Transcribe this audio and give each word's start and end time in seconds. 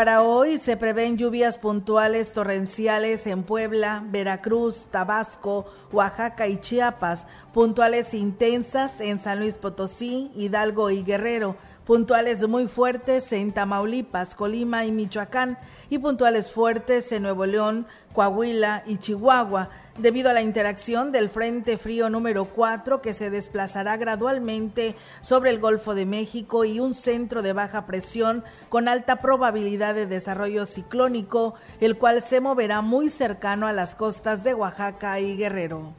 Para 0.00 0.22
hoy 0.22 0.56
se 0.56 0.78
prevén 0.78 1.18
lluvias 1.18 1.58
puntuales 1.58 2.32
torrenciales 2.32 3.26
en 3.26 3.42
Puebla, 3.42 4.02
Veracruz, 4.06 4.86
Tabasco, 4.90 5.66
Oaxaca 5.92 6.48
y 6.48 6.56
Chiapas, 6.56 7.26
puntuales 7.52 8.14
intensas 8.14 8.98
en 9.02 9.20
San 9.20 9.40
Luis 9.40 9.56
Potosí, 9.56 10.32
Hidalgo 10.34 10.88
y 10.88 11.02
Guerrero, 11.02 11.56
puntuales 11.90 12.46
muy 12.46 12.68
fuertes 12.68 13.32
en 13.32 13.50
Tamaulipas, 13.50 14.36
Colima 14.36 14.84
y 14.84 14.92
Michoacán 14.92 15.58
y 15.88 15.98
puntuales 15.98 16.52
fuertes 16.52 17.10
en 17.10 17.24
Nuevo 17.24 17.46
León, 17.46 17.84
Coahuila 18.12 18.84
y 18.86 18.98
Chihuahua 18.98 19.70
debido 19.98 20.30
a 20.30 20.32
la 20.32 20.40
interacción 20.40 21.10
del 21.10 21.28
Frente 21.30 21.78
Frío 21.78 22.08
número 22.08 22.44
4 22.44 23.02
que 23.02 23.12
se 23.12 23.28
desplazará 23.28 23.96
gradualmente 23.96 24.94
sobre 25.20 25.50
el 25.50 25.58
Golfo 25.58 25.96
de 25.96 26.06
México 26.06 26.64
y 26.64 26.78
un 26.78 26.94
centro 26.94 27.42
de 27.42 27.54
baja 27.54 27.86
presión 27.86 28.44
con 28.68 28.86
alta 28.86 29.16
probabilidad 29.16 29.96
de 29.96 30.06
desarrollo 30.06 30.66
ciclónico, 30.66 31.54
el 31.80 31.98
cual 31.98 32.22
se 32.22 32.40
moverá 32.40 32.82
muy 32.82 33.08
cercano 33.08 33.66
a 33.66 33.72
las 33.72 33.96
costas 33.96 34.44
de 34.44 34.54
Oaxaca 34.54 35.18
y 35.18 35.36
Guerrero. 35.36 35.92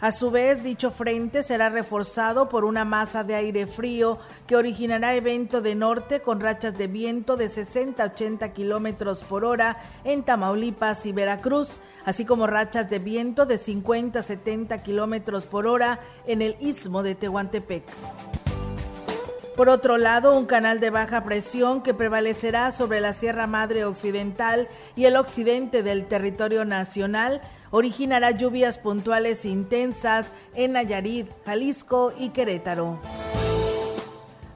A 0.00 0.12
su 0.12 0.30
vez, 0.30 0.64
dicho 0.64 0.90
frente 0.90 1.42
será 1.42 1.68
reforzado 1.68 2.48
por 2.48 2.64
una 2.64 2.86
masa 2.86 3.22
de 3.22 3.34
aire 3.34 3.66
frío 3.66 4.18
que 4.46 4.56
originará 4.56 5.14
evento 5.14 5.60
de 5.60 5.74
norte 5.74 6.20
con 6.20 6.40
rachas 6.40 6.78
de 6.78 6.86
viento 6.86 7.36
de 7.36 7.50
60 7.50 8.02
a 8.02 8.06
80 8.06 8.50
kilómetros 8.54 9.22
por 9.24 9.44
hora 9.44 9.76
en 10.04 10.22
Tamaulipas 10.22 11.04
y 11.04 11.12
Veracruz, 11.12 11.80
así 12.06 12.24
como 12.24 12.46
rachas 12.46 12.88
de 12.88 12.98
viento 12.98 13.44
de 13.44 13.58
50 13.58 14.20
a 14.20 14.22
70 14.22 14.82
kilómetros 14.82 15.44
por 15.44 15.66
hora 15.66 16.00
en 16.26 16.40
el 16.40 16.56
istmo 16.60 17.02
de 17.02 17.14
Tehuantepec. 17.14 17.84
Por 19.54 19.68
otro 19.68 19.98
lado, 19.98 20.38
un 20.38 20.46
canal 20.46 20.80
de 20.80 20.88
baja 20.88 21.22
presión 21.24 21.82
que 21.82 21.92
prevalecerá 21.92 22.72
sobre 22.72 23.02
la 23.02 23.12
Sierra 23.12 23.46
Madre 23.46 23.84
Occidental 23.84 24.68
y 24.96 25.04
el 25.04 25.16
occidente 25.16 25.82
del 25.82 26.06
territorio 26.06 26.64
nacional 26.64 27.42
originará 27.70 28.30
lluvias 28.32 28.78
puntuales 28.78 29.44
intensas 29.44 30.32
en 30.54 30.72
Nayarit, 30.72 31.28
Jalisco 31.44 32.12
y 32.18 32.30
Querétaro. 32.30 32.98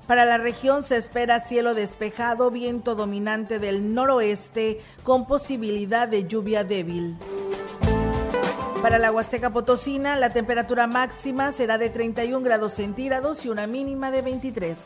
Para 0.07 0.27
la 0.27 0.37
región 0.37 0.83
se 0.83 0.97
espera 0.97 1.41
cielo 1.41 1.75
despejado, 1.75 2.51
viento 2.51 2.95
dominante 2.95 3.58
del 3.58 3.95
noroeste 3.95 4.80
con 5.02 5.27
posibilidad 5.27 6.07
de 6.07 6.25
lluvia 6.25 6.63
débil. 6.63 7.17
Para 8.83 8.98
la 8.98 9.11
Huasteca 9.11 9.48
Potosina, 9.48 10.14
la 10.17 10.29
temperatura 10.29 10.86
máxima 10.86 11.52
será 11.52 11.79
de 11.79 11.89
31 11.89 12.45
grados 12.45 12.73
centígrados 12.73 13.46
y 13.46 13.48
una 13.48 13.67
mínima 13.67 14.11
de 14.11 14.20
23. 14.20 14.77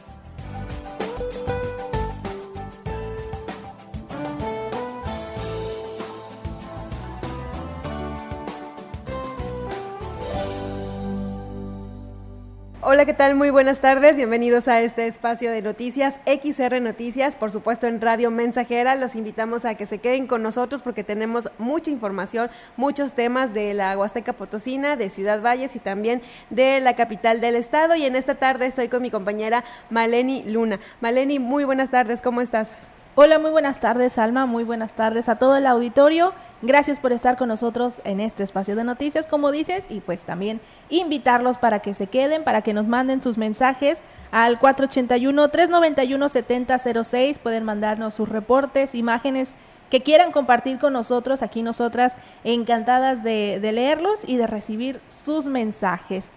Hola, 12.91 13.05
¿qué 13.05 13.13
tal? 13.13 13.35
Muy 13.35 13.51
buenas 13.51 13.81
tardes. 13.81 14.17
Bienvenidos 14.17 14.67
a 14.67 14.81
este 14.81 15.07
espacio 15.07 15.51
de 15.51 15.61
noticias 15.61 16.23
XR 16.25 16.81
Noticias, 16.81 17.37
por 17.37 17.51
supuesto 17.51 17.87
en 17.87 18.01
Radio 18.01 18.31
Mensajera. 18.31 18.95
Los 18.95 19.15
invitamos 19.15 19.67
a 19.67 19.75
que 19.75 19.85
se 19.85 19.99
queden 19.99 20.27
con 20.27 20.43
nosotros 20.43 20.81
porque 20.81 21.05
tenemos 21.05 21.51
mucha 21.59 21.91
información, 21.91 22.49
muchos 22.79 23.13
temas 23.13 23.53
de 23.53 23.75
la 23.75 23.99
Huasteca 23.99 24.33
Potosina, 24.33 24.97
de 24.97 25.11
Ciudad 25.11 25.43
Valles 25.43 25.77
y 25.77 25.81
también 25.81 26.23
de 26.49 26.81
la 26.81 26.97
capital 26.97 27.43
del 27.43 27.57
estado. 27.57 27.95
Y 27.95 28.07
en 28.07 28.17
esta 28.17 28.37
tarde 28.37 28.65
estoy 28.65 28.89
con 28.89 29.03
mi 29.03 29.11
compañera 29.11 29.65
Maleni 29.91 30.45
Luna. 30.45 30.81
Maleni, 31.03 31.39
muy 31.39 31.65
buenas 31.65 31.91
tardes, 31.91 32.23
¿cómo 32.23 32.41
estás? 32.41 32.73
Hola, 33.21 33.41
muy 33.41 33.51
buenas 33.51 33.81
tardes, 33.81 34.17
Alma. 34.17 34.47
Muy 34.47 34.63
buenas 34.63 34.95
tardes 34.95 35.29
a 35.29 35.35
todo 35.35 35.57
el 35.57 35.67
auditorio. 35.67 36.33
Gracias 36.63 37.01
por 37.01 37.13
estar 37.13 37.37
con 37.37 37.49
nosotros 37.49 38.01
en 38.05 38.21
este 38.21 38.45
espacio 38.45 38.77
de 38.77 38.85
noticias, 38.85 39.27
como 39.27 39.51
dices, 39.51 39.87
y 39.89 39.99
pues 39.99 40.23
también 40.23 40.61
invitarlos 40.89 41.59
para 41.59 41.81
que 41.81 41.95
se 41.95 42.07
queden, 42.07 42.45
para 42.45 42.63
que 42.63 42.73
nos 42.73 42.87
manden 42.87 43.21
sus 43.21 43.37
mensajes 43.37 44.05
al 44.31 44.61
481-391-7006. 44.61 47.39
Pueden 47.39 47.65
mandarnos 47.65 48.15
sus 48.15 48.29
reportes, 48.29 48.95
imágenes 48.95 49.57
que 49.91 50.01
quieran 50.01 50.31
compartir 50.31 50.79
con 50.79 50.93
nosotros. 50.93 51.43
Aquí 51.43 51.65
nosotras 51.65 52.15
encantadas 52.45 53.25
de, 53.25 53.59
de 53.61 53.73
leerlos 53.73 54.21
y 54.29 54.37
de 54.37 54.47
recibir 54.47 55.01
sus 55.09 55.47
mensajes. 55.47 56.31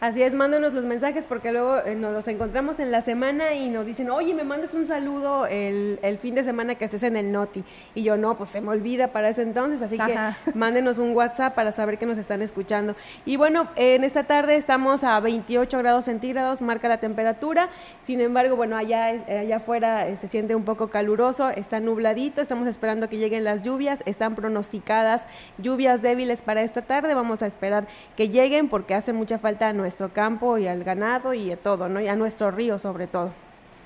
Así 0.00 0.22
es, 0.22 0.32
mándanos 0.32 0.72
los 0.72 0.84
mensajes 0.84 1.24
porque 1.28 1.52
luego 1.52 1.78
eh, 1.78 1.94
nos 1.94 2.12
los 2.12 2.28
encontramos 2.28 2.80
en 2.80 2.90
la 2.90 3.02
semana 3.02 3.54
y 3.54 3.70
nos 3.70 3.86
dicen, 3.86 4.10
oye, 4.10 4.34
me 4.34 4.44
mandas 4.44 4.74
un 4.74 4.86
saludo 4.86 5.46
el, 5.46 5.98
el, 6.02 6.18
fin 6.18 6.34
de 6.34 6.44
semana 6.44 6.74
que 6.74 6.84
estés 6.84 7.02
en 7.02 7.16
el 7.16 7.30
Noti. 7.32 7.64
Y 7.94 8.02
yo, 8.02 8.16
no, 8.16 8.36
pues 8.36 8.50
se 8.50 8.60
me 8.60 8.68
olvida 8.68 9.08
para 9.08 9.28
ese 9.28 9.42
entonces, 9.42 9.82
así 9.82 9.96
que 9.98 10.16
mándenos 10.54 10.98
un 10.98 11.14
WhatsApp 11.14 11.54
para 11.54 11.72
saber 11.72 11.98
que 11.98 12.06
nos 12.06 12.18
están 12.18 12.42
escuchando. 12.42 12.94
Y 13.24 13.36
bueno, 13.36 13.68
en 13.76 14.04
esta 14.04 14.24
tarde 14.24 14.56
estamos 14.56 15.04
a 15.04 15.18
28 15.20 15.78
grados 15.78 16.06
centígrados, 16.06 16.60
marca 16.60 16.88
la 16.88 16.98
temperatura. 16.98 17.68
Sin 18.02 18.20
embargo, 18.20 18.56
bueno, 18.56 18.76
allá, 18.76 19.06
allá 19.06 19.56
afuera 19.56 20.08
eh, 20.08 20.16
se 20.16 20.28
siente 20.28 20.54
un 20.54 20.64
poco 20.64 20.88
caluroso, 20.88 21.50
está 21.50 21.80
nubladito, 21.80 22.40
estamos 22.40 22.66
esperando 22.68 23.08
que 23.08 23.18
lleguen 23.18 23.44
las 23.44 23.62
lluvias, 23.62 24.00
están 24.06 24.34
pronosticadas 24.34 25.26
lluvias 25.58 26.02
débiles 26.02 26.42
para 26.42 26.62
esta 26.62 26.82
tarde, 26.82 27.14
vamos 27.14 27.42
a 27.42 27.46
esperar 27.46 27.86
que 28.16 28.28
lleguen 28.28 28.68
porque 28.68 28.94
hace 28.94 29.12
mucha 29.12 29.38
falta 29.38 29.59
a 29.68 29.72
nuestro 29.72 30.12
campo 30.12 30.58
y 30.58 30.66
al 30.66 30.84
ganado 30.84 31.34
y 31.34 31.52
a 31.52 31.56
todo, 31.56 31.88
¿no? 31.88 32.00
Y 32.00 32.08
a 32.08 32.16
nuestro 32.16 32.50
río 32.50 32.78
sobre 32.78 33.06
todo. 33.06 33.30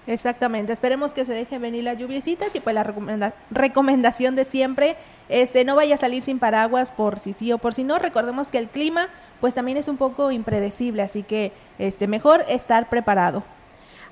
Exactamente, 0.06 0.72
esperemos 0.72 1.14
que 1.14 1.24
se 1.24 1.32
dejen 1.32 1.62
venir 1.62 1.84
las 1.84 1.96
lluviecitas 1.96 2.54
y 2.54 2.60
pues 2.60 2.74
la 2.74 3.32
recomendación 3.50 4.36
de 4.36 4.44
siempre, 4.44 4.96
este, 5.30 5.64
no 5.64 5.76
vaya 5.76 5.94
a 5.94 5.98
salir 5.98 6.22
sin 6.22 6.38
paraguas 6.38 6.90
por 6.90 7.18
si 7.18 7.32
sí 7.32 7.50
o 7.52 7.58
por 7.58 7.72
si 7.72 7.84
no, 7.84 7.98
recordemos 7.98 8.50
que 8.50 8.58
el 8.58 8.68
clima 8.68 9.08
pues 9.40 9.54
también 9.54 9.78
es 9.78 9.88
un 9.88 9.96
poco 9.96 10.30
impredecible, 10.30 11.02
así 11.02 11.22
que 11.22 11.52
este, 11.78 12.06
mejor 12.06 12.44
estar 12.48 12.90
preparado. 12.90 13.44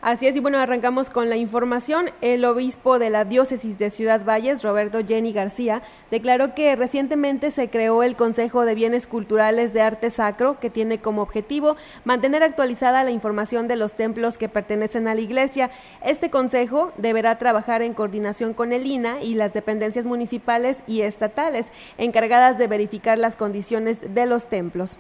Así 0.03 0.27
es, 0.27 0.35
y 0.35 0.41
bueno, 0.41 0.59
arrancamos 0.59 1.11
con 1.11 1.29
la 1.29 1.37
información. 1.37 2.11
El 2.23 2.45
obispo 2.45 2.99
de 2.99 3.09
la 3.09 3.25
diócesis 3.25 3.79
de 3.79 3.89
Ciudad 3.89 4.25
Valles, 4.25 4.65
Roberto 4.65 4.99
Jenny 5.07 5.33
García, 5.33 5.81
declaró 6.11 6.57
que 6.57 6.75
recientemente 6.75 7.53
se 7.53 7.71
creó 7.71 8.03
el 8.03 8.17
Consejo 8.17 8.65
de 8.65 8.75
Bienes 8.75 9.07
Culturales 9.07 9.73
de 9.73 9.81
Arte 9.81 10.11
Sacro, 10.11 10.59
que 10.59 10.71
tiene 10.71 10.99
como 10.99 11.23
objetivo 11.23 11.77
mantener 12.05 12.43
actualizada 12.43 13.05
la 13.05 13.13
información 13.13 13.69
de 13.69 13.77
los 13.77 13.95
templos 13.95 14.39
que 14.39 14.49
pertenecen 14.49 15.07
a 15.07 15.15
la 15.15 15.21
iglesia. 15.21 15.71
Este 16.05 16.31
consejo 16.31 16.91
deberá 16.97 17.39
trabajar 17.39 17.81
en 17.83 17.95
coordinación 17.95 18.55
con 18.55 18.73
el 18.73 18.85
INA 18.87 19.23
y 19.23 19.37
las 19.37 19.53
dependencias 19.53 20.05
municipales 20.05 20.79
y 20.89 21.03
estatales 21.03 21.67
encargadas 21.97 22.59
de 22.59 22.67
verificar 22.67 23.19
las 23.19 23.37
condiciones 23.37 24.01
de 24.13 24.27
los 24.27 24.47
templos. 24.49 24.99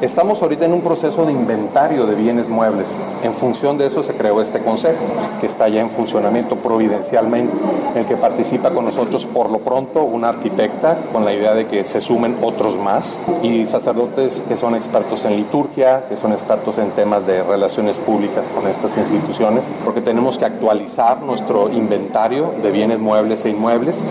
Estamos 0.00 0.42
ahorita 0.42 0.64
en 0.64 0.72
un 0.72 0.80
proceso 0.80 1.24
de 1.24 1.30
inventario 1.30 2.04
de 2.04 2.16
bienes 2.16 2.48
muebles. 2.48 3.00
En 3.22 3.32
función 3.32 3.78
de 3.78 3.86
eso 3.86 4.02
se 4.02 4.14
creó 4.14 4.40
este 4.40 4.58
consejo, 4.58 4.98
que 5.40 5.46
está 5.46 5.68
ya 5.68 5.80
en 5.80 5.88
funcionamiento 5.88 6.56
providencialmente, 6.56 7.56
en 7.92 7.98
el 7.98 8.04
que 8.04 8.16
participa 8.16 8.70
con 8.70 8.84
nosotros 8.84 9.24
por 9.24 9.52
lo 9.52 9.60
pronto 9.60 10.02
una 10.02 10.30
arquitecta, 10.30 10.98
con 11.12 11.24
la 11.24 11.32
idea 11.32 11.54
de 11.54 11.68
que 11.68 11.84
se 11.84 12.00
sumen 12.00 12.36
otros 12.42 12.76
más, 12.76 13.20
y 13.42 13.66
sacerdotes 13.66 14.42
que 14.48 14.56
son 14.56 14.74
expertos 14.74 15.24
en 15.26 15.36
liturgia, 15.36 16.06
que 16.08 16.16
son 16.16 16.32
expertos 16.32 16.78
en 16.78 16.90
temas 16.90 17.24
de 17.24 17.44
relaciones 17.44 18.00
públicas 18.00 18.50
con 18.50 18.66
estas 18.66 18.96
instituciones, 18.96 19.62
porque 19.84 20.00
tenemos 20.00 20.38
que 20.38 20.44
actualizar 20.44 21.22
nuestro 21.22 21.70
inventario 21.70 22.52
de 22.60 22.72
bienes 22.72 22.98
muebles 22.98 23.44
e 23.44 23.50
inmuebles 23.50 24.04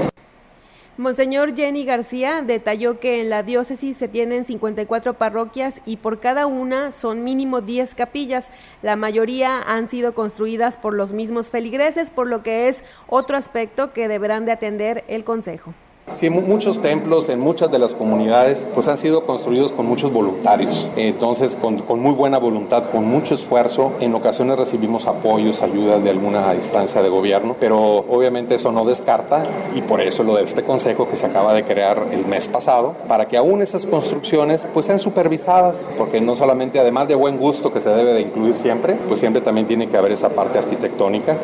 Monseñor 0.95 1.55
Jenny 1.55 1.85
García 1.85 2.43
detalló 2.43 2.99
que 2.99 3.19
en 3.19 3.31
la 3.31 3.41
diócesis 3.41 3.97
se 3.97 4.07
tienen 4.07 4.45
54 4.45 5.15
parroquias 5.15 5.81
y 5.85 5.97
por 5.97 6.19
cada 6.19 6.45
una 6.45 6.91
son 6.91 7.23
mínimo 7.23 7.61
10 7.61 7.95
capillas. 7.95 8.51
La 8.83 8.95
mayoría 8.95 9.59
han 9.59 9.89
sido 9.89 10.13
construidas 10.13 10.77
por 10.77 10.93
los 10.93 11.11
mismos 11.11 11.49
feligreses, 11.49 12.11
por 12.11 12.27
lo 12.27 12.43
que 12.43 12.67
es 12.67 12.83
otro 13.07 13.37
aspecto 13.37 13.91
que 13.91 14.07
deberán 14.07 14.45
de 14.45 14.51
atender 14.51 15.03
el 15.07 15.23
Consejo. 15.23 15.73
Sí, 16.15 16.29
muchos 16.29 16.79
templos 16.79 17.27
en 17.29 17.39
muchas 17.39 17.71
de 17.71 17.79
las 17.79 17.95
comunidades 17.95 18.67
pues 18.75 18.87
han 18.87 18.97
sido 18.97 19.25
construidos 19.25 19.71
con 19.71 19.87
muchos 19.87 20.13
voluntarios, 20.13 20.87
entonces 20.95 21.55
con, 21.55 21.83
muy 21.99 22.11
buena 22.11 22.37
voluntad, 22.37 22.91
con 22.91 23.05
mucho 23.05 23.33
esfuerzo. 23.33 23.93
En 23.99 24.13
ocasiones 24.13 24.59
recibimos 24.59 25.07
apoyos, 25.07 25.63
ayudas 25.63 26.03
de 26.03 26.11
alguna 26.11 26.53
instancia 26.53 27.01
de 27.01 27.09
gobierno, 27.09 27.55
pero 27.59 27.79
obviamente 27.81 28.55
eso 28.55 28.71
no 28.71 28.85
descarta 28.85 29.43
y 29.75 29.81
por 29.81 30.01
eso 30.01 30.23
lo 30.23 30.35
de 30.35 30.43
este 30.43 30.63
consejo 30.63 31.07
que 31.07 31.15
se 31.15 31.25
acaba 31.25 31.53
de 31.53 31.63
crear 31.63 32.05
el 32.11 32.25
mes 32.25 32.47
pasado, 32.47 32.95
para 33.07 33.27
que 33.27 33.37
aún 33.37 33.61
esas 33.61 33.87
construcciones 33.87 34.67
pues 34.71 34.85
sean 34.85 34.99
supervisadas, 34.99 35.91
porque 35.97 36.21
no 36.21 36.35
solamente 36.35 36.79
además 36.79 37.07
de 37.07 37.15
buen 37.15 37.37
gusto 37.37 37.73
que 37.73 37.81
se 37.81 37.89
debe 37.89 38.13
de 38.13 38.21
incluir 38.21 38.55
siempre, 38.55 38.95
pues 39.07 39.19
siempre 39.19 39.41
también 39.41 39.65
tiene 39.65 39.89
que 39.89 39.97
haber 39.97 40.11
esa 40.11 40.29
parte 40.29 40.59
arquitectónica. 40.59 41.39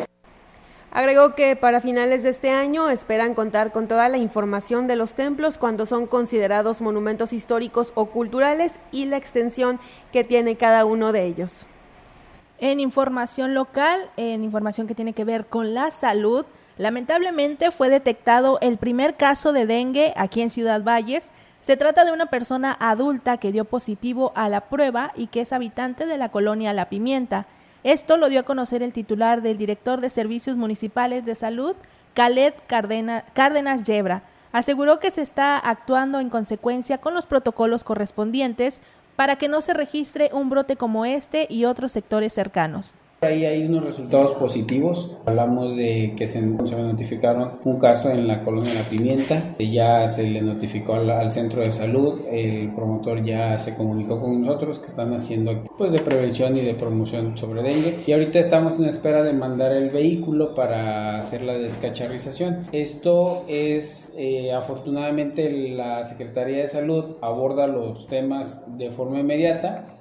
Agregó 0.92 1.36
que 1.36 1.54
para 1.54 1.80
finales 1.80 2.24
de 2.24 2.30
este 2.30 2.50
año 2.50 2.88
esperan 2.90 3.34
contar 3.34 3.70
con 3.70 3.86
toda 3.86 4.08
la 4.08 4.18
información 4.18 4.88
de 4.88 4.96
los 4.96 5.12
templos 5.12 5.56
cuando 5.56 5.86
son 5.86 6.08
considerados 6.08 6.80
monumentos 6.80 7.32
históricos 7.32 7.92
o 7.94 8.06
culturales 8.06 8.72
y 8.90 9.04
la 9.04 9.16
extensión 9.16 9.78
que 10.12 10.24
tiene 10.24 10.56
cada 10.56 10.84
uno 10.84 11.12
de 11.12 11.26
ellos. 11.26 11.66
En 12.58 12.80
información 12.80 13.54
local, 13.54 14.10
en 14.16 14.42
información 14.42 14.88
que 14.88 14.96
tiene 14.96 15.12
que 15.12 15.24
ver 15.24 15.46
con 15.46 15.74
la 15.74 15.92
salud, 15.92 16.44
lamentablemente 16.76 17.70
fue 17.70 17.88
detectado 17.88 18.58
el 18.60 18.76
primer 18.76 19.16
caso 19.16 19.52
de 19.52 19.66
dengue 19.66 20.12
aquí 20.16 20.42
en 20.42 20.50
Ciudad 20.50 20.82
Valles. 20.82 21.30
Se 21.60 21.76
trata 21.76 22.04
de 22.04 22.12
una 22.12 22.26
persona 22.26 22.76
adulta 22.80 23.36
que 23.36 23.52
dio 23.52 23.64
positivo 23.64 24.32
a 24.34 24.48
la 24.48 24.62
prueba 24.62 25.12
y 25.14 25.28
que 25.28 25.42
es 25.42 25.52
habitante 25.52 26.04
de 26.04 26.18
la 26.18 26.30
colonia 26.30 26.72
La 26.72 26.88
Pimienta. 26.88 27.46
Esto 27.82 28.18
lo 28.18 28.28
dio 28.28 28.40
a 28.40 28.44
conocer 28.44 28.82
el 28.82 28.92
titular 28.92 29.40
del 29.40 29.56
director 29.56 30.02
de 30.02 30.10
Servicios 30.10 30.56
Municipales 30.56 31.24
de 31.24 31.34
Salud, 31.34 31.74
Khaled 32.12 32.52
Cárdenas 32.66 33.84
Yebra. 33.84 34.22
Aseguró 34.52 35.00
que 35.00 35.10
se 35.10 35.22
está 35.22 35.56
actuando 35.56 36.20
en 36.20 36.28
consecuencia 36.28 36.98
con 36.98 37.14
los 37.14 37.24
protocolos 37.24 37.82
correspondientes 37.82 38.80
para 39.16 39.36
que 39.36 39.48
no 39.48 39.62
se 39.62 39.72
registre 39.72 40.28
un 40.32 40.50
brote 40.50 40.76
como 40.76 41.06
este 41.06 41.46
y 41.48 41.64
otros 41.64 41.92
sectores 41.92 42.34
cercanos. 42.34 42.96
Ahí 43.22 43.44
hay 43.44 43.66
unos 43.66 43.84
resultados 43.84 44.32
positivos. 44.32 45.14
Hablamos 45.26 45.76
de 45.76 46.14
que 46.16 46.26
se, 46.26 46.40
notificaron 46.40 47.58
un 47.64 47.78
caso 47.78 48.08
en 48.10 48.26
la 48.26 48.42
colonia 48.42 48.72
La 48.72 48.88
Pimienta. 48.88 49.56
Ya 49.58 50.06
se 50.06 50.26
le 50.26 50.40
notificó 50.40 50.94
al, 50.94 51.30
centro 51.30 51.60
de 51.60 51.70
salud. 51.70 52.22
El 52.30 52.70
promotor 52.70 53.22
ya 53.22 53.58
se 53.58 53.74
comunicó 53.74 54.18
con 54.18 54.40
nosotros 54.40 54.78
que 54.78 54.86
están 54.86 55.12
haciendo 55.12 55.64
pues, 55.76 55.92
de 55.92 55.98
prevención 55.98 56.56
y 56.56 56.62
de 56.62 56.74
promoción 56.74 57.36
sobre 57.36 57.62
dengue. 57.62 57.98
Y 58.06 58.12
ahorita 58.12 58.38
estamos 58.38 58.80
en 58.80 58.86
espera 58.86 59.22
de 59.22 59.34
mandar 59.34 59.72
el 59.72 59.90
vehículo 59.90 60.54
para 60.54 61.16
hacer 61.16 61.42
la 61.42 61.58
descacharrización. 61.58 62.68
Esto 62.72 63.44
es, 63.48 64.14
eh, 64.16 64.50
afortunadamente, 64.54 65.50
la 65.50 66.04
Secretaría 66.04 66.60
de 66.60 66.68
Salud 66.68 67.16
aborda 67.20 67.66
los 67.66 68.06
temas 68.06 68.78
de 68.78 68.90
forma 68.90 69.20
inmediata 69.20 69.99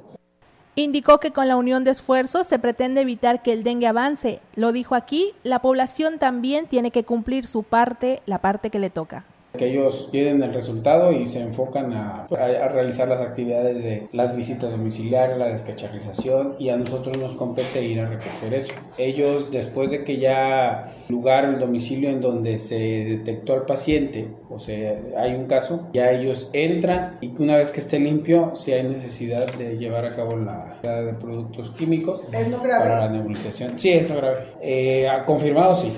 Indicó 0.80 1.20
que 1.20 1.32
con 1.32 1.50
la 1.50 1.58
unión 1.58 1.84
de 1.84 1.92
esfuerzos 1.92 2.48
se 2.48 2.58
pretende 2.58 3.02
evitar 3.02 3.42
que 3.42 3.52
el 3.52 3.66
dengue 3.66 3.88
avance. 3.88 4.40
Lo 4.56 4.72
dijo 4.72 4.96
aquí, 4.96 5.34
la 5.44 5.60
población 5.60 6.20
también 6.20 6.68
tiene 6.68 6.90
que 6.92 7.04
cumplir 7.04 7.48
su 7.48 7.64
parte, 7.64 8.22
la 8.26 8.38
parte 8.40 8.70
que 8.70 8.80
le 8.80 8.90
toca 8.90 9.26
que 9.58 9.68
ellos 9.68 10.10
tienen 10.12 10.44
el 10.44 10.54
resultado 10.54 11.12
y 11.12 11.26
se 11.26 11.42
enfocan 11.42 11.94
a, 11.94 12.28
realizar 12.28 13.08
las 13.08 13.22
actividades 13.22 13.84
de 13.84 14.08
las 14.12 14.36
visitas 14.36 14.72
domiciliarias, 14.72 15.38
la 15.38 15.48
descacharrización 15.48 16.56
y 16.60 16.70
a 16.70 16.78
nosotros 16.78 17.18
nos 17.18 17.36
compete 17.36 17.84
ir 17.84 18.00
a 18.00 18.08
recoger 18.08 18.54
eso. 18.54 18.74
Ellos 18.98 19.52
después 19.52 19.92
de 19.92 20.04
que 20.04 20.18
ya 20.18 20.94
lugar, 21.10 21.46
el 21.46 21.60
domicilio 21.60 22.10
en 22.10 22.22
donde 22.22 22.58
se 22.58 22.78
detectó 22.78 23.54
al 23.54 23.66
paciente, 23.66 24.28
o 24.50 24.60
sea, 24.60 25.00
hay 25.18 25.34
un 25.36 25.46
caso, 25.46 25.90
ya 25.94 26.12
ellos 26.12 26.50
entran 26.54 27.18
y 27.22 27.30
que 27.30 27.44
una 27.44 27.58
vez 27.58 27.72
que 27.72 27.80
esté 27.80 28.00
limpio, 28.00 28.52
si 28.56 28.74
hay 28.74 28.84
necesidad 28.84 29.46
de 29.56 29.78
llevar 29.78 30.06
a 30.06 30.16
cabo 30.16 30.36
la 30.38 30.80
de 30.82 31.14
productos 31.14 31.72
químicos 31.72 32.22
para 32.32 33.08
la 33.08 33.10
nebulización. 33.10 33.78
Sí, 33.78 33.92
es 33.92 34.10
no 34.10 34.18
grave. 34.18 34.46
Eh, 34.62 35.08
confirmado, 35.26 35.76
sí. 35.76 35.92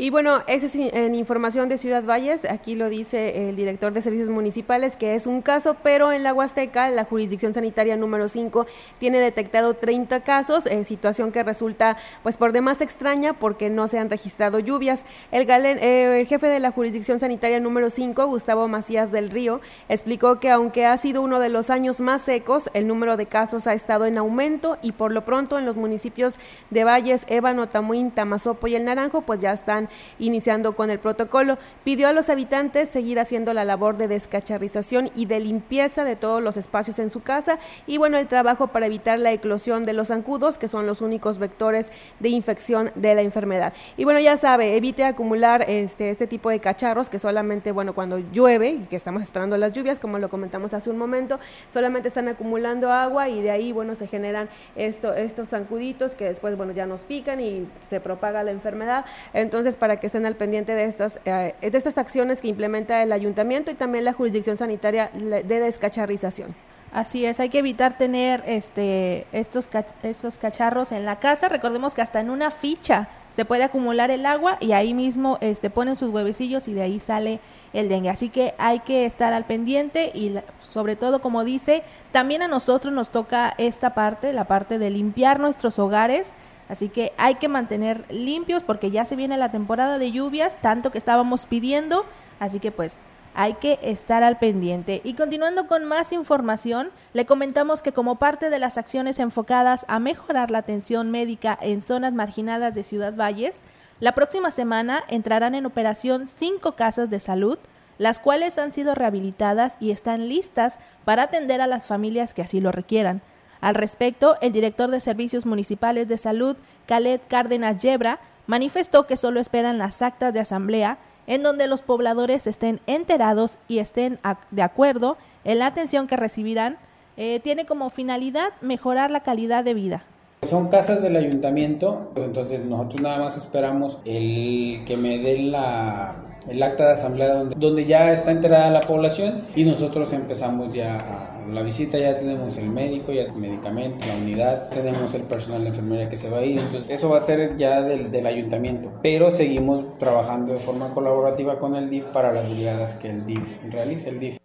Y 0.00 0.10
bueno, 0.10 0.44
eso 0.46 0.66
es 0.66 0.76
en 0.76 1.16
información 1.16 1.68
de 1.68 1.76
Ciudad 1.76 2.04
Valles, 2.04 2.44
aquí 2.44 2.76
lo 2.76 2.88
dice 2.88 3.48
el 3.48 3.56
director 3.56 3.92
de 3.92 4.00
servicios 4.00 4.28
municipales, 4.28 4.96
que 4.96 5.16
es 5.16 5.26
un 5.26 5.42
caso, 5.42 5.74
pero 5.82 6.12
en 6.12 6.22
la 6.22 6.32
Huasteca, 6.32 6.88
la 6.88 7.02
jurisdicción 7.02 7.52
sanitaria 7.52 7.96
número 7.96 8.28
5 8.28 8.64
tiene 9.00 9.18
detectado 9.18 9.74
30 9.74 10.20
casos, 10.20 10.66
eh, 10.66 10.84
situación 10.84 11.32
que 11.32 11.42
resulta 11.42 11.96
pues 12.22 12.36
por 12.36 12.52
demás 12.52 12.80
extraña 12.80 13.32
porque 13.32 13.70
no 13.70 13.88
se 13.88 13.98
han 13.98 14.08
registrado 14.08 14.60
lluvias. 14.60 15.04
El, 15.32 15.50
eh, 15.50 16.20
el 16.20 16.26
jefe 16.28 16.46
de 16.46 16.60
la 16.60 16.70
jurisdicción 16.70 17.18
sanitaria 17.18 17.58
número 17.58 17.90
5, 17.90 18.24
Gustavo 18.28 18.68
Macías 18.68 19.10
del 19.10 19.30
Río, 19.30 19.60
explicó 19.88 20.38
que 20.38 20.52
aunque 20.52 20.86
ha 20.86 20.96
sido 20.96 21.22
uno 21.22 21.40
de 21.40 21.48
los 21.48 21.70
años 21.70 21.98
más 22.00 22.22
secos, 22.22 22.70
el 22.72 22.86
número 22.86 23.16
de 23.16 23.26
casos 23.26 23.66
ha 23.66 23.74
estado 23.74 24.06
en 24.06 24.16
aumento 24.16 24.78
y 24.80 24.92
por 24.92 25.10
lo 25.10 25.24
pronto 25.24 25.58
en 25.58 25.66
los 25.66 25.74
municipios 25.74 26.38
de 26.70 26.84
Valles, 26.84 27.24
Ébano, 27.26 27.68
Tamuín, 27.68 28.12
Tamazopo 28.12 28.68
y 28.68 28.76
El 28.76 28.84
Naranjo, 28.84 29.22
pues 29.22 29.40
ya 29.40 29.52
están 29.52 29.87
iniciando 30.18 30.74
con 30.74 30.90
el 30.90 30.98
protocolo. 30.98 31.58
Pidió 31.84 32.08
a 32.08 32.12
los 32.12 32.28
habitantes 32.28 32.88
seguir 32.90 33.20
haciendo 33.20 33.52
la 33.52 33.64
labor 33.64 33.96
de 33.96 34.08
descacharrización 34.08 35.10
y 35.14 35.26
de 35.26 35.40
limpieza 35.40 36.04
de 36.04 36.16
todos 36.16 36.42
los 36.42 36.56
espacios 36.56 36.98
en 36.98 37.10
su 37.10 37.22
casa 37.22 37.58
y 37.86 37.98
bueno, 37.98 38.18
el 38.18 38.28
trabajo 38.28 38.68
para 38.68 38.86
evitar 38.86 39.18
la 39.18 39.32
eclosión 39.32 39.84
de 39.84 39.92
los 39.92 40.08
zancudos, 40.08 40.58
que 40.58 40.68
son 40.68 40.86
los 40.86 41.00
únicos 41.00 41.38
vectores 41.38 41.92
de 42.20 42.28
infección 42.28 42.90
de 42.94 43.14
la 43.14 43.22
enfermedad. 43.22 43.72
Y 43.96 44.04
bueno, 44.04 44.20
ya 44.20 44.36
sabe, 44.36 44.76
evite 44.76 45.04
acumular 45.04 45.64
este, 45.68 46.10
este 46.10 46.26
tipo 46.26 46.50
de 46.50 46.60
cacharros 46.60 47.10
que 47.10 47.18
solamente, 47.18 47.72
bueno, 47.72 47.94
cuando 47.94 48.18
llueve 48.18 48.70
y 48.70 48.86
que 48.90 48.96
estamos 48.96 49.22
esperando 49.22 49.56
las 49.56 49.72
lluvias, 49.72 50.00
como 50.00 50.18
lo 50.18 50.28
comentamos 50.28 50.74
hace 50.74 50.90
un 50.90 50.98
momento, 50.98 51.38
solamente 51.68 52.08
están 52.08 52.28
acumulando 52.28 52.92
agua 52.92 53.28
y 53.28 53.42
de 53.42 53.50
ahí, 53.50 53.72
bueno, 53.72 53.94
se 53.94 54.06
generan 54.06 54.48
esto, 54.76 55.14
estos 55.14 55.48
zancuditos 55.48 56.14
que 56.14 56.24
después, 56.24 56.56
bueno, 56.56 56.72
ya 56.72 56.86
nos 56.86 57.04
pican 57.04 57.40
y 57.40 57.68
se 57.86 58.00
propaga 58.00 58.42
la 58.42 58.50
enfermedad. 58.50 59.04
Entonces, 59.32 59.76
para 59.78 59.98
que 59.98 60.06
estén 60.06 60.26
al 60.26 60.36
pendiente 60.36 60.74
de 60.74 60.84
estas, 60.84 61.20
eh, 61.24 61.54
de 61.60 61.78
estas 61.78 61.98
acciones 61.98 62.40
que 62.40 62.48
implementa 62.48 63.02
el 63.02 63.12
ayuntamiento 63.12 63.70
y 63.70 63.74
también 63.74 64.04
la 64.04 64.12
jurisdicción 64.12 64.56
sanitaria 64.56 65.10
de 65.14 65.60
descacharrización. 65.60 66.54
Así 66.90 67.26
es, 67.26 67.38
hay 67.38 67.50
que 67.50 67.58
evitar 67.58 67.98
tener 67.98 68.42
este, 68.46 69.26
estos, 69.32 69.68
estos 70.02 70.38
cacharros 70.38 70.90
en 70.90 71.04
la 71.04 71.16
casa. 71.16 71.50
Recordemos 71.50 71.94
que 71.94 72.00
hasta 72.00 72.20
en 72.20 72.30
una 72.30 72.50
ficha 72.50 73.08
se 73.30 73.44
puede 73.44 73.62
acumular 73.62 74.10
el 74.10 74.24
agua 74.24 74.56
y 74.58 74.72
ahí 74.72 74.94
mismo 74.94 75.36
este, 75.42 75.68
ponen 75.68 75.96
sus 75.96 76.10
huevecillos 76.10 76.66
y 76.66 76.72
de 76.72 76.80
ahí 76.80 76.98
sale 76.98 77.40
el 77.74 77.90
dengue. 77.90 78.08
Así 78.08 78.30
que 78.30 78.54
hay 78.56 78.80
que 78.80 79.04
estar 79.04 79.34
al 79.34 79.44
pendiente 79.44 80.10
y 80.14 80.34
sobre 80.62 80.96
todo, 80.96 81.20
como 81.20 81.44
dice, 81.44 81.82
también 82.10 82.40
a 82.40 82.48
nosotros 82.48 82.92
nos 82.94 83.10
toca 83.10 83.54
esta 83.58 83.92
parte, 83.92 84.32
la 84.32 84.44
parte 84.44 84.78
de 84.78 84.88
limpiar 84.88 85.40
nuestros 85.40 85.78
hogares 85.78 86.32
Así 86.68 86.88
que 86.88 87.12
hay 87.16 87.36
que 87.36 87.48
mantener 87.48 88.04
limpios 88.10 88.62
porque 88.62 88.90
ya 88.90 89.04
se 89.04 89.16
viene 89.16 89.38
la 89.38 89.50
temporada 89.50 89.98
de 89.98 90.12
lluvias, 90.12 90.56
tanto 90.60 90.90
que 90.90 90.98
estábamos 90.98 91.46
pidiendo. 91.46 92.04
Así 92.40 92.60
que 92.60 92.70
pues 92.70 92.98
hay 93.34 93.54
que 93.54 93.78
estar 93.82 94.22
al 94.22 94.38
pendiente. 94.38 95.00
Y 95.04 95.14
continuando 95.14 95.66
con 95.66 95.84
más 95.84 96.12
información, 96.12 96.90
le 97.12 97.24
comentamos 97.24 97.82
que 97.82 97.92
como 97.92 98.16
parte 98.16 98.50
de 98.50 98.58
las 98.58 98.78
acciones 98.78 99.18
enfocadas 99.18 99.86
a 99.88 99.98
mejorar 99.98 100.50
la 100.50 100.58
atención 100.58 101.10
médica 101.10 101.56
en 101.60 101.80
zonas 101.80 102.12
marginadas 102.12 102.74
de 102.74 102.82
Ciudad 102.82 103.14
Valles, 103.14 103.62
la 104.00 104.12
próxima 104.12 104.50
semana 104.50 105.04
entrarán 105.08 105.54
en 105.54 105.66
operación 105.66 106.26
cinco 106.26 106.72
casas 106.72 107.10
de 107.10 107.20
salud, 107.20 107.58
las 107.96 108.18
cuales 108.18 108.58
han 108.58 108.72
sido 108.72 108.94
rehabilitadas 108.94 109.76
y 109.80 109.90
están 109.90 110.28
listas 110.28 110.78
para 111.04 111.24
atender 111.24 111.60
a 111.60 111.66
las 111.66 111.86
familias 111.86 112.34
que 112.34 112.42
así 112.42 112.60
lo 112.60 112.72
requieran. 112.72 113.22
Al 113.60 113.74
respecto, 113.74 114.36
el 114.40 114.52
director 114.52 114.90
de 114.90 115.00
Servicios 115.00 115.46
Municipales 115.46 116.08
de 116.08 116.18
Salud, 116.18 116.56
Khaled 116.86 117.20
Cárdenas 117.28 117.82
Yebra, 117.82 118.20
manifestó 118.46 119.06
que 119.06 119.16
solo 119.16 119.40
esperan 119.40 119.78
las 119.78 120.02
actas 120.02 120.32
de 120.32 120.40
asamblea 120.40 120.98
en 121.26 121.42
donde 121.42 121.66
los 121.66 121.82
pobladores 121.82 122.46
estén 122.46 122.80
enterados 122.86 123.58
y 123.68 123.78
estén 123.78 124.18
de 124.50 124.62
acuerdo 124.62 125.18
en 125.44 125.58
la 125.58 125.66
atención 125.66 126.06
que 126.06 126.16
recibirán. 126.16 126.76
Eh, 127.16 127.40
tiene 127.40 127.66
como 127.66 127.90
finalidad 127.90 128.52
mejorar 128.60 129.10
la 129.10 129.20
calidad 129.20 129.64
de 129.64 129.74
vida. 129.74 130.04
Son 130.42 130.68
casas 130.68 131.02
del 131.02 131.16
ayuntamiento, 131.16 132.12
entonces 132.16 132.64
nosotros 132.64 133.02
nada 133.02 133.18
más 133.18 133.36
esperamos 133.36 134.00
el 134.04 134.84
que 134.86 134.96
me 134.96 135.18
den 135.18 135.50
la 135.50 136.14
el 136.48 136.62
acta 136.62 136.86
de 136.86 136.92
asamblea 136.92 137.34
donde, 137.34 137.56
donde 137.58 137.84
ya 137.84 138.12
está 138.12 138.30
enterada 138.30 138.70
la 138.70 138.80
población 138.80 139.42
y 139.54 139.64
nosotros 139.64 140.12
empezamos 140.12 140.74
ya 140.74 140.96
a 140.96 141.37
la 141.52 141.62
visita 141.62 141.98
ya 141.98 142.14
tenemos 142.14 142.56
el 142.56 142.70
médico, 142.70 143.12
ya 143.12 143.22
el 143.22 143.32
medicamento, 143.34 144.06
la 144.06 144.16
unidad, 144.16 144.68
tenemos 144.70 145.14
el 145.14 145.22
personal 145.22 145.62
de 145.62 145.68
enfermería 145.68 146.08
que 146.08 146.16
se 146.16 146.30
va 146.30 146.38
a 146.38 146.44
ir, 146.44 146.58
entonces 146.58 146.90
eso 146.90 147.08
va 147.08 147.18
a 147.18 147.20
ser 147.20 147.56
ya 147.56 147.82
del, 147.82 148.10
del 148.10 148.26
ayuntamiento, 148.26 148.90
pero 149.02 149.30
seguimos 149.30 149.98
trabajando 149.98 150.52
de 150.52 150.58
forma 150.58 150.92
colaborativa 150.94 151.58
con 151.58 151.76
el 151.76 151.90
DIF 151.90 152.04
para 152.06 152.32
las 152.32 152.48
brigadas 152.48 152.96
que 152.96 153.10
el 153.10 153.24
DIF 153.26 153.62
realice, 153.70 154.10
el 154.10 154.20
DIF. 154.20 154.38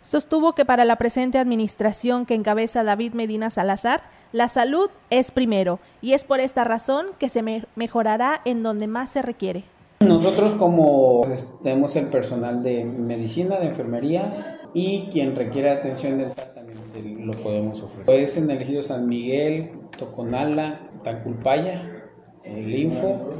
Sostuvo 0.00 0.54
que 0.54 0.66
para 0.66 0.84
la 0.84 0.96
presente 0.96 1.38
administración 1.38 2.26
que 2.26 2.34
encabeza 2.34 2.84
David 2.84 3.14
Medina 3.14 3.48
Salazar, 3.48 4.02
la 4.32 4.48
salud 4.48 4.90
es 5.08 5.30
primero 5.30 5.80
y 6.02 6.12
es 6.12 6.24
por 6.24 6.40
esta 6.40 6.62
razón 6.62 7.06
que 7.18 7.30
se 7.30 7.42
me 7.42 7.64
mejorará 7.74 8.42
en 8.44 8.62
donde 8.62 8.86
más 8.86 9.10
se 9.10 9.22
requiere. 9.22 9.64
Nosotros 10.00 10.54
como 10.54 11.26
tenemos 11.62 11.96
el 11.96 12.08
personal 12.08 12.62
de 12.62 12.84
medicina, 12.84 13.58
de 13.58 13.68
enfermería, 13.68 14.53
y 14.74 15.06
quien 15.10 15.34
requiere 15.36 15.70
atención 15.70 16.18
dental 16.18 16.52
también 16.54 17.26
lo 17.26 17.32
podemos 17.32 17.80
ofrecer. 17.82 18.20
Es 18.20 18.36
en 18.36 18.50
el 18.50 18.60
ejido 18.60 18.82
San 18.82 19.08
Miguel, 19.08 19.70
Toconala, 19.96 20.80
Taculpaya, 21.02 22.10
el 22.44 22.74
Info 22.74 23.30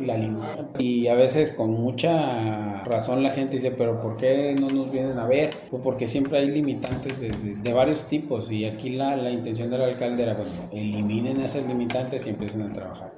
y 0.00 0.06
la 0.06 0.16
Lima. 0.16 0.70
Y 0.78 1.06
a 1.08 1.14
veces 1.14 1.52
con 1.52 1.70
mucha 1.70 2.82
razón 2.84 3.22
la 3.22 3.30
gente 3.30 3.56
dice, 3.56 3.70
pero 3.70 4.00
¿por 4.00 4.16
qué 4.16 4.54
no 4.58 4.66
nos 4.68 4.90
vienen 4.90 5.18
a 5.18 5.26
ver? 5.26 5.50
Pues 5.70 5.82
porque 5.82 6.06
siempre 6.06 6.38
hay 6.38 6.48
limitantes 6.48 7.20
de, 7.20 7.54
de 7.54 7.72
varios 7.72 8.06
tipos 8.06 8.50
y 8.50 8.64
aquí 8.64 8.90
la, 8.90 9.16
la 9.16 9.30
intención 9.30 9.70
del 9.70 9.82
alcalde 9.82 10.22
era, 10.22 10.34
bueno, 10.34 10.52
eliminen 10.72 11.40
esas 11.40 11.66
limitantes 11.66 12.26
y 12.26 12.30
empiecen 12.30 12.62
a 12.62 12.68
trabajar. 12.68 13.12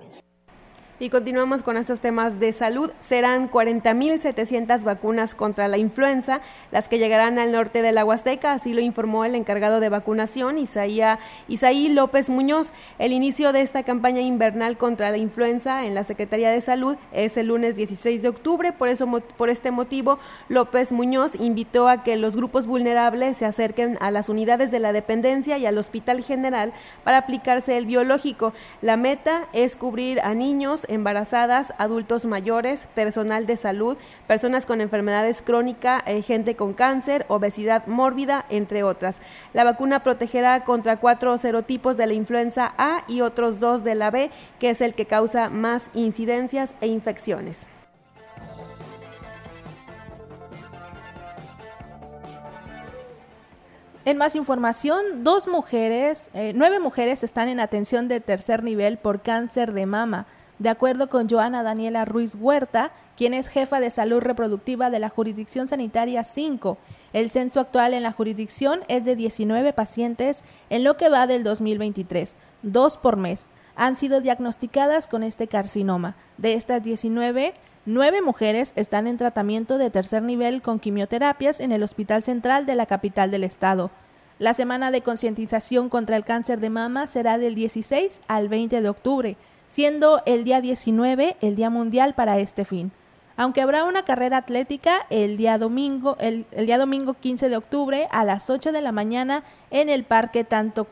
Y 1.02 1.09
continuamos 1.09 1.62
con 1.62 1.78
estos 1.78 2.00
temas 2.00 2.40
de 2.40 2.52
salud. 2.52 2.92
Serán 3.00 3.50
40.700 3.50 4.85
vacunas 4.85 5.35
contra 5.35 5.66
la 5.66 5.78
influenza 5.78 6.42
las 6.73 6.90
que 6.90 6.99
llegarán 6.99 7.38
al 7.38 7.52
norte 7.52 7.80
de 7.80 7.90
la 7.90 8.04
Huasteca, 8.04 8.52
así 8.52 8.75
lo 8.75 8.83
informó 8.83 9.25
el 9.25 9.35
encargado 9.35 9.80
de 9.80 9.88
vacunación, 9.88 10.59
Isaía, 10.59 11.19
Isaí 11.49 11.88
López 11.88 12.28
Muñoz. 12.28 12.75
El 12.99 13.12
inicio 13.12 13.54
de 13.54 13.62
esta 13.62 13.83
campaña 13.83 14.21
invernal 14.21 14.76
contra 14.76 15.11
la 15.11 15.16
influenza 15.16 15.87
en 15.87 15.95
la 15.95 16.04
Secretaría 16.04 16.50
de 16.50 16.61
Salud 16.61 16.97
es 17.12 17.38
el 17.38 17.47
lunes 17.47 17.76
16 17.76 18.21
de 18.21 18.28
octubre. 18.28 18.73
Por, 18.75 18.88
eso, 18.88 19.07
por 19.38 19.49
este 19.49 19.71
motivo, 19.71 20.19
López 20.50 20.92
Muñoz 20.92 21.33
invitó 21.40 21.88
a 21.88 22.04
que 22.04 22.16
los 22.16 22.37
grupos 22.37 22.66
vulnerables 22.66 23.38
se 23.38 23.47
acerquen 23.47 23.97
a 24.02 24.11
las 24.11 24.28
unidades 24.28 24.71
de 24.71 24.80
la 24.80 24.92
dependencia 24.92 25.57
y 25.57 25.64
al 25.64 25.78
Hospital 25.78 26.23
General 26.23 26.75
para 27.04 27.16
aplicarse 27.16 27.78
el 27.78 27.87
biológico. 27.87 28.52
La 28.83 28.99
meta 28.99 29.49
es 29.54 29.76
cubrir 29.76 30.21
a 30.21 30.35
niños, 30.35 30.85
embarazadas, 30.90 31.73
adultos 31.78 32.26
mayores, 32.26 32.87
personal 32.94 33.47
de 33.47 33.56
salud, 33.56 33.97
personas 34.26 34.66
con 34.66 34.80
enfermedades 34.80 35.40
crónicas, 35.40 36.02
eh, 36.06 36.20
gente 36.23 36.56
con 36.56 36.75
cáncer, 36.75 37.25
obesidad 37.28 37.87
mórbida, 37.87 38.44
entre 38.50 38.82
otras. 38.82 39.16
La 39.54 39.64
vacuna 39.64 40.02
protegerá 40.02 40.64
contra 40.64 40.99
cuatro 40.99 41.38
serotipos 41.38 41.97
de 41.97 42.06
la 42.06 42.14
influenza 42.14 42.75
A 42.76 43.04
y 43.09 43.23
otros 43.23 43.61
dos 43.61 43.85
de 43.85 43.94
la 43.94 44.11
B, 44.11 44.30
que 44.59 44.70
es 44.70 44.80
el 44.80 44.94
que 44.94 45.06
causa 45.06 45.49
más 45.49 45.90
incidencias 45.94 46.75
e 46.80 46.88
infecciones. 46.88 47.59
En 54.06 54.16
más 54.16 54.35
información, 54.35 55.25
dos 55.25 55.47
mujeres, 55.47 56.30
eh, 56.32 56.52
nueve 56.54 56.80
mujeres 56.80 57.23
están 57.23 57.49
en 57.49 57.61
atención 57.61 58.09
de 58.09 58.20
tercer 58.20 58.64
nivel 58.64 58.97
por 58.97 59.20
cáncer 59.20 59.73
de 59.73 59.85
mama. 59.85 60.26
De 60.61 60.69
acuerdo 60.69 61.09
con 61.09 61.26
Joana 61.26 61.62
Daniela 61.62 62.05
Ruiz 62.05 62.35
Huerta, 62.35 62.93
quien 63.17 63.33
es 63.33 63.49
jefa 63.49 63.81
de 63.81 63.90
salud 63.90 64.21
reproductiva 64.21 64.90
de 64.90 64.99
la 64.99 65.09
jurisdicción 65.09 65.69
sanitaria 65.69 66.23
5, 66.23 66.76
el 67.14 67.31
censo 67.31 67.61
actual 67.61 67.95
en 67.95 68.02
la 68.02 68.12
jurisdicción 68.12 68.81
es 68.87 69.07
de 69.07 69.17
19 69.17 69.73
pacientes 69.73 70.45
en 70.69 70.85
lo 70.85 70.99
que 70.99 71.09
va 71.09 71.26
del 71.26 71.45
2023, 71.45 72.37
dos 72.62 72.99
por 72.99 73.17
mes. 73.17 73.47
Han 73.75 73.97
sido 73.97 74.21
diagnosticadas 74.21 75.07
con 75.07 75.23
este 75.23 75.47
carcinoma. 75.47 76.14
De 76.37 76.52
estas 76.52 76.83
19, 76.83 77.55
nueve 77.87 78.21
mujeres 78.21 78.75
están 78.76 79.07
en 79.07 79.17
tratamiento 79.17 79.79
de 79.79 79.88
tercer 79.88 80.23
nivel 80.23 80.61
con 80.61 80.79
quimioterapias 80.79 81.61
en 81.61 81.73
el 81.73 81.83
Hospital 81.83 82.23
Central 82.23 82.67
de 82.67 82.75
la 82.75 82.85
capital 82.85 83.31
del 83.31 83.45
estado. 83.45 83.90
La 84.38 84.52
semana 84.52 84.90
de 84.90 85.00
concientización 85.00 85.88
contra 85.88 86.17
el 86.17 86.25
cáncer 86.25 86.61
de 86.61 86.69
mama 86.69 87.07
será 87.07 87.38
del 87.38 87.55
16 87.55 88.23
al 88.29 88.50
20 88.50 88.83
de 88.83 88.88
octubre 88.90 89.37
siendo 89.71 90.21
el 90.27 90.43
día 90.43 90.61
19 90.61 91.37
el 91.41 91.55
Día 91.55 91.71
Mundial 91.71 92.15
para 92.15 92.39
este 92.39 92.65
fin. 92.65 92.91
Aunque 93.37 93.62
habrá 93.62 93.85
una 93.85 94.05
carrera 94.05 94.39
atlética 94.39 95.07
el 95.11 95.37
día 95.37 95.57
domingo, 95.59 96.17
el, 96.21 96.45
día 96.67 96.77
domingo 96.77 97.15
15 97.15 97.49
de 97.49 97.57
octubre 97.57 98.09
a 98.11 98.25
las 98.25 98.50
8 98.50 98.73
de 98.73 98.81
la 98.83 98.93
mañana 98.93 99.45
en 99.71 99.89
el 99.89 100.05
Parque 100.05 100.45
Tanto 100.45 100.87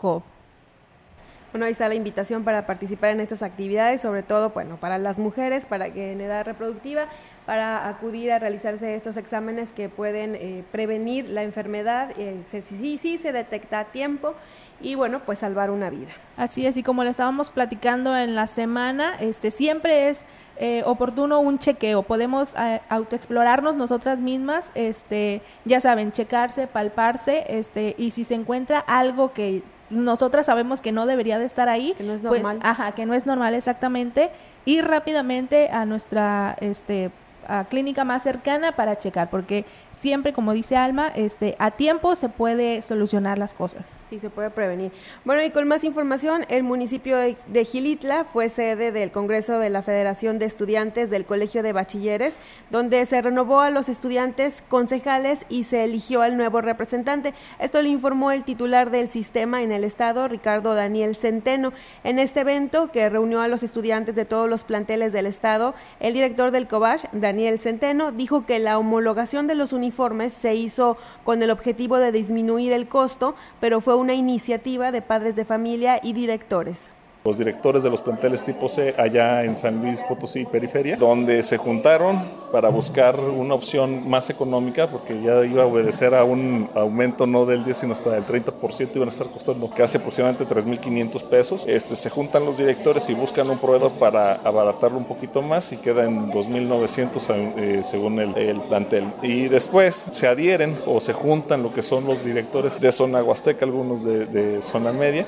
Bueno, 1.53 1.67
ahí 1.67 1.73
está 1.73 1.89
la 1.89 1.97
invitación 1.97 2.45
para 2.45 2.67
participar 2.67 3.11
en 3.11 3.21
estas 3.21 3.43
actividades, 3.43 4.01
sobre 4.01 4.23
todo, 4.23 4.51
bueno, 4.51 4.79
para 4.79 4.97
las 4.97 5.19
mujeres, 5.19 5.67
para 5.67 5.89
en 5.89 6.21
edad 6.21 6.47
reproductiva, 6.47 7.09
para 7.47 7.89
acudir 7.89 8.31
a 8.33 8.39
realizarse 8.39 8.95
estos 8.95 9.17
exámenes 9.17 9.73
que 9.73 9.89
pueden 9.89 10.37
eh, 10.37 10.65
prevenir 10.71 11.29
la 11.29 11.43
enfermedad, 11.43 12.13
eh, 12.17 12.43
si 12.49 13.19
se 13.19 13.33
detecta 13.33 13.81
a 13.81 13.85
tiempo 13.87 14.35
y 14.81 14.95
bueno, 14.95 15.21
pues 15.25 15.39
salvar 15.39 15.71
una 15.71 15.91
vida. 15.91 16.13
Así 16.37 16.67
es, 16.67 16.77
y 16.77 16.83
como 16.83 17.03
lo 17.03 17.11
estábamos 17.11 17.51
platicando 17.51 18.17
en 18.17 18.35
la 18.35 18.47
semana, 18.47 19.17
este 19.21 19.51
siempre 19.51 20.09
es 20.09 20.27
eh, 20.57 20.83
oportuno 20.87 21.41
un 21.41 21.59
chequeo. 21.59 22.03
Podemos 22.03 22.55
eh, 22.57 22.81
autoexplorarnos 22.89 23.75
nosotras 23.75 24.19
mismas, 24.21 24.71
este, 24.75 25.43
ya 25.65 25.81
saben, 25.81 26.13
checarse, 26.13 26.67
palparse, 26.67 27.45
este, 27.49 27.97
y 27.99 28.13
si 28.13 28.23
se 28.25 28.35
encuentra 28.35 28.79
algo 28.79 29.33
que 29.33 29.63
nosotras 29.91 30.47
sabemos 30.47 30.81
que 30.81 30.93
no 30.93 31.07
debería 31.07 31.39
de 31.39 31.47
estar 31.47 31.69
ahí, 31.69 31.95
que 31.97 32.05
no 32.05 32.13
es 32.13 32.23
pues, 32.23 32.43
normal. 32.43 32.61
ajá, 32.63 32.93
que 32.93 33.07
no 33.07 33.15
es 33.15 33.27
normal 33.27 33.55
exactamente, 33.55 34.31
ir 34.65 34.87
rápidamente 34.87 35.71
a 35.71 35.87
nuestra 35.87 36.57
este 36.61 37.11
a 37.49 37.64
clínica 37.64 38.05
más 38.05 38.23
cercana 38.23 38.73
para 38.73 38.99
checar, 38.99 39.31
porque 39.31 39.64
siempre, 39.93 40.33
como 40.33 40.52
dice 40.52 40.76
Alma, 40.76 41.09
este, 41.17 41.57
a 41.59 41.71
tiempo 41.73 42.14
se 42.14 42.28
puede 42.28 42.83
solucionar 42.83 43.38
las 43.38 43.55
cosas. 43.55 43.95
Sí, 44.11 44.19
se 44.19 44.31
puede 44.31 44.50
prevenir. 44.50 44.93
Bueno, 45.25 45.43
y 45.43 45.50
con 45.50 45.67
más 45.67 45.83
información, 45.85 46.45
el 46.49 46.62
municipio 46.62 47.17
de 47.17 47.64
Gilitla 47.64 48.25
fue 48.25 48.49
sede 48.49 48.93
del 48.93 49.11
Congreso 49.11 49.59
de 49.59 49.71
la 49.71 49.83
Federación 49.83 50.38
de 50.38 50.45
Estudiantes 50.45 51.11
del 51.11 51.25
Colegio 51.25 51.62
de 51.62 51.73
Bachilleres, 51.73 52.35
donde 52.71 53.05
se 53.07 53.23
renovó 53.23 53.61
a 53.61 53.71
los 53.71 53.88
estudiantes 53.88 54.62
concejales 54.69 55.47
y 55.49 55.64
se 55.64 55.85
eligió 55.85 56.23
al 56.23 56.37
nuevo 56.37 56.61
representante. 56.61 57.35
Esto 57.59 57.81
lo 57.81 57.88
informó 57.88 58.31
el 58.31 58.45
titular 58.45 58.90
del 58.90 59.09
sistema 59.09 59.62
en 59.62 59.73
el 59.73 59.85
estado, 59.85 60.28
Ricardo 60.28 60.75
Daniel 60.75 61.17
Centeno. 61.17 61.73
En 62.05 62.19
este 62.19 62.40
evento, 62.40 62.90
que 62.93 63.09
reunió 63.09 63.40
a 63.40 63.49
los 63.49 63.62
estudiantes 63.62 64.14
de 64.14 64.25
todos 64.25 64.49
los 64.49 64.64
planteles 64.64 65.12
del 65.12 65.26
estado, 65.26 65.75
el 66.00 66.14
director 66.14 66.50
del 66.50 66.69
COBACH, 66.69 67.05
Daniel 67.12 67.38
Daniel 67.38 67.61
Centeno, 67.61 68.11
dijo 68.11 68.47
que 68.47 68.59
la 68.59 68.80
homologación 68.80 69.47
de 69.47 69.54
los 69.54 69.73
uniformes 69.73 70.33
se 70.33 70.57
hizo 70.57 70.97
con 71.23 71.40
el 71.40 71.52
objetivo 71.52 71.99
de 71.99 72.11
disminuir 72.11 72.73
el 72.73 72.88
costo, 72.88 73.37
pero 73.61 73.80
fue 73.80 73.95
una 73.95 74.14
iniciativa 74.14 74.90
de 74.90 75.02
padres 75.02 75.37
de 75.37 75.45
familia 75.45 76.00
y 76.02 76.14
directores 76.14 76.90
los 77.25 77.37
directores 77.37 77.83
de 77.83 77.91
los 77.91 78.03
planteles 78.03 78.45
tipo 78.45 78.69
C 78.69 78.95
allá 78.97 79.45
en 79.45 79.57
San 79.57 79.83
Luis 79.83 80.05
Potosí 80.05 80.45
Periferia, 80.45 80.97
donde 80.97 81.43
se 81.43 81.57
juntaron 81.57 82.21
para 82.53 82.69
buscar 82.71 83.19
una 83.21 83.55
opción 83.55 84.09
más 84.09 84.31
económica, 84.31 84.87
porque 84.87 85.21
ya 85.21 85.45
iba 85.45 85.63
a 85.63 85.67
obedecer 85.67 86.15
a 86.15 86.25
un 86.25 86.69
aumento 86.75 87.27
no 87.27 87.47
del 87.47 87.65
10, 87.65 87.77
sino 87.77 87.93
hasta 87.93 88.11
del 88.11 88.25
30%, 88.25 88.97
iban 88.97 89.09
a 89.09 89.11
estar 89.11 89.27
costando 89.29 89.69
casi 89.69 89.99
aproximadamente 89.99 90.47
3.500 90.47 91.23
pesos. 91.25 91.65
Este, 91.67 91.97
se 91.97 92.11
juntan 92.11 92.45
los 92.45 92.57
directores 92.57 93.09
y 93.11 93.15
buscan 93.15 93.51
un 93.51 93.59
proveedor 93.59 93.93
para 93.93 94.35
abaratarlo 94.35 94.99
un 94.99 95.05
poquito 95.05 95.43
más 95.43 95.73
y 95.73 95.77
queda 95.77 96.05
en 96.05 96.31
2.900 96.31 97.55
eh, 97.57 97.81
según 97.85 98.21
el, 98.21 98.37
el, 98.37 98.61
plantel. 98.63 99.05
Y 99.23 99.49
después 99.49 99.95
se 99.95 100.27
adhieren 100.29 100.77
o 100.87 101.01
se 101.01 101.13
juntan 101.13 101.63
lo 101.63 101.73
que 101.73 101.83
son 101.83 102.07
los 102.07 102.25
directores 102.25 102.81
de 102.81 102.93
zona 102.93 103.23
huasteca, 103.23 103.65
algunos 103.65 104.05
de, 104.05 104.27
de 104.27 104.63
zona 104.63 104.93
media. 104.93 105.27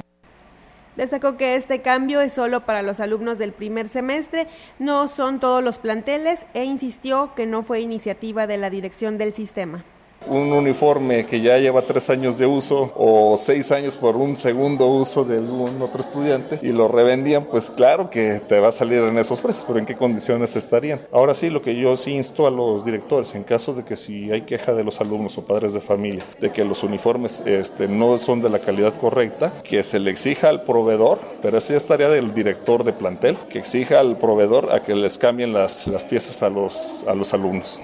Destacó 1.01 1.39
que 1.39 1.55
este 1.55 1.81
cambio 1.81 2.21
es 2.21 2.35
solo 2.35 2.67
para 2.67 2.83
los 2.83 3.01
alumnos 3.01 3.39
del 3.39 3.55
primer 3.55 3.89
semestre, 3.89 4.49
no 4.79 5.09
son 5.09 5.41
todos 5.41 5.65
los 5.65 5.79
planteles 5.79 6.41
e 6.53 6.65
insistió 6.65 7.35
que 7.35 7.47
no 7.47 7.63
fue 7.63 7.81
iniciativa 7.81 8.47
de 8.47 8.59
la 8.59 8.69
dirección 8.69 9.17
del 9.17 9.33
sistema 9.33 9.83
un 10.27 10.53
uniforme 10.53 11.25
que 11.25 11.41
ya 11.41 11.59
lleva 11.59 11.83
tres 11.83 12.11
años 12.11 12.39
de 12.39 12.47
uso 12.47 12.93
o 12.97 13.37
seis 13.37 13.73
años 13.73 13.97
por 13.97 14.17
un 14.17 14.37
segundo 14.37 14.87
uso 14.89 15.25
de 15.25 15.39
algún 15.39 15.81
otro 15.83 16.01
estudiante 16.01 16.59
y 16.63 16.73
lo 16.73 16.89
revendían, 16.89 17.45
pues 17.45 17.71
claro 17.71 18.11
que 18.11 18.41
te 18.41 18.61
va 18.61 18.69
a 18.69 18.73
salir 18.73 19.03
en 19.03 19.19
esos 19.19 19.41
precios, 19.41 19.65
pero 19.67 19.79
¿en 19.79 19.87
qué 19.87 19.97
condiciones 19.97 20.57
estarían? 20.57 21.07
Ahora 21.13 21.35
sí, 21.35 21.51
lo 21.51 21.63
que 21.63 21.77
yo 21.77 21.97
sí 21.97 22.13
insto 22.13 22.47
a 22.47 22.51
los 22.51 22.85
directores, 22.85 23.35
en 23.35 23.45
caso 23.45 23.75
de 23.75 23.85
que 23.85 23.97
si 23.97 24.31
hay 24.31 24.43
queja 24.43 24.75
de 24.75 24.85
los 24.85 25.01
alumnos 25.01 25.39
o 25.39 25.45
padres 25.45 25.75
de 25.75 25.81
familia, 25.81 26.23
de 26.41 26.51
que 26.51 26.65
los 26.65 26.83
uniformes 26.83 27.43
este, 27.47 27.89
no 27.89 28.17
son 28.19 28.41
de 28.41 28.51
la 28.51 28.61
calidad 28.61 28.95
correcta, 28.95 29.53
que 29.63 29.83
se 29.83 29.99
le 29.99 30.11
exija 30.11 30.49
al 30.49 30.63
proveedor, 30.63 31.19
pero 31.43 31.59
esa 31.59 31.73
ya 31.73 31.79
estaría 31.79 32.09
del 32.09 32.35
director 32.35 32.85
de 32.85 32.93
plantel, 32.93 33.37
que 33.51 33.59
exija 33.59 34.01
al 34.01 34.19
proveedor 34.19 34.73
a 34.73 34.83
que 34.83 34.95
les 34.95 35.19
cambien 35.19 35.53
las, 35.53 35.89
piezas 36.09 36.43
a 36.43 36.51
los 36.51 37.35
alumnos. 37.35 37.81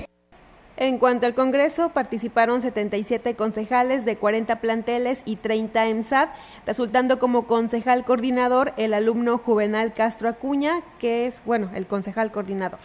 En 0.79 0.99
cuanto 0.99 1.25
al 1.27 1.33
Congreso, 1.33 1.89
participaron 1.89 2.61
77 2.61 3.35
concejales 3.35 4.05
de 4.05 4.19
40 4.19 4.61
planteles 4.61 5.23
y 5.25 5.37
30 5.37 5.87
EMSAD, 5.87 6.29
resultando 6.67 7.19
como 7.19 7.47
concejal 7.47 8.05
coordinador 8.05 8.75
el 8.77 8.93
alumno 8.93 9.39
Juvenal 9.39 9.95
Castro 9.95 10.29
Acuña, 10.29 10.83
que 10.99 11.27
es, 11.27 11.43
bueno, 11.47 11.71
el 11.75 11.87
concejal 11.87 12.31
coordinador. 12.31 12.79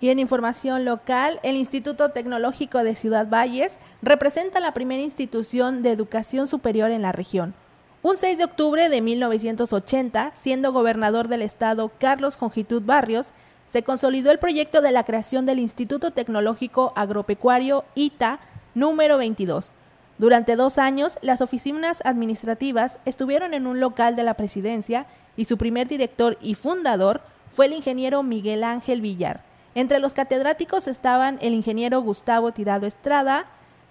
Y 0.00 0.08
en 0.08 0.18
información 0.18 0.84
local, 0.84 1.38
el 1.44 1.54
Instituto 1.54 2.10
Tecnológico 2.10 2.82
de 2.82 2.96
Ciudad 2.96 3.28
Valles 3.28 3.78
representa 4.02 4.58
la 4.58 4.74
primera 4.74 5.02
institución 5.02 5.84
de 5.84 5.92
educación 5.92 6.48
superior 6.48 6.90
en 6.90 7.02
la 7.02 7.12
región. 7.12 7.54
Un 8.02 8.16
6 8.16 8.38
de 8.38 8.44
octubre 8.44 8.88
de 8.88 9.00
1980, 9.00 10.32
siendo 10.34 10.72
gobernador 10.72 11.28
del 11.28 11.42
estado 11.42 11.92
Carlos 12.00 12.36
Jongitud 12.36 12.82
Barrios, 12.82 13.32
se 13.66 13.82
consolidó 13.82 14.30
el 14.30 14.38
proyecto 14.38 14.80
de 14.80 14.92
la 14.92 15.04
creación 15.04 15.46
del 15.46 15.58
Instituto 15.58 16.10
Tecnológico 16.10 16.92
Agropecuario 16.96 17.84
ITA 17.94 18.40
número 18.74 19.18
22. 19.18 19.72
Durante 20.18 20.54
dos 20.54 20.78
años, 20.78 21.18
las 21.22 21.40
oficinas 21.40 22.00
administrativas 22.04 22.98
estuvieron 23.04 23.52
en 23.52 23.66
un 23.66 23.80
local 23.80 24.14
de 24.14 24.22
la 24.22 24.34
presidencia 24.34 25.06
y 25.36 25.46
su 25.46 25.58
primer 25.58 25.88
director 25.88 26.38
y 26.40 26.54
fundador 26.54 27.20
fue 27.50 27.66
el 27.66 27.72
ingeniero 27.72 28.22
Miguel 28.22 28.62
Ángel 28.62 29.00
Villar. 29.00 29.42
Entre 29.74 29.98
los 29.98 30.14
catedráticos 30.14 30.86
estaban 30.86 31.38
el 31.40 31.52
ingeniero 31.52 32.00
Gustavo 32.00 32.52
Tirado 32.52 32.86
Estrada, 32.86 33.46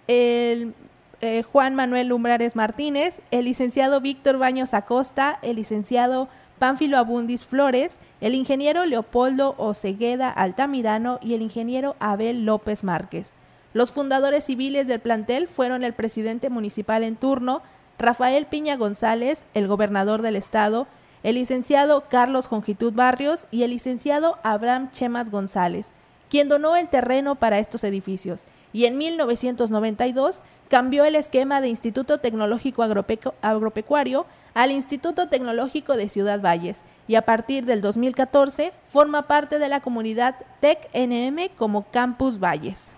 el 0.08 0.74
eh, 1.20 1.44
Juan 1.44 1.76
Manuel 1.76 2.08
Lumbrares 2.08 2.56
Martínez, 2.56 3.22
el 3.32 3.46
licenciado 3.46 4.00
Víctor 4.00 4.38
Baños 4.38 4.74
Acosta, 4.74 5.40
el 5.42 5.58
licenciado 5.58 6.30
Pánfilo 6.60 6.98
Abundis 6.98 7.46
Flores, 7.46 8.00
el 8.22 8.36
ingeniero 8.36 8.86
Leopoldo 8.86 9.56
Ocegueda 9.58 10.30
Altamirano 10.30 11.20
y 11.22 11.34
el 11.34 11.42
ingeniero 11.42 11.96
Abel 12.00 12.46
López 12.46 12.84
Márquez. 12.84 13.34
Los 13.74 13.92
fundadores 13.92 14.46
civiles 14.46 14.88
del 14.88 15.00
plantel 15.00 15.48
fueron 15.48 15.84
el 15.84 15.94
presidente 15.94 16.50
municipal 16.50 17.04
en 17.04 17.16
turno, 17.16 17.62
Rafael 17.98 18.46
Piña 18.46 18.76
González, 18.76 19.46
el 19.54 19.68
gobernador 19.68 20.22
del 20.22 20.36
estado, 20.36 20.88
el 21.24 21.36
licenciado 21.36 22.06
Carlos 22.10 22.48
Jongitud 22.48 22.94
Barrios 22.94 23.48
y 23.50 23.64
el 23.64 23.72
licenciado 23.72 24.38
Abraham 24.44 24.92
Chemas 24.92 25.32
González, 25.32 25.92
quien 26.30 26.50
donó 26.50 26.76
el 26.76 26.90
terreno 26.90 27.36
para 27.36 27.60
estos 27.60 27.84
edificios, 27.84 28.44
y 28.74 28.86
en 28.86 28.98
1992 28.98 30.42
cambió 30.68 31.06
el 31.06 31.16
esquema 31.16 31.62
de 31.62 31.70
Instituto 31.70 32.18
Tecnológico 32.18 32.84
Agropecuario 32.84 34.26
al 34.54 34.72
Instituto 34.72 35.30
Tecnológico 35.30 35.96
de 35.96 36.10
Ciudad 36.10 36.42
Valles 36.42 36.84
y 37.08 37.16
a 37.16 37.22
partir 37.22 37.66
del 37.66 37.82
2014 37.82 38.74
forma 38.84 39.28
parte 39.28 39.60
de 39.60 39.70
la 39.70 39.82
comunidad 39.82 40.36
TEC-NM 40.62 41.50
como 41.56 41.86
Campus 41.92 42.40
Valles. 42.40 42.96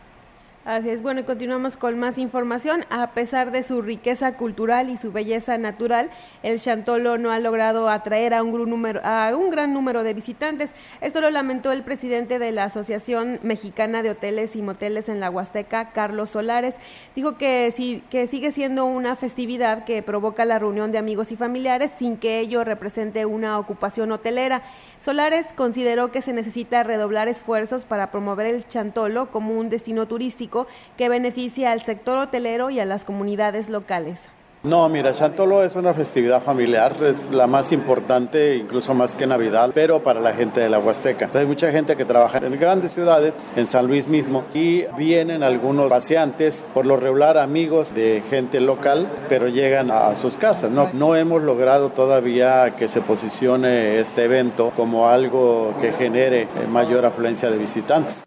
Así 0.65 0.89
es, 0.89 1.03
bueno, 1.03 1.19
y 1.19 1.23
continuamos 1.25 1.77
con 1.77 1.99
más 1.99 2.17
información. 2.17 2.85
A 2.89 3.11
pesar 3.11 3.51
de 3.51 3.61
su 3.61 3.83
riqueza 3.83 4.35
cultural 4.35 4.89
y 4.89 4.97
su 4.97 5.11
belleza 5.11 5.59
natural, 5.59 6.09
el 6.41 6.59
Chantolo 6.59 7.19
no 7.19 7.29
ha 7.29 7.37
logrado 7.37 7.87
atraer 7.87 8.33
a 8.33 8.41
un, 8.41 8.67
número, 8.67 8.99
a 9.03 9.31
un 9.35 9.51
gran 9.51 9.73
número 9.73 10.01
de 10.01 10.15
visitantes. 10.15 10.73
Esto 11.01 11.21
lo 11.21 11.29
lamentó 11.29 11.71
el 11.71 11.83
presidente 11.83 12.39
de 12.39 12.51
la 12.51 12.63
Asociación 12.63 13.37
Mexicana 13.43 14.01
de 14.01 14.09
Hoteles 14.09 14.55
y 14.55 14.63
Moteles 14.63 15.07
en 15.07 15.19
la 15.19 15.29
Huasteca, 15.29 15.91
Carlos 15.91 16.31
Solares. 16.31 16.73
Dijo 17.15 17.37
que, 17.37 17.71
sí, 17.75 18.01
que 18.09 18.25
sigue 18.25 18.51
siendo 18.51 18.85
una 18.85 19.15
festividad 19.15 19.85
que 19.85 20.01
provoca 20.01 20.45
la 20.45 20.57
reunión 20.57 20.91
de 20.91 20.97
amigos 20.97 21.31
y 21.31 21.35
familiares 21.35 21.91
sin 21.95 22.17
que 22.17 22.39
ello 22.39 22.63
represente 22.63 23.27
una 23.27 23.59
ocupación 23.59 24.11
hotelera. 24.11 24.63
Solares 24.99 25.45
consideró 25.55 26.11
que 26.11 26.23
se 26.23 26.33
necesita 26.33 26.81
redoblar 26.81 27.27
esfuerzos 27.27 27.85
para 27.85 28.09
promover 28.09 28.47
el 28.47 28.67
Chantolo 28.67 29.29
como 29.29 29.53
un 29.53 29.69
destino 29.69 30.07
turístico 30.07 30.54
que 30.97 31.09
beneficie 31.09 31.67
al 31.67 31.81
sector 31.81 32.17
hotelero 32.17 32.69
y 32.69 32.79
a 32.79 32.85
las 32.85 33.03
comunidades 33.05 33.69
locales. 33.69 34.19
No, 34.65 34.89
mira, 34.89 35.13
Chantolo 35.13 35.63
es 35.63 35.75
una 35.75 35.93
festividad 35.93 36.41
familiar, 36.41 36.95
es 37.03 37.29
la 37.29 37.45
más 37.45 37.71
importante, 37.71 38.55
incluso 38.55 38.95
más 38.95 39.13
que 39.13 39.27
Navidad, 39.27 39.69
pero 39.75 40.01
para 40.01 40.19
la 40.19 40.33
gente 40.33 40.59
de 40.59 40.69
la 40.69 40.79
Huasteca. 40.79 41.29
Hay 41.35 41.45
mucha 41.45 41.71
gente 41.71 41.95
que 41.95 42.03
trabaja 42.03 42.39
en 42.39 42.59
grandes 42.59 42.91
ciudades, 42.91 43.43
en 43.55 43.67
San 43.67 43.85
Luis 43.85 44.07
mismo, 44.07 44.43
y 44.55 44.85
vienen 44.97 45.43
algunos 45.43 45.87
paseantes, 45.87 46.65
por 46.73 46.87
lo 46.87 46.97
regular 46.97 47.37
amigos 47.37 47.93
de 47.93 48.23
gente 48.27 48.59
local, 48.59 49.07
pero 49.29 49.49
llegan 49.49 49.91
a 49.91 50.15
sus 50.15 50.35
casas. 50.35 50.71
No 50.71 51.15
hemos 51.15 51.43
logrado 51.43 51.91
todavía 51.91 52.75
que 52.75 52.87
se 52.87 53.01
posicione 53.01 53.99
este 53.99 54.23
evento 54.23 54.71
como 54.75 55.07
algo 55.07 55.75
que 55.79 55.91
genere 55.91 56.47
mayor 56.71 57.05
afluencia 57.05 57.51
de 57.51 57.59
visitantes. 57.59 58.25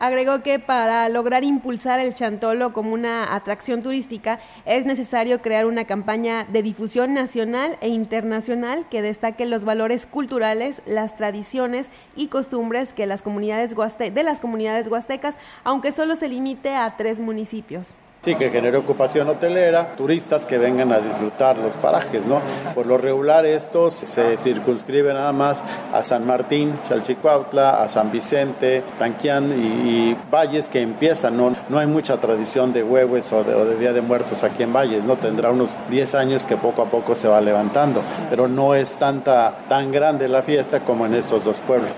Agregó 0.00 0.42
que 0.42 0.58
para 0.58 1.06
lograr 1.10 1.44
impulsar 1.44 2.00
el 2.00 2.14
Chantolo 2.14 2.72
como 2.72 2.94
una 2.94 3.34
atracción 3.34 3.82
turística 3.82 4.40
es 4.64 4.86
necesario 4.86 5.42
crear 5.42 5.66
una 5.66 5.84
campaña 5.84 6.46
de 6.50 6.62
difusión 6.62 7.12
nacional 7.12 7.76
e 7.82 7.88
internacional 7.88 8.86
que 8.88 9.02
destaque 9.02 9.44
los 9.44 9.66
valores 9.66 10.06
culturales, 10.06 10.80
las 10.86 11.18
tradiciones 11.18 11.88
y 12.16 12.28
costumbres 12.28 12.94
que 12.94 13.04
las 13.04 13.20
comunidades 13.20 13.76
de 13.76 14.22
las 14.22 14.40
comunidades 14.40 14.88
huastecas, 14.88 15.36
aunque 15.64 15.92
solo 15.92 16.16
se 16.16 16.30
limite 16.30 16.74
a 16.74 16.96
tres 16.96 17.20
municipios. 17.20 17.88
Sí, 18.22 18.34
que 18.34 18.50
genere 18.50 18.76
ocupación 18.76 19.30
hotelera, 19.30 19.96
turistas 19.96 20.44
que 20.44 20.58
vengan 20.58 20.92
a 20.92 20.98
disfrutar 20.98 21.56
los 21.56 21.72
parajes, 21.76 22.26
¿no? 22.26 22.42
Por 22.74 22.84
lo 22.84 22.98
regular 22.98 23.46
estos 23.46 23.94
se 23.94 24.36
circunscriben 24.36 25.14
nada 25.14 25.32
más 25.32 25.64
a 25.94 26.02
San 26.02 26.26
Martín, 26.26 26.78
Chalchicuautla, 26.86 27.82
a 27.82 27.88
San 27.88 28.12
Vicente, 28.12 28.84
Tanquián 28.98 29.50
y, 29.52 30.14
Valles 30.30 30.68
que 30.68 30.82
empiezan, 30.82 31.38
¿no? 31.38 31.56
No 31.70 31.78
hay 31.78 31.86
mucha 31.86 32.18
tradición 32.18 32.74
de 32.74 32.82
huevos 32.82 33.32
o 33.32 33.42
de, 33.42 33.78
Día 33.78 33.94
de 33.94 34.02
Muertos 34.02 34.44
aquí 34.44 34.64
en 34.64 34.74
Valles, 34.74 35.04
¿no? 35.04 35.16
Tendrá 35.16 35.50
unos 35.50 35.74
10 35.88 36.14
años 36.14 36.44
que 36.44 36.58
poco 36.58 36.82
a 36.82 36.90
poco 36.90 37.14
se 37.14 37.26
va 37.26 37.40
levantando, 37.40 38.02
pero 38.28 38.48
no 38.48 38.74
es 38.74 38.96
tanta, 38.96 39.60
tan 39.66 39.90
grande 39.90 40.28
la 40.28 40.42
fiesta 40.42 40.80
como 40.80 41.06
en 41.06 41.14
estos 41.14 41.44
dos 41.44 41.58
pueblos. 41.60 41.96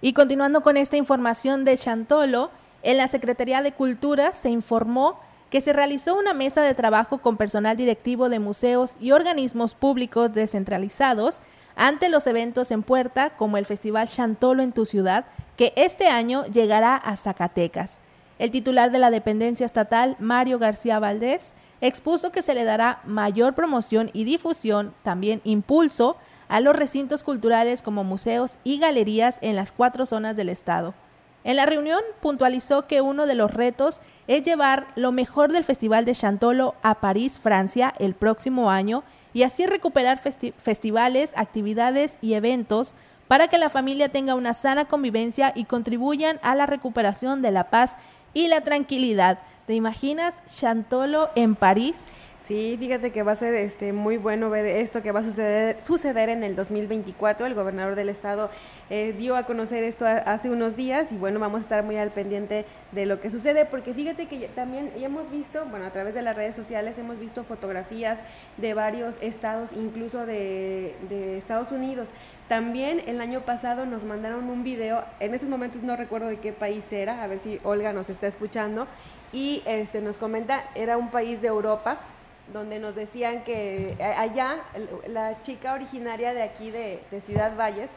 Y 0.00 0.12
continuando 0.12 0.62
con 0.62 0.76
esta 0.76 0.96
información 0.96 1.64
de 1.64 1.76
Chantolo, 1.76 2.52
en 2.84 2.96
la 2.96 3.08
Secretaría 3.08 3.60
de 3.60 3.72
Cultura 3.72 4.32
se 4.34 4.50
informó 4.50 5.18
que 5.54 5.60
se 5.60 5.72
realizó 5.72 6.18
una 6.18 6.34
mesa 6.34 6.62
de 6.62 6.74
trabajo 6.74 7.18
con 7.18 7.36
personal 7.36 7.76
directivo 7.76 8.28
de 8.28 8.40
museos 8.40 8.96
y 8.98 9.12
organismos 9.12 9.74
públicos 9.74 10.34
descentralizados 10.34 11.38
ante 11.76 12.08
los 12.08 12.26
eventos 12.26 12.72
en 12.72 12.82
puerta 12.82 13.36
como 13.36 13.56
el 13.56 13.64
Festival 13.64 14.08
Chantolo 14.08 14.64
en 14.64 14.72
tu 14.72 14.84
ciudad, 14.84 15.26
que 15.56 15.72
este 15.76 16.08
año 16.08 16.44
llegará 16.46 16.96
a 16.96 17.16
Zacatecas. 17.16 18.00
El 18.40 18.50
titular 18.50 18.90
de 18.90 18.98
la 18.98 19.12
dependencia 19.12 19.64
estatal, 19.64 20.16
Mario 20.18 20.58
García 20.58 20.98
Valdés, 20.98 21.52
expuso 21.80 22.32
que 22.32 22.42
se 22.42 22.54
le 22.54 22.64
dará 22.64 23.00
mayor 23.04 23.54
promoción 23.54 24.10
y 24.12 24.24
difusión, 24.24 24.92
también 25.04 25.40
impulso, 25.44 26.16
a 26.48 26.58
los 26.58 26.74
recintos 26.74 27.22
culturales 27.22 27.80
como 27.80 28.02
museos 28.02 28.58
y 28.64 28.80
galerías 28.80 29.38
en 29.40 29.54
las 29.54 29.70
cuatro 29.70 30.04
zonas 30.04 30.34
del 30.34 30.48
estado. 30.48 30.94
En 31.44 31.56
la 31.56 31.66
reunión 31.66 32.00
puntualizó 32.20 32.86
que 32.86 33.02
uno 33.02 33.26
de 33.26 33.34
los 33.34 33.52
retos 33.52 34.00
es 34.26 34.42
llevar 34.42 34.86
lo 34.96 35.12
mejor 35.12 35.52
del 35.52 35.62
Festival 35.62 36.06
de 36.06 36.14
Chantolo 36.14 36.74
a 36.82 36.96
París, 36.96 37.38
Francia, 37.38 37.92
el 37.98 38.14
próximo 38.14 38.70
año 38.70 39.04
y 39.34 39.42
así 39.42 39.66
recuperar 39.66 40.18
festivales, 40.18 41.34
actividades 41.36 42.16
y 42.22 42.32
eventos 42.32 42.94
para 43.28 43.48
que 43.48 43.58
la 43.58 43.68
familia 43.68 44.08
tenga 44.08 44.34
una 44.34 44.54
sana 44.54 44.86
convivencia 44.86 45.52
y 45.54 45.66
contribuyan 45.66 46.40
a 46.42 46.54
la 46.54 46.64
recuperación 46.64 47.42
de 47.42 47.50
la 47.50 47.68
paz 47.68 47.98
y 48.32 48.48
la 48.48 48.62
tranquilidad. 48.62 49.38
¿Te 49.66 49.74
imaginas 49.74 50.34
Chantolo 50.48 51.28
en 51.34 51.56
París? 51.56 51.96
Sí, 52.46 52.76
fíjate 52.78 53.10
que 53.10 53.22
va 53.22 53.32
a 53.32 53.36
ser 53.36 53.54
este 53.54 53.94
muy 53.94 54.18
bueno 54.18 54.50
ver 54.50 54.66
esto 54.66 55.00
que 55.00 55.12
va 55.12 55.20
a 55.20 55.22
suceder, 55.22 55.82
suceder 55.82 56.28
en 56.28 56.44
el 56.44 56.54
2024. 56.54 57.46
El 57.46 57.54
gobernador 57.54 57.94
del 57.94 58.10
estado 58.10 58.50
eh, 58.90 59.14
dio 59.16 59.34
a 59.36 59.44
conocer 59.44 59.82
esto 59.82 60.04
hace 60.04 60.50
unos 60.50 60.76
días 60.76 61.10
y 61.10 61.16
bueno, 61.16 61.40
vamos 61.40 61.60
a 61.60 61.62
estar 61.62 61.82
muy 61.84 61.96
al 61.96 62.10
pendiente 62.10 62.66
de 62.92 63.06
lo 63.06 63.18
que 63.22 63.30
sucede 63.30 63.64
porque 63.64 63.94
fíjate 63.94 64.26
que 64.26 64.48
también 64.48 64.92
ya 65.00 65.06
hemos 65.06 65.30
visto, 65.30 65.64
bueno, 65.70 65.86
a 65.86 65.90
través 65.90 66.12
de 66.12 66.20
las 66.20 66.36
redes 66.36 66.54
sociales 66.54 66.98
hemos 66.98 67.18
visto 67.18 67.44
fotografías 67.44 68.18
de 68.58 68.74
varios 68.74 69.14
estados, 69.22 69.72
incluso 69.72 70.26
de, 70.26 70.94
Estados 71.38 71.72
Unidos. 71.72 72.08
También 72.46 73.00
el 73.06 73.22
año 73.22 73.40
pasado 73.40 73.86
nos 73.86 74.04
mandaron 74.04 74.50
un 74.50 74.64
video, 74.64 75.02
en 75.18 75.32
esos 75.32 75.48
momentos 75.48 75.82
no 75.82 75.96
recuerdo 75.96 76.26
de 76.26 76.36
qué 76.36 76.52
país 76.52 76.92
era, 76.92 77.22
a 77.22 77.26
ver 77.26 77.38
si 77.38 77.58
Olga 77.64 77.94
nos 77.94 78.10
está 78.10 78.26
escuchando, 78.26 78.86
y 79.32 79.62
este, 79.64 80.02
nos 80.02 80.18
comenta, 80.18 80.62
era 80.74 80.98
un 80.98 81.10
país 81.10 81.40
de 81.40 81.48
Europa 81.48 81.98
donde 82.52 82.78
nos 82.78 82.94
decían 82.94 83.44
que 83.44 83.94
eh, 83.98 84.04
allá 84.04 84.58
la 85.08 85.40
chica 85.42 85.74
originaria 85.74 86.34
de 86.34 86.42
aquí 86.42 86.70
de, 86.70 87.00
Ciudad 87.20 87.56
Valles 87.56 87.90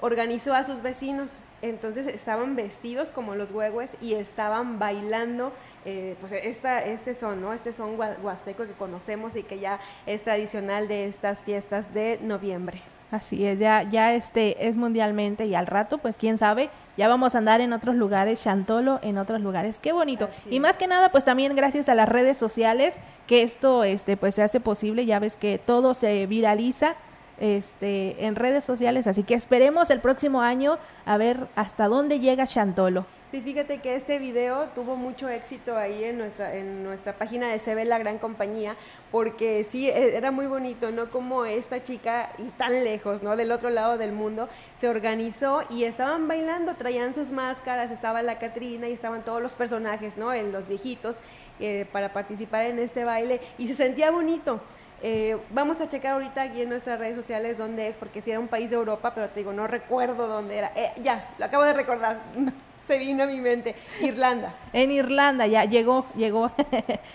organizó 0.00 0.54
a 0.54 0.64
sus 0.64 0.82
vecinos, 0.82 1.32
entonces 1.62 2.06
estaban 2.06 2.56
vestidos 2.56 3.08
como 3.08 3.34
los 3.34 3.50
huehues 3.50 3.92
y 4.00 4.14
estaban 4.14 4.78
bailando 4.78 5.52
eh, 5.84 6.16
pues 6.20 6.32
esta, 6.32 6.82
este 6.82 7.14
son, 7.14 7.40
¿no? 7.40 7.52
Este 7.52 7.72
son 7.72 7.98
huasteco 8.22 8.64
que 8.64 8.72
conocemos 8.72 9.36
y 9.36 9.42
que 9.42 9.58
ya 9.58 9.80
es 10.06 10.22
tradicional 10.22 10.88
de 10.88 11.06
estas 11.06 11.44
fiestas 11.44 11.92
de 11.92 12.18
noviembre. 12.22 12.80
Así 13.14 13.46
es, 13.46 13.60
ya, 13.60 13.84
ya 13.84 14.12
este 14.12 14.66
es 14.66 14.74
mundialmente 14.74 15.46
y 15.46 15.54
al 15.54 15.68
rato, 15.68 15.98
pues 15.98 16.16
quién 16.18 16.36
sabe, 16.36 16.68
ya 16.96 17.06
vamos 17.06 17.36
a 17.36 17.38
andar 17.38 17.60
en 17.60 17.72
otros 17.72 17.94
lugares, 17.94 18.42
Chantolo 18.42 18.98
en 19.02 19.18
otros 19.18 19.40
lugares, 19.40 19.78
qué 19.80 19.92
bonito. 19.92 20.28
y 20.50 20.58
más 20.58 20.76
que 20.78 20.88
nada, 20.88 21.12
pues 21.12 21.24
también 21.24 21.54
gracias 21.54 21.88
a 21.88 21.94
las 21.94 22.08
redes 22.08 22.36
sociales 22.36 22.96
que 23.28 23.42
esto, 23.42 23.84
este, 23.84 24.16
pues 24.16 24.34
se 24.34 24.42
hace 24.42 24.58
posible, 24.58 25.06
ya 25.06 25.20
ves 25.20 25.36
que 25.36 25.58
todo 25.58 25.94
se 25.94 26.26
viraliza, 26.26 26.96
este, 27.38 28.26
en 28.26 28.34
redes 28.34 28.64
sociales, 28.64 29.06
así 29.06 29.22
que 29.22 29.34
esperemos 29.34 29.90
el 29.90 30.00
próximo 30.00 30.40
año 30.40 30.78
a 31.06 31.16
ver 31.16 31.46
hasta 31.54 31.86
dónde 31.86 32.18
llega 32.18 32.48
Chantolo. 32.48 33.06
Sí, 33.34 33.40
fíjate 33.40 33.78
que 33.78 33.96
este 33.96 34.20
video 34.20 34.68
tuvo 34.76 34.94
mucho 34.94 35.28
éxito 35.28 35.76
ahí 35.76 36.04
en 36.04 36.18
nuestra, 36.18 36.54
en 36.54 36.84
nuestra 36.84 37.14
página 37.14 37.48
de 37.48 37.74
ve 37.74 37.84
la 37.84 37.98
gran 37.98 38.18
compañía, 38.18 38.76
porque 39.10 39.66
sí, 39.68 39.88
e, 39.88 40.16
era 40.16 40.30
muy 40.30 40.46
bonito, 40.46 40.92
¿no? 40.92 41.10
Como 41.10 41.44
esta 41.44 41.82
chica, 41.82 42.30
y 42.38 42.44
tan 42.50 42.84
lejos, 42.84 43.24
¿no? 43.24 43.34
Del 43.34 43.50
otro 43.50 43.70
lado 43.70 43.98
del 43.98 44.12
mundo, 44.12 44.48
se 44.78 44.88
organizó 44.88 45.62
y 45.68 45.82
estaban 45.82 46.28
bailando, 46.28 46.76
traían 46.76 47.12
sus 47.12 47.32
máscaras, 47.32 47.90
estaba 47.90 48.22
la 48.22 48.38
Catrina 48.38 48.88
y 48.88 48.92
estaban 48.92 49.24
todos 49.24 49.42
los 49.42 49.50
personajes, 49.50 50.16
¿no? 50.16 50.32
los 50.32 50.68
viejitos, 50.68 51.16
eh, 51.58 51.86
para 51.90 52.12
participar 52.12 52.66
en 52.66 52.78
este 52.78 53.02
baile, 53.02 53.40
y 53.58 53.66
se 53.66 53.74
sentía 53.74 54.12
bonito. 54.12 54.60
Eh, 55.02 55.36
vamos 55.50 55.80
a 55.80 55.88
checar 55.88 56.12
ahorita 56.12 56.40
aquí 56.40 56.62
en 56.62 56.68
nuestras 56.68 57.00
redes 57.00 57.16
sociales 57.16 57.58
dónde 57.58 57.88
es, 57.88 57.96
porque 57.96 58.22
si 58.22 58.30
era 58.30 58.38
un 58.38 58.46
país 58.46 58.70
de 58.70 58.76
Europa, 58.76 59.12
pero 59.12 59.28
te 59.28 59.40
digo, 59.40 59.52
no 59.52 59.66
recuerdo 59.66 60.28
dónde 60.28 60.56
era. 60.56 60.70
Eh, 60.76 60.92
ya, 61.02 61.34
lo 61.36 61.46
acabo 61.46 61.64
de 61.64 61.72
recordar. 61.72 62.20
se 62.86 62.98
vino 62.98 63.24
a 63.24 63.26
mi 63.26 63.40
mente. 63.40 63.74
Irlanda. 64.00 64.54
En 64.72 64.90
Irlanda, 64.90 65.46
ya 65.46 65.64
llegó, 65.64 66.06
llegó. 66.16 66.50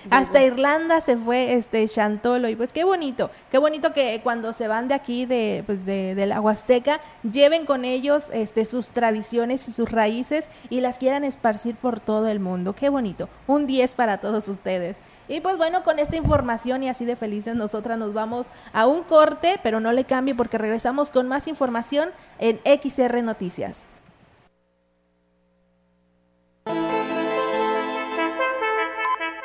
Hasta 0.09 0.43
Irlanda 0.43 1.01
se 1.01 1.17
fue 1.17 1.53
este 1.53 1.87
Chantolo. 1.87 2.49
Y 2.49 2.55
pues 2.55 2.73
qué 2.73 2.83
bonito, 2.83 3.29
qué 3.51 3.57
bonito 3.57 3.93
que 3.93 4.19
cuando 4.23 4.53
se 4.53 4.67
van 4.67 4.87
de 4.87 4.95
aquí, 4.95 5.25
de, 5.25 5.63
pues 5.65 5.85
de, 5.85 6.15
de, 6.15 6.25
la 6.25 6.41
Huasteca, 6.41 6.99
lleven 7.29 7.65
con 7.65 7.85
ellos 7.85 8.29
este, 8.33 8.65
sus 8.65 8.89
tradiciones 8.89 9.67
y 9.67 9.71
sus 9.71 9.91
raíces 9.91 10.49
y 10.69 10.81
las 10.81 10.99
quieran 10.99 11.23
esparcir 11.23 11.75
por 11.75 11.99
todo 11.99 12.27
el 12.27 12.39
mundo. 12.39 12.73
Qué 12.73 12.89
bonito. 12.89 13.29
Un 13.47 13.67
10 13.67 13.93
para 13.95 14.19
todos 14.19 14.47
ustedes. 14.47 14.97
Y 15.27 15.41
pues 15.41 15.57
bueno, 15.57 15.83
con 15.83 15.99
esta 15.99 16.15
información 16.15 16.83
y 16.83 16.89
así 16.89 17.05
de 17.05 17.15
felices, 17.15 17.55
nosotras 17.55 17.97
nos 17.97 18.13
vamos 18.13 18.47
a 18.73 18.87
un 18.87 19.03
corte, 19.03 19.59
pero 19.61 19.79
no 19.79 19.91
le 19.91 20.05
cambie 20.05 20.33
porque 20.33 20.57
regresamos 20.57 21.11
con 21.11 21.27
más 21.27 21.47
información 21.47 22.09
en 22.39 22.59
XR 22.65 23.21
Noticias. 23.21 23.87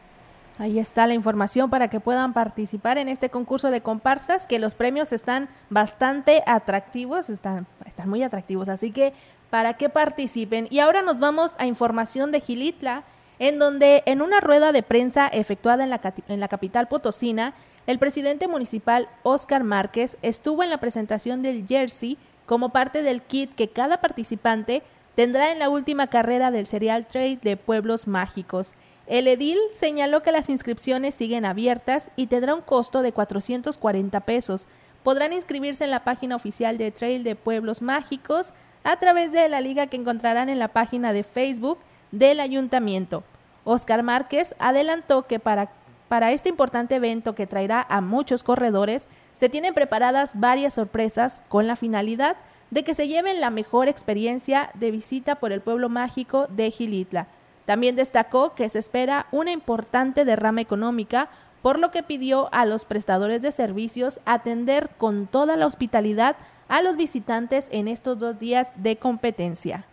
Ahí 0.58 0.78
está 0.78 1.06
la 1.06 1.12
información 1.12 1.68
para 1.68 1.88
que 1.88 2.00
puedan 2.00 2.32
participar 2.32 2.96
en 2.96 3.08
este 3.08 3.28
concurso 3.28 3.70
de 3.70 3.82
comparsas, 3.82 4.46
que 4.46 4.58
los 4.58 4.74
premios 4.74 5.12
están 5.12 5.50
bastante 5.68 6.42
atractivos, 6.46 7.28
están, 7.28 7.66
están 7.84 8.08
muy 8.08 8.22
atractivos, 8.22 8.70
así 8.70 8.90
que 8.90 9.12
para 9.50 9.74
que 9.74 9.90
participen. 9.90 10.66
Y 10.70 10.78
ahora 10.78 11.02
nos 11.02 11.18
vamos 11.18 11.54
a 11.58 11.66
información 11.66 12.32
de 12.32 12.40
Gilitla, 12.40 13.04
en 13.38 13.58
donde 13.58 14.02
en 14.06 14.22
una 14.22 14.40
rueda 14.40 14.72
de 14.72 14.82
prensa 14.82 15.28
efectuada 15.28 15.84
en 15.84 15.90
la, 15.90 16.00
en 16.28 16.40
la 16.40 16.48
capital 16.48 16.88
potosina, 16.88 17.54
el 17.86 17.98
presidente 17.98 18.48
municipal 18.48 19.08
Oscar 19.22 19.62
Márquez 19.62 20.16
estuvo 20.22 20.62
en 20.62 20.70
la 20.70 20.78
presentación 20.78 21.42
del 21.42 21.66
jersey 21.66 22.18
como 22.46 22.70
parte 22.70 23.02
del 23.02 23.22
kit 23.22 23.54
que 23.54 23.68
cada 23.68 24.00
participante 24.00 24.82
tendrá 25.14 25.52
en 25.52 25.58
la 25.58 25.68
última 25.68 26.06
carrera 26.06 26.50
del 26.50 26.66
Serial 26.66 27.06
Trade 27.06 27.38
de 27.42 27.56
Pueblos 27.56 28.06
Mágicos. 28.06 28.72
El 29.06 29.28
edil 29.28 29.58
señaló 29.72 30.22
que 30.22 30.32
las 30.32 30.48
inscripciones 30.48 31.14
siguen 31.14 31.44
abiertas 31.44 32.10
y 32.16 32.26
tendrá 32.26 32.54
un 32.54 32.60
costo 32.60 33.02
de 33.02 33.12
440 33.12 34.20
pesos. 34.20 34.66
Podrán 35.02 35.32
inscribirse 35.32 35.84
en 35.84 35.92
la 35.92 36.02
página 36.02 36.34
oficial 36.34 36.76
de 36.76 36.90
Trail 36.90 37.22
de 37.22 37.36
Pueblos 37.36 37.82
Mágicos 37.82 38.52
a 38.82 38.98
través 38.98 39.32
de 39.32 39.48
la 39.48 39.60
liga 39.60 39.86
que 39.86 39.96
encontrarán 39.96 40.48
en 40.48 40.58
la 40.58 40.68
página 40.68 41.12
de 41.12 41.22
Facebook 41.22 41.78
del 42.12 42.40
ayuntamiento. 42.40 43.24
Oscar 43.64 44.02
Márquez 44.02 44.54
adelantó 44.58 45.26
que 45.26 45.38
para, 45.38 45.70
para 46.08 46.32
este 46.32 46.48
importante 46.48 46.94
evento 46.94 47.34
que 47.34 47.46
traerá 47.46 47.84
a 47.88 48.00
muchos 48.00 48.42
corredores, 48.42 49.08
se 49.34 49.48
tienen 49.48 49.74
preparadas 49.74 50.32
varias 50.34 50.74
sorpresas 50.74 51.42
con 51.48 51.66
la 51.66 51.76
finalidad 51.76 52.36
de 52.70 52.84
que 52.84 52.94
se 52.94 53.08
lleven 53.08 53.40
la 53.40 53.50
mejor 53.50 53.88
experiencia 53.88 54.70
de 54.74 54.90
visita 54.90 55.36
por 55.36 55.52
el 55.52 55.60
pueblo 55.60 55.88
mágico 55.88 56.46
de 56.48 56.70
Gilitla. 56.70 57.26
También 57.64 57.96
destacó 57.96 58.54
que 58.54 58.68
se 58.68 58.78
espera 58.78 59.26
una 59.32 59.50
importante 59.50 60.24
derrama 60.24 60.60
económica, 60.60 61.28
por 61.62 61.78
lo 61.80 61.90
que 61.90 62.04
pidió 62.04 62.48
a 62.52 62.64
los 62.64 62.84
prestadores 62.84 63.42
de 63.42 63.50
servicios 63.50 64.20
atender 64.24 64.90
con 64.96 65.26
toda 65.26 65.56
la 65.56 65.66
hospitalidad 65.66 66.36
a 66.68 66.80
los 66.80 66.96
visitantes 66.96 67.66
en 67.72 67.88
estos 67.88 68.18
dos 68.18 68.38
días 68.38 68.70
de 68.76 68.96
competencia. 68.96 69.84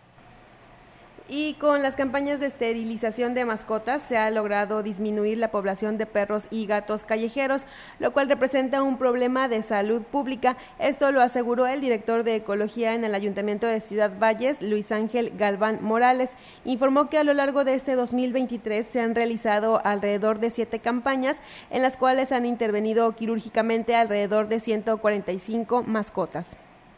Y 1.29 1.53
con 1.53 1.81
las 1.81 1.95
campañas 1.95 2.41
de 2.41 2.47
esterilización 2.47 3.33
de 3.33 3.45
mascotas 3.45 4.01
se 4.01 4.17
ha 4.17 4.29
logrado 4.29 4.83
disminuir 4.83 5.37
la 5.37 5.51
población 5.51 5.97
de 5.97 6.05
perros 6.05 6.47
y 6.51 6.65
gatos 6.65 7.05
callejeros, 7.05 7.65
lo 7.99 8.11
cual 8.11 8.27
representa 8.27 8.83
un 8.83 8.97
problema 8.97 9.47
de 9.47 9.63
salud 9.63 10.03
pública. 10.03 10.57
Esto 10.79 11.13
lo 11.13 11.21
aseguró 11.21 11.65
el 11.65 11.79
director 11.79 12.25
de 12.25 12.35
Ecología 12.35 12.93
en 12.93 13.05
el 13.05 13.15
Ayuntamiento 13.15 13.67
de 13.67 13.79
Ciudad 13.79 14.11
Valles, 14.19 14.61
Luis 14.61 14.91
Ángel 14.91 15.31
Galván 15.37 15.79
Morales. 15.81 16.31
Informó 16.65 17.09
que 17.09 17.17
a 17.17 17.23
lo 17.23 17.33
largo 17.33 17.63
de 17.63 17.75
este 17.75 17.95
2023 17.95 18.85
se 18.85 18.99
han 18.99 19.15
realizado 19.15 19.79
alrededor 19.85 20.39
de 20.39 20.49
siete 20.49 20.79
campañas 20.79 21.37
en 21.69 21.83
las 21.83 21.95
cuales 21.95 22.33
han 22.33 22.45
intervenido 22.45 23.09
quirúrgicamente 23.15 23.95
alrededor 23.95 24.49
de 24.49 24.59
145 24.59 25.83
mascotas 25.83 26.57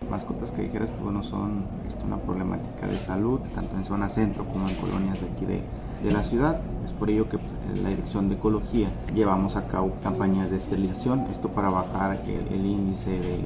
mascotas 0.10 0.52
callejeras 0.52 0.89
pues 0.89 1.04
bueno 1.04 1.24
son 1.24 1.65
este, 1.88 2.04
una 2.04 2.18
problemática 2.18 2.88
de 2.88 2.98
salud 2.98 3.39
tanto 3.54 3.76
en 3.76 3.86
zona 3.86 4.10
centro 4.10 4.46
como 4.46 4.68
en 4.68 4.76
colonias 4.76 5.22
de 5.22 5.28
aquí 5.28 5.46
de, 5.46 5.62
de 6.04 6.12
la 6.12 6.24
ciudad. 6.24 6.60
Es 6.86 6.91
por 6.91 7.10
ello 7.10 7.28
que 7.30 7.38
pues, 7.38 7.52
la 7.82 7.89
dirección 7.89 8.30
de 8.30 8.36
ecología 8.36 8.89
llevamos 9.13 9.56
a 9.56 9.68
cabo 9.68 9.94
campañas 10.04 10.50
de 10.50 10.58
esterilización 10.58 11.28
esto 11.32 11.50
para 11.50 11.70
bajar 11.70 12.22
el, 12.28 12.65
índice 12.65 13.12
de, 13.12 13.39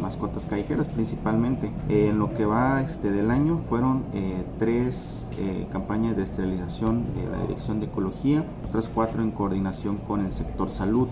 mascotas 0.00 0.46
callejeras 0.46 0.86
principalmente. 0.88 1.70
En 1.88 2.18
lo 2.18 2.34
que 2.34 2.44
va 2.44 2.82
este 2.82 3.10
del 3.10 3.30
año 3.30 3.60
fueron 3.68 4.04
eh, 4.12 4.44
tres 4.58 5.28
eh, 5.38 5.66
campañas 5.72 6.16
de 6.16 6.22
esterilización 6.22 7.04
de 7.14 7.28
la 7.30 7.42
dirección 7.42 7.80
de 7.80 7.86
ecología 7.86 8.44
otras 8.68 8.88
cuatro 8.88 9.22
en 9.22 9.30
coordinación 9.30 9.96
con 9.96 10.24
el 10.24 10.32
sector 10.32 10.70
salud 10.70 11.08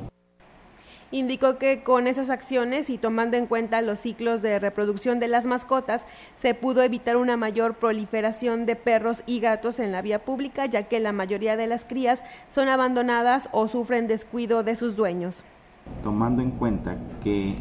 indicó 1.14 1.58
que 1.58 1.84
con 1.84 2.08
esas 2.08 2.28
acciones 2.28 2.90
y 2.90 2.98
tomando 2.98 3.36
en 3.36 3.46
cuenta 3.46 3.80
los 3.82 4.00
ciclos 4.00 4.42
de 4.42 4.58
reproducción 4.58 5.20
de 5.20 5.28
las 5.28 5.46
mascotas, 5.46 6.08
se 6.34 6.54
pudo 6.54 6.82
evitar 6.82 7.16
una 7.16 7.36
mayor 7.36 7.74
proliferación 7.74 8.66
de 8.66 8.74
perros 8.74 9.22
y 9.24 9.38
gatos 9.38 9.78
en 9.78 9.92
la 9.92 10.02
vía 10.02 10.24
pública, 10.24 10.66
ya 10.66 10.82
que 10.88 10.98
la 10.98 11.12
mayoría 11.12 11.56
de 11.56 11.68
las 11.68 11.84
crías 11.84 12.24
son 12.52 12.68
abandonadas 12.68 13.48
o 13.52 13.68
sufren 13.68 14.08
descuido 14.08 14.64
de 14.64 14.74
sus 14.74 14.96
dueños. 14.96 15.44
Tomando 16.02 16.42
en 16.42 16.50
cuenta 16.50 16.96
que 17.22 17.54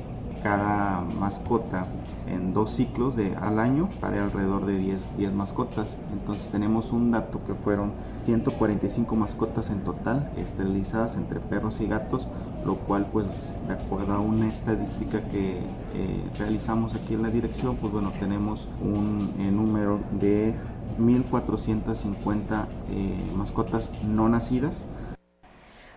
cada 0.44 1.02
mascota 1.20 1.88
en 2.28 2.54
dos 2.54 2.72
ciclos 2.72 3.16
de, 3.16 3.36
al 3.38 3.60
año 3.60 3.90
para 4.02 4.24
alrededor 4.24 4.66
de 4.66 4.78
10, 4.78 5.18
10 5.18 5.34
mascotas. 5.34 5.98
Entonces 6.12 6.50
tenemos 6.52 6.92
un 6.92 7.12
dato 7.12 7.40
que 7.46 7.56
fueron 7.56 7.94
145 8.26 9.16
mascotas 9.16 9.70
en 9.70 9.80
total 9.80 10.32
esterilizadas 10.38 11.16
entre 11.16 11.40
perros 11.40 11.80
y 11.82 11.88
gatos, 11.88 12.28
lo 12.66 12.76
cual 12.76 13.08
pues 13.12 13.26
de 13.68 13.74
acuerdo 13.74 14.14
a 14.14 14.20
una 14.20 14.50
estadística 14.50 15.22
que 15.30 15.60
eh, 15.94 16.32
realizamos 16.38 16.94
aquí 16.96 17.14
en 17.14 17.24
la 17.24 17.30
dirección, 17.30 17.78
pues 17.78 17.94
bueno, 17.94 18.12
tenemos 18.20 18.68
un 18.82 19.34
eh, 19.40 19.50
número 19.50 20.00
de 20.20 20.54
1.450 21.00 22.66
eh, 22.92 23.16
mascotas 23.36 23.90
no 24.06 24.28
nacidas 24.28 24.86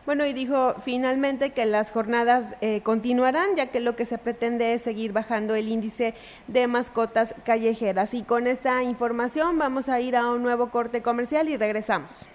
bueno, 0.07 0.25
y 0.25 0.33
dijo 0.33 0.75
finalmente 0.81 1.51
que 1.51 1.67
las 1.67 1.91
jornadas 1.91 2.45
eh, 2.61 2.81
continuarán, 2.83 3.57
ya 3.57 3.67
que 3.67 3.81
lo 3.81 3.97
que 3.97 4.05
se 4.07 4.19
pretende 4.19 4.73
es 4.73 4.83
seguir 4.83 5.13
bajando 5.13 5.57
el 5.57 5.69
índice 5.69 6.15
de 6.47 6.69
mascotas 6.69 7.35
callejeras. 7.45 8.15
Y 8.15 8.23
con 8.23 8.47
esta 8.47 8.83
información 8.85 9.59
vamos 9.59 9.89
a 9.89 10.01
ir 10.01 10.17
a 10.17 10.31
un 10.31 10.43
nuevo 10.43 10.71
corte 10.71 11.03
comercial 11.03 11.49
y 11.49 11.57
regresamos. 11.57 12.27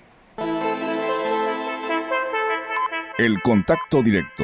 El 3.18 3.42
contacto 3.42 4.04
directo 4.04 4.44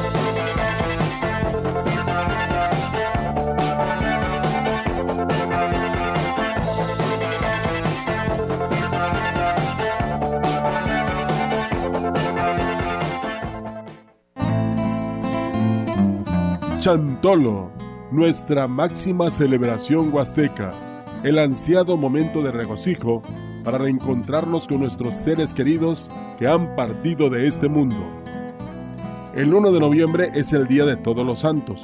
Chantolo, 16.81 17.69
nuestra 18.09 18.67
máxima 18.67 19.29
celebración 19.29 20.11
huasteca, 20.11 20.71
el 21.23 21.37
ansiado 21.37 21.95
momento 21.95 22.41
de 22.41 22.49
regocijo 22.49 23.21
para 23.63 23.77
reencontrarnos 23.77 24.67
con 24.67 24.79
nuestros 24.79 25.13
seres 25.13 25.53
queridos 25.53 26.11
que 26.39 26.47
han 26.47 26.75
partido 26.75 27.29
de 27.29 27.45
este 27.45 27.69
mundo. 27.69 28.03
El 29.35 29.53
1 29.53 29.71
de 29.73 29.79
noviembre 29.79 30.31
es 30.33 30.53
el 30.53 30.65
Día 30.65 30.85
de 30.85 30.97
Todos 30.97 31.23
los 31.23 31.41
Santos, 31.41 31.83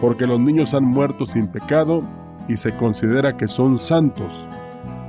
porque 0.00 0.28
los 0.28 0.38
niños 0.38 0.74
han 0.74 0.84
muerto 0.84 1.26
sin 1.26 1.48
pecado 1.48 2.04
y 2.46 2.56
se 2.56 2.72
considera 2.76 3.36
que 3.36 3.48
son 3.48 3.80
santos, 3.80 4.46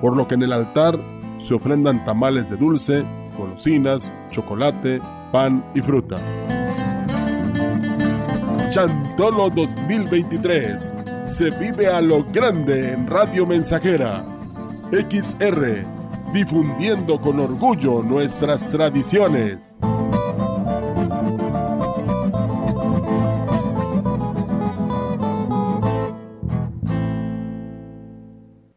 por 0.02 0.18
lo 0.18 0.28
que 0.28 0.34
en 0.34 0.42
el 0.42 0.52
altar 0.52 0.98
se 1.38 1.54
ofrendan 1.54 2.04
tamales 2.06 2.50
de 2.50 2.58
dulce, 2.58 3.06
golosinas, 3.38 4.12
chocolate, 4.32 5.00
pan 5.32 5.64
y 5.76 5.82
fruta. 5.82 6.18
Chantolo 8.78 9.50
2023. 9.50 11.02
se 11.24 11.50
vive 11.50 11.88
a 11.88 12.00
lo 12.00 12.24
grande 12.24 12.94
en 12.94 13.08
Radio 13.08 13.44
Mensajera. 13.48 14.24
XR, 14.92 15.84
difundiendo 16.32 17.20
con 17.20 17.40
orgullo 17.40 18.04
nuestras 18.04 18.70
tradiciones. 18.70 19.80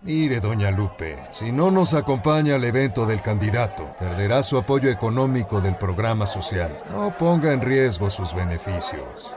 Mire, 0.01 0.41
doña 0.41 0.71
Lupe, 0.71 1.19
si 1.31 1.53
no 1.53 1.71
nos 1.71 1.93
acompaña 1.93 2.55
al 2.55 2.65
evento 2.65 3.05
del 3.05 3.21
candidato, 3.21 3.95
perderá 3.99 4.43
su 4.43 4.57
apoyo 4.57 4.89
económico 4.89 5.61
del 5.61 5.77
programa 5.77 6.25
social. 6.25 6.85
No 6.91 7.15
ponga 7.19 7.53
en 7.53 7.61
riesgo 7.61 8.09
sus 8.09 8.35
beneficios. 8.35 9.37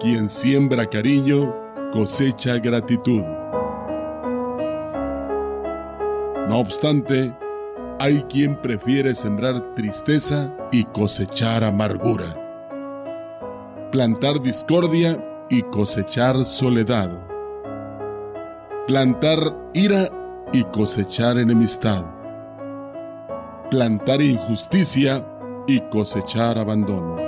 Quien 0.00 0.28
siembra 0.28 0.86
cariño, 0.88 1.52
cosecha 1.92 2.58
gratitud. 2.58 3.22
No 6.48 6.58
obstante, 6.60 7.34
hay 7.98 8.22
quien 8.28 8.54
prefiere 8.54 9.12
sembrar 9.12 9.74
tristeza 9.74 10.54
y 10.70 10.84
cosechar 10.84 11.64
amargura. 11.64 12.32
Plantar 13.90 14.40
discordia 14.40 15.18
y 15.50 15.62
cosechar 15.62 16.44
soledad. 16.44 17.10
Plantar 18.86 19.52
ira 19.74 20.10
y 20.52 20.62
cosechar 20.62 21.38
enemistad. 21.38 22.04
Plantar 23.68 24.22
injusticia 24.22 25.26
y 25.66 25.80
cosechar 25.90 26.56
abandono. 26.56 27.27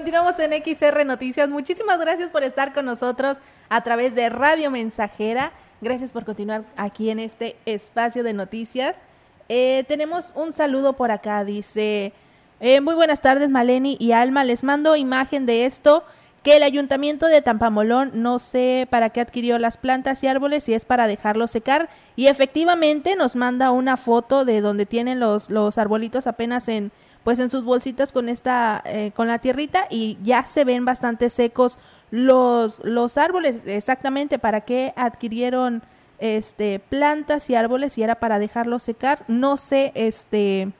Continuamos 0.00 0.38
en 0.38 0.52
XR 0.54 1.04
Noticias. 1.04 1.50
Muchísimas 1.50 2.00
gracias 2.00 2.30
por 2.30 2.42
estar 2.42 2.72
con 2.72 2.86
nosotros 2.86 3.36
a 3.68 3.82
través 3.82 4.14
de 4.14 4.30
Radio 4.30 4.70
Mensajera. 4.70 5.52
Gracias 5.82 6.12
por 6.12 6.24
continuar 6.24 6.64
aquí 6.78 7.10
en 7.10 7.18
este 7.18 7.54
espacio 7.66 8.22
de 8.22 8.32
noticias. 8.32 8.96
Eh, 9.50 9.84
tenemos 9.88 10.32
un 10.36 10.54
saludo 10.54 10.94
por 10.94 11.10
acá. 11.10 11.44
Dice, 11.44 12.14
eh, 12.60 12.80
muy 12.80 12.94
buenas 12.94 13.20
tardes 13.20 13.50
Maleni 13.50 13.98
y 14.00 14.12
Alma. 14.12 14.42
Les 14.42 14.64
mando 14.64 14.96
imagen 14.96 15.44
de 15.44 15.66
esto 15.66 16.02
que 16.42 16.56
el 16.56 16.62
ayuntamiento 16.62 17.26
de 17.26 17.42
Tampamolón 17.42 18.10
no 18.14 18.38
sé 18.38 18.88
para 18.88 19.10
qué 19.10 19.20
adquirió 19.20 19.58
las 19.58 19.76
plantas 19.76 20.24
y 20.24 20.28
árboles, 20.28 20.64
si 20.64 20.72
es 20.72 20.86
para 20.86 21.08
dejarlos 21.08 21.50
secar. 21.50 21.90
Y 22.16 22.28
efectivamente 22.28 23.16
nos 23.16 23.36
manda 23.36 23.70
una 23.70 23.98
foto 23.98 24.46
de 24.46 24.62
donde 24.62 24.86
tienen 24.86 25.20
los, 25.20 25.50
los 25.50 25.76
arbolitos 25.76 26.26
apenas 26.26 26.68
en 26.68 26.90
pues 27.24 27.38
en 27.38 27.50
sus 27.50 27.64
bolsitas 27.64 28.12
con 28.12 28.28
esta 28.28 28.82
eh, 28.84 29.12
con 29.14 29.28
la 29.28 29.38
tierrita 29.38 29.86
y 29.90 30.18
ya 30.22 30.46
se 30.46 30.64
ven 30.64 30.84
bastante 30.84 31.30
secos 31.30 31.78
los 32.10 32.80
los 32.84 33.18
árboles. 33.18 33.62
Exactamente 33.66 34.38
para 34.38 34.62
qué 34.62 34.92
adquirieron 34.96 35.82
este 36.18 36.78
plantas 36.78 37.48
y 37.50 37.54
árboles 37.54 37.96
y 37.98 38.02
era 38.02 38.16
para 38.16 38.38
dejarlos 38.38 38.82
secar 38.82 39.24
no 39.28 39.56
sé 39.56 39.92
este 39.94 40.70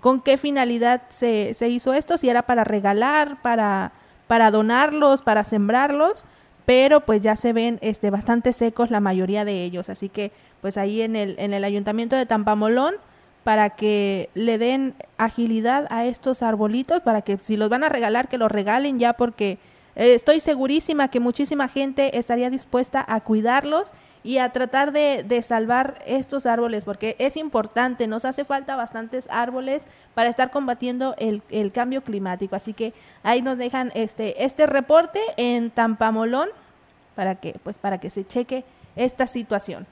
con 0.00 0.20
qué 0.20 0.38
finalidad 0.38 1.02
se, 1.08 1.52
se 1.54 1.68
hizo 1.68 1.92
esto 1.92 2.16
si 2.16 2.28
era 2.28 2.42
para 2.42 2.64
regalar 2.64 3.42
para 3.42 3.92
para 4.26 4.50
donarlos 4.50 5.20
para 5.22 5.44
sembrarlos 5.44 6.24
pero 6.68 7.00
pues 7.00 7.22
ya 7.22 7.34
se 7.34 7.54
ven 7.54 7.78
este 7.80 8.10
bastante 8.10 8.52
secos 8.52 8.90
la 8.90 9.00
mayoría 9.00 9.46
de 9.46 9.64
ellos. 9.64 9.88
Así 9.88 10.10
que 10.10 10.32
pues 10.60 10.76
ahí 10.76 11.00
en 11.00 11.16
el 11.16 11.34
en 11.38 11.54
el 11.54 11.64
ayuntamiento 11.64 12.14
de 12.14 12.26
Tampamolón 12.26 12.96
para 13.44 13.70
que 13.70 14.30
le 14.34 14.58
den 14.58 14.94
agilidad 15.16 15.86
a 15.90 16.04
estos 16.04 16.42
arbolitos, 16.42 17.00
para 17.00 17.22
que 17.22 17.38
si 17.38 17.56
los 17.56 17.68
van 17.68 17.84
a 17.84 17.88
regalar, 17.88 18.28
que 18.28 18.38
los 18.38 18.50
regalen 18.50 18.98
ya, 18.98 19.14
porque 19.14 19.58
eh, 19.96 20.14
estoy 20.14 20.40
segurísima 20.40 21.08
que 21.08 21.20
muchísima 21.20 21.68
gente 21.68 22.18
estaría 22.18 22.50
dispuesta 22.50 23.04
a 23.06 23.20
cuidarlos 23.20 23.92
y 24.22 24.38
a 24.38 24.50
tratar 24.50 24.92
de, 24.92 25.24
de, 25.26 25.42
salvar 25.42 26.02
estos 26.06 26.44
árboles, 26.44 26.84
porque 26.84 27.16
es 27.18 27.36
importante, 27.36 28.06
nos 28.06 28.24
hace 28.24 28.44
falta 28.44 28.76
bastantes 28.76 29.26
árboles 29.30 29.86
para 30.14 30.28
estar 30.28 30.50
combatiendo 30.50 31.14
el, 31.18 31.42
el 31.50 31.72
cambio 31.72 32.02
climático. 32.02 32.54
Así 32.54 32.74
que 32.74 32.92
ahí 33.22 33.42
nos 33.42 33.58
dejan 33.58 33.90
este, 33.94 34.44
este 34.44 34.66
reporte 34.66 35.20
en 35.36 35.70
Tampamolón 35.70 36.48
para 37.14 37.36
que, 37.36 37.54
pues, 37.62 37.78
para 37.78 37.98
que 37.98 38.10
se 38.10 38.26
cheque 38.26 38.64
esta 38.96 39.26
situación. 39.26 39.86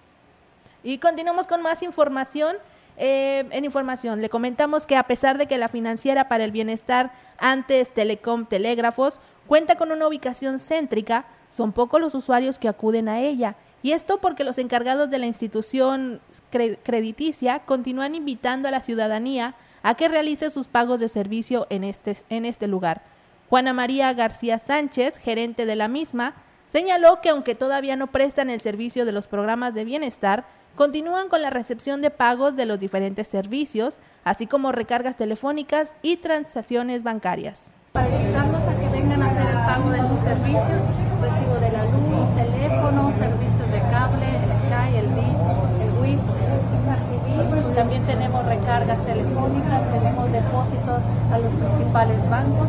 Y 0.84 0.98
continuamos 0.98 1.46
con 1.46 1.62
más 1.62 1.82
información. 1.82 2.56
Eh, 2.98 3.44
en 3.50 3.64
información, 3.64 4.22
le 4.22 4.30
comentamos 4.30 4.86
que 4.86 4.96
a 4.96 5.02
pesar 5.02 5.38
de 5.38 5.46
que 5.46 5.58
la 5.58 5.68
financiera 5.68 6.28
para 6.28 6.44
el 6.44 6.50
bienestar 6.50 7.12
antes 7.38 7.92
Telecom 7.92 8.46
Telégrafos 8.46 9.20
cuenta 9.46 9.76
con 9.76 9.92
una 9.92 10.08
ubicación 10.08 10.58
céntrica, 10.58 11.26
son 11.50 11.72
pocos 11.72 12.00
los 12.00 12.14
usuarios 12.14 12.58
que 12.58 12.68
acuden 12.68 13.08
a 13.08 13.20
ella. 13.20 13.56
Y 13.82 13.92
esto 13.92 14.18
porque 14.18 14.44
los 14.44 14.58
encargados 14.58 15.10
de 15.10 15.18
la 15.18 15.26
institución 15.26 16.20
crediticia 16.50 17.60
continúan 17.60 18.14
invitando 18.14 18.68
a 18.68 18.72
la 18.72 18.80
ciudadanía 18.80 19.54
a 19.82 19.94
que 19.94 20.08
realice 20.08 20.50
sus 20.50 20.66
pagos 20.66 20.98
de 20.98 21.08
servicio 21.08 21.66
en 21.70 21.84
este, 21.84 22.16
en 22.28 22.44
este 22.44 22.66
lugar. 22.66 23.02
Juana 23.48 23.72
María 23.72 24.12
García 24.12 24.58
Sánchez, 24.58 25.18
gerente 25.18 25.66
de 25.66 25.76
la 25.76 25.86
misma, 25.86 26.34
señaló 26.64 27.20
que 27.20 27.28
aunque 27.28 27.54
todavía 27.54 27.94
no 27.94 28.08
prestan 28.08 28.50
el 28.50 28.60
servicio 28.60 29.04
de 29.04 29.12
los 29.12 29.28
programas 29.28 29.72
de 29.74 29.84
bienestar, 29.84 30.44
continúan 30.76 31.28
con 31.28 31.42
la 31.42 31.50
recepción 31.50 32.02
de 32.02 32.10
pagos 32.10 32.54
de 32.54 32.66
los 32.66 32.78
diferentes 32.78 33.26
servicios, 33.26 33.98
así 34.24 34.46
como 34.46 34.70
recargas 34.70 35.16
telefónicas 35.16 35.94
y 36.02 36.18
transacciones 36.18 37.02
bancarias. 37.02 37.72
Para 37.92 38.08
invitarlos 38.08 38.60
a 38.60 38.78
que 38.78 38.88
vengan 38.90 39.22
a 39.22 39.26
hacer 39.26 39.48
el 39.48 39.56
pago 39.64 39.90
de 39.90 40.00
sus 40.00 40.20
servicios, 40.20 40.80
recibo 41.20 41.54
de 41.56 41.72
la 41.72 41.84
luz, 41.86 42.28
teléfono, 42.36 43.12
servicios 43.16 43.70
de 43.72 43.80
cable, 43.90 44.26
el 44.28 44.52
Sky, 44.62 44.96
el 45.00 45.08
Dish, 45.16 45.40
el 45.80 47.74
También 47.74 48.06
tenemos 48.06 48.44
recargas 48.46 49.04
telefónicas, 49.04 49.82
tenemos 49.92 50.30
depósitos 50.30 51.00
a 51.32 51.38
los 51.38 51.52
principales 51.52 52.30
bancos, 52.30 52.68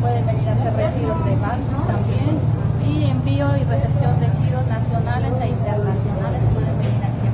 pueden 0.00 0.26
venir 0.26 0.48
a 0.48 0.52
hacer 0.52 0.72
retiros 0.76 1.24
de 1.24 1.36
bancos 1.36 1.86
también 1.86 2.40
y 2.84 3.10
envío 3.10 3.56
y 3.56 3.64
recepción 3.64 4.18
de 4.20 4.26
giros 4.40 4.66
nacionales 4.66 5.32
e 5.40 5.48
internacionales 5.48 6.42
pueden 6.52 6.78
venir 6.78 7.04
aquí 7.04 7.26
a 7.26 7.32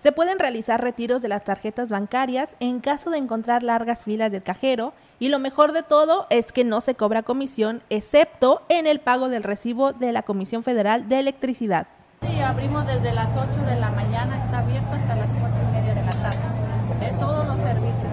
Se 0.00 0.12
pueden 0.12 0.38
realizar 0.38 0.80
retiros 0.80 1.20
de 1.20 1.28
las 1.28 1.44
tarjetas 1.44 1.90
bancarias 1.90 2.56
en 2.58 2.80
caso 2.80 3.10
de 3.10 3.18
encontrar 3.18 3.62
largas 3.62 4.04
filas 4.04 4.32
del 4.32 4.42
cajero 4.42 4.94
y 5.18 5.28
lo 5.28 5.38
mejor 5.38 5.72
de 5.72 5.82
todo 5.82 6.26
es 6.30 6.52
que 6.52 6.64
no 6.64 6.80
se 6.80 6.94
cobra 6.94 7.22
comisión 7.22 7.82
excepto 7.90 8.62
en 8.70 8.86
el 8.86 9.00
pago 9.00 9.28
del 9.28 9.42
recibo 9.42 9.92
de 9.92 10.12
la 10.12 10.22
Comisión 10.22 10.62
Federal 10.62 11.10
de 11.10 11.18
Electricidad. 11.18 11.86
Sí, 12.22 12.40
abrimos 12.40 12.86
desde 12.86 13.12
las 13.12 13.28
8 13.36 13.66
de 13.66 13.76
la 13.78 13.90
mañana, 13.90 14.42
está 14.42 14.60
abierto 14.60 14.90
hasta 14.90 15.16
las 15.16 15.28
4 15.38 15.58
y 15.68 15.72
media 15.72 15.94
de 15.94 16.02
la 16.02 16.12
tarde. 16.12 16.38
En 17.02 17.18
todos 17.18 17.46
los 17.46 17.56
servicios. 17.58 18.12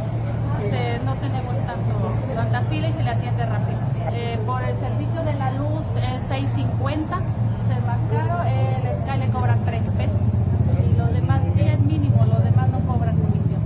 Este, 0.61 0.99
no 1.05 1.15
tenemos 1.15 1.55
tanto, 1.65 2.35
tanta 2.35 2.61
fila 2.63 2.89
y 2.89 2.93
se 2.93 3.03
le 3.03 3.09
atiende 3.11 3.45
rápido. 3.45 3.79
Eh, 4.11 4.37
por 4.45 4.61
el 4.61 4.77
servicio 4.79 5.23
de 5.23 5.33
la 5.35 5.51
luz 5.51 5.85
es 5.95 6.21
6.50, 6.29 7.21
es 7.71 7.85
más 7.85 8.01
caro. 8.11 8.43
El 8.43 9.03
Sky 9.03 9.19
le 9.19 9.29
cobran 9.31 9.63
3 9.63 9.83
pesos. 9.97 10.19
Y 10.85 10.97
lo 10.97 11.07
demás 11.07 11.41
sí 11.55 11.61
es 11.61 11.79
mínimo, 11.79 12.25
lo 12.25 12.39
demás 12.39 12.69
no 12.69 12.79
cobran 12.81 13.17
comisión. 13.17 13.61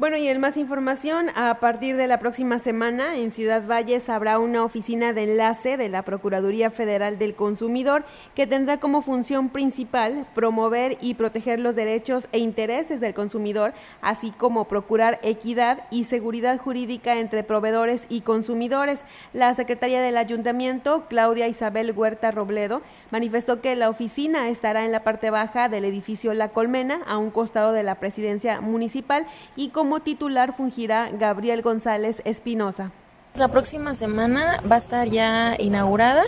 Bueno, 0.00 0.16
y 0.16 0.28
en 0.28 0.40
más 0.40 0.56
información, 0.56 1.26
a 1.34 1.56
partir 1.60 1.94
de 1.98 2.06
la 2.06 2.20
próxima 2.20 2.58
semana 2.58 3.18
en 3.18 3.32
Ciudad 3.32 3.66
Valles 3.66 4.08
habrá 4.08 4.38
una 4.38 4.64
oficina 4.64 5.12
de 5.12 5.24
enlace 5.24 5.76
de 5.76 5.90
la 5.90 6.04
Procuraduría 6.04 6.70
Federal 6.70 7.18
del 7.18 7.34
Consumidor 7.34 8.06
que 8.34 8.46
tendrá 8.46 8.80
como 8.80 9.02
función 9.02 9.50
principal 9.50 10.26
promover 10.34 10.96
y 11.02 11.12
proteger 11.16 11.60
los 11.60 11.76
derechos 11.76 12.30
e 12.32 12.38
intereses 12.38 13.00
del 13.00 13.12
consumidor, 13.12 13.74
así 14.00 14.30
como 14.30 14.68
procurar 14.68 15.20
equidad 15.22 15.84
y 15.90 16.04
seguridad 16.04 16.56
jurídica 16.56 17.18
entre 17.18 17.44
proveedores 17.44 18.06
y 18.08 18.22
consumidores. 18.22 19.00
La 19.34 19.52
secretaria 19.52 20.00
del 20.00 20.16
Ayuntamiento, 20.16 21.08
Claudia 21.10 21.46
Isabel 21.46 21.92
Huerta 21.92 22.30
Robledo, 22.30 22.80
manifestó 23.10 23.60
que 23.60 23.76
la 23.76 23.90
oficina 23.90 24.48
estará 24.48 24.86
en 24.86 24.92
la 24.92 25.04
parte 25.04 25.28
baja 25.28 25.68
del 25.68 25.84
edificio 25.84 26.32
La 26.32 26.48
Colmena, 26.48 27.02
a 27.06 27.18
un 27.18 27.30
costado 27.30 27.72
de 27.72 27.82
la 27.82 27.96
presidencia 27.96 28.62
municipal, 28.62 29.26
y 29.56 29.68
como 29.68 29.89
titular 29.98 30.54
fungirá 30.54 31.10
Gabriel 31.10 31.62
González 31.62 32.22
Espinosa. 32.24 32.92
La 33.36 33.46
próxima 33.46 33.94
semana 33.94 34.60
va 34.70 34.74
a 34.74 34.78
estar 34.78 35.08
ya 35.08 35.54
inaugurada, 35.56 36.22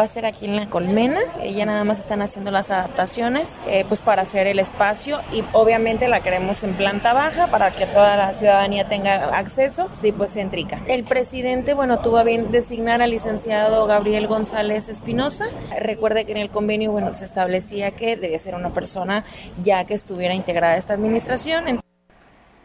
va 0.00 0.04
a 0.04 0.08
ser 0.08 0.24
aquí 0.24 0.46
en 0.46 0.56
La 0.56 0.64
Colmena, 0.64 1.20
ya 1.54 1.66
nada 1.66 1.84
más 1.84 1.98
están 1.98 2.22
haciendo 2.22 2.50
las 2.50 2.70
adaptaciones 2.70 3.60
eh, 3.68 3.84
pues 3.86 4.00
para 4.00 4.22
hacer 4.22 4.46
el 4.46 4.58
espacio 4.58 5.20
y 5.34 5.44
obviamente 5.52 6.08
la 6.08 6.20
queremos 6.20 6.64
en 6.64 6.72
planta 6.72 7.12
baja 7.12 7.46
para 7.48 7.72
que 7.72 7.84
toda 7.84 8.16
la 8.16 8.32
ciudadanía 8.32 8.88
tenga 8.88 9.36
acceso, 9.36 9.88
sí 9.92 10.12
pues 10.12 10.32
céntrica. 10.32 10.80
El 10.88 11.04
presidente, 11.04 11.74
bueno, 11.74 11.98
tuvo 11.98 12.16
a 12.16 12.24
bien 12.24 12.50
designar 12.50 13.02
al 13.02 13.10
licenciado 13.10 13.86
Gabriel 13.86 14.26
González 14.26 14.88
Espinosa, 14.88 15.44
recuerde 15.78 16.24
que 16.24 16.32
en 16.32 16.38
el 16.38 16.48
convenio, 16.48 16.90
bueno, 16.90 17.12
se 17.12 17.26
establecía 17.26 17.90
que 17.90 18.16
debía 18.16 18.38
ser 18.38 18.54
una 18.54 18.70
persona 18.70 19.24
ya 19.62 19.84
que 19.84 19.92
estuviera 19.92 20.34
integrada 20.34 20.78
esta 20.78 20.94
administración. 20.94 21.80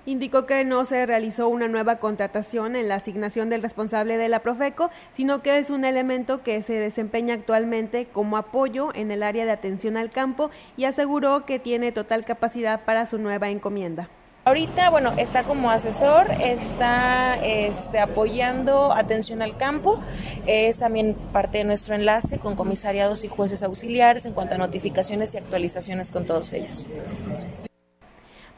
Indicó 0.05 0.45
que 0.45 0.65
no 0.65 0.83
se 0.83 1.05
realizó 1.05 1.47
una 1.47 1.67
nueva 1.67 1.97
contratación 1.97 2.75
en 2.75 2.87
la 2.87 2.95
asignación 2.95 3.49
del 3.49 3.61
responsable 3.61 4.17
de 4.17 4.29
la 4.29 4.39
Profeco, 4.39 4.89
sino 5.11 5.41
que 5.43 5.57
es 5.57 5.69
un 5.69 5.85
elemento 5.85 6.41
que 6.41 6.61
se 6.61 6.73
desempeña 6.73 7.35
actualmente 7.35 8.07
como 8.07 8.37
apoyo 8.37 8.89
en 8.95 9.11
el 9.11 9.21
área 9.21 9.45
de 9.45 9.51
atención 9.51 9.97
al 9.97 10.09
campo 10.09 10.49
y 10.75 10.85
aseguró 10.85 11.45
que 11.45 11.59
tiene 11.59 11.91
total 11.91 12.25
capacidad 12.25 12.81
para 12.83 13.05
su 13.05 13.19
nueva 13.19 13.49
encomienda. 13.49 14.09
Ahorita, 14.43 14.89
bueno, 14.89 15.11
está 15.17 15.43
como 15.43 15.69
asesor, 15.69 16.25
está 16.43 17.37
este, 17.45 17.99
apoyando 17.99 18.91
atención 18.91 19.43
al 19.43 19.55
campo, 19.55 20.01
es 20.47 20.79
también 20.79 21.15
parte 21.31 21.59
de 21.59 21.63
nuestro 21.63 21.93
enlace 21.93 22.39
con 22.39 22.55
comisariados 22.55 23.23
y 23.23 23.27
jueces 23.27 23.61
auxiliares 23.61 24.25
en 24.25 24.33
cuanto 24.33 24.55
a 24.55 24.57
notificaciones 24.57 25.35
y 25.35 25.37
actualizaciones 25.37 26.09
con 26.09 26.25
todos 26.25 26.53
ellos. 26.53 26.87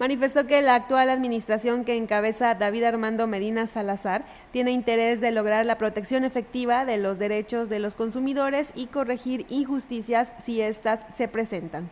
Manifestó 0.04 0.46
que 0.48 0.62
la 0.62 0.76
actual 0.76 1.10
administración 1.10 1.86
que 1.86 1.96
encabeza 1.96 2.56
David 2.56 2.84
Armando 2.84 3.26
Medina 3.26 3.68
Salazar 3.68 4.26
tiene 4.52 4.74
interés 4.74 5.22
de 5.22 5.32
lograr 5.32 5.66
la 5.66 5.78
protección 5.78 6.26
efectiva 6.26 6.84
de 6.84 6.98
los 6.98 7.20
derechos 7.20 7.70
de 7.70 7.80
los 7.80 7.96
consumidores 7.96 8.74
y 8.76 8.88
corregir 8.88 9.46
injusticias 9.48 10.34
si 10.40 10.60
éstas 10.60 11.06
se 11.16 11.30
presentan. 11.30 11.90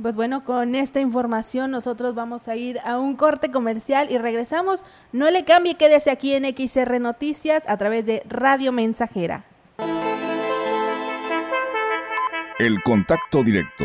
Pues 0.00 0.14
bueno, 0.14 0.44
con 0.44 0.76
esta 0.76 1.00
información 1.00 1.72
nosotros 1.72 2.14
vamos 2.14 2.46
a 2.46 2.54
ir 2.54 2.78
a 2.84 3.00
un 3.00 3.16
corte 3.16 3.50
comercial 3.50 4.06
y 4.08 4.18
regresamos. 4.18 4.84
No 5.10 5.32
le 5.32 5.44
cambie, 5.44 5.74
quédese 5.74 6.12
aquí 6.12 6.32
en 6.34 6.44
XR 6.44 7.00
Noticias 7.00 7.68
a 7.68 7.76
través 7.76 8.06
de 8.06 8.22
Radio 8.28 8.70
Mensajera. 8.70 9.42
El 12.60 12.80
contacto 12.84 13.42
directo 13.42 13.84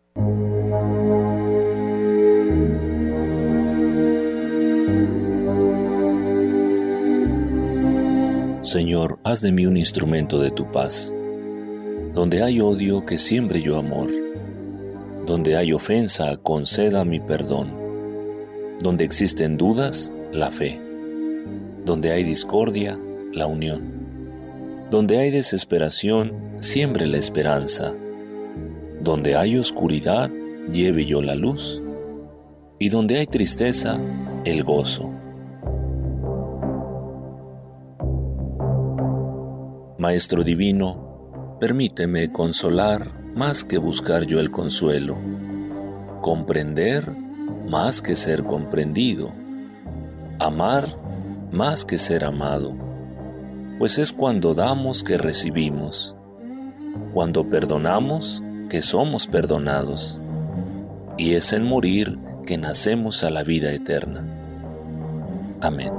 Señor, 8.71 9.19
haz 9.23 9.41
de 9.41 9.51
mí 9.51 9.65
un 9.65 9.75
instrumento 9.75 10.39
de 10.39 10.51
tu 10.51 10.71
paz. 10.71 11.15
Donde 12.13 12.43
hay 12.43 12.61
odio, 12.61 13.05
que 13.05 13.17
siembre 13.17 13.61
yo 13.61 13.77
amor. 13.77 14.09
Donde 15.25 15.55
hay 15.55 15.73
ofensa, 15.73 16.37
conceda 16.37 17.05
mi 17.05 17.19
perdón. 17.19 17.69
Donde 18.81 19.03
existen 19.05 19.57
dudas, 19.57 20.13
la 20.31 20.51
fe. 20.51 20.79
Donde 21.85 22.11
hay 22.11 22.23
discordia, 22.23 22.97
la 23.33 23.47
unión. 23.47 23.81
Donde 24.89 25.17
hay 25.17 25.31
desesperación, 25.31 26.33
siembre 26.59 27.07
la 27.07 27.17
esperanza. 27.17 27.93
Donde 29.01 29.35
hay 29.35 29.57
oscuridad, 29.57 30.29
lleve 30.71 31.05
yo 31.05 31.21
la 31.21 31.35
luz. 31.35 31.81
Y 32.77 32.89
donde 32.89 33.17
hay 33.17 33.25
tristeza, 33.25 33.99
el 34.45 34.63
gozo. 34.63 35.09
Maestro 39.97 40.43
Divino, 40.43 41.57
permíteme 41.59 42.31
consolar 42.31 43.11
más 43.35 43.63
que 43.63 43.77
buscar 43.77 44.25
yo 44.25 44.39
el 44.39 44.51
consuelo, 44.51 45.15
comprender 46.21 47.09
más 47.67 48.01
que 48.01 48.15
ser 48.15 48.43
comprendido, 48.43 49.29
amar 50.39 50.87
más 51.51 51.85
que 51.85 51.97
ser 51.97 52.25
amado, 52.25 52.73
pues 53.77 53.97
es 53.97 54.11
cuando 54.11 54.53
damos 54.53 55.03
que 55.03 55.17
recibimos, 55.17 56.15
cuando 57.13 57.47
perdonamos 57.47 58.43
que 58.71 58.81
somos 58.81 59.27
perdonados, 59.27 60.21
y 61.17 61.33
es 61.33 61.51
en 61.51 61.65
morir 61.65 62.17
que 62.47 62.57
nacemos 62.57 63.25
a 63.25 63.29
la 63.29 63.43
vida 63.43 63.73
eterna. 63.73 64.25
Amén. 65.59 65.91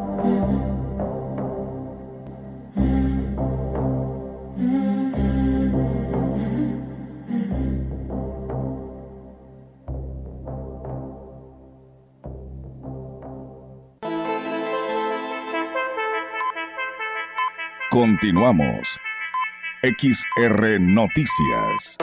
Continuamos. 17.91 18.99
XR 19.83 20.81
Noticias. 20.81 21.99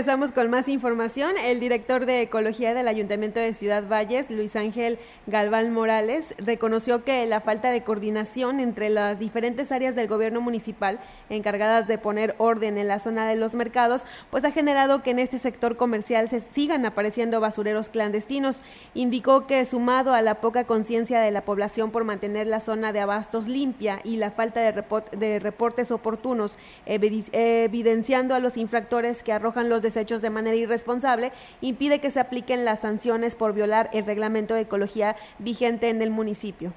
Regresamos 0.00 0.32
con 0.32 0.48
más 0.48 0.66
información. 0.70 1.34
El 1.44 1.60
director 1.60 2.06
de 2.06 2.22
Ecología 2.22 2.72
del 2.72 2.88
Ayuntamiento 2.88 3.38
de 3.38 3.52
Ciudad 3.52 3.86
Valles, 3.86 4.30
Luis 4.30 4.56
Ángel 4.56 4.98
Galván 5.26 5.74
Morales, 5.74 6.24
reconoció 6.38 7.04
que 7.04 7.26
la 7.26 7.42
falta 7.42 7.70
de 7.70 7.82
coordinación 7.82 8.60
entre 8.60 8.88
las 8.88 9.18
diferentes 9.18 9.70
áreas 9.70 9.94
del 9.94 10.08
gobierno 10.08 10.40
municipal 10.40 11.00
encargadas 11.28 11.86
de 11.86 11.98
poner 11.98 12.34
orden 12.38 12.78
en 12.78 12.88
la 12.88 12.98
zona 12.98 13.28
de 13.28 13.36
los 13.36 13.54
mercados, 13.54 14.06
pues 14.30 14.42
ha 14.46 14.52
generado 14.52 15.02
que 15.02 15.10
en 15.10 15.18
este 15.18 15.36
sector 15.36 15.76
comercial 15.76 16.30
se 16.30 16.40
sigan 16.54 16.86
apareciendo 16.86 17.38
basureros 17.38 17.90
clandestinos. 17.90 18.62
Indicó 18.94 19.46
que 19.46 19.62
sumado 19.66 20.14
a 20.14 20.22
la 20.22 20.36
poca 20.36 20.64
conciencia 20.64 21.20
de 21.20 21.30
la 21.30 21.42
población 21.42 21.90
por 21.90 22.04
mantener 22.04 22.46
la 22.46 22.60
zona 22.60 22.94
de 22.94 23.00
abastos 23.00 23.48
limpia 23.48 24.00
y 24.02 24.16
la 24.16 24.30
falta 24.30 24.60
de, 24.60 24.82
de 25.12 25.38
reportes 25.40 25.90
oportunos, 25.90 26.56
evidenciando 26.86 28.34
a 28.34 28.38
los 28.38 28.56
infractores 28.56 29.22
que 29.22 29.34
arrojan 29.34 29.68
los 29.68 29.82
desechos 29.82 29.90
de 30.00 30.30
manera 30.30 30.56
irresponsable, 30.56 31.32
impide 31.60 32.00
que 32.00 32.10
se 32.10 32.20
apliquen 32.20 32.64
las 32.64 32.80
sanciones 32.80 33.34
por 33.36 33.52
violar 33.52 33.90
el 33.92 34.06
reglamento 34.06 34.54
de 34.54 34.62
ecología 34.62 35.16
vigente 35.38 35.88
en 35.88 36.02
el 36.02 36.10
municipio. 36.10 36.72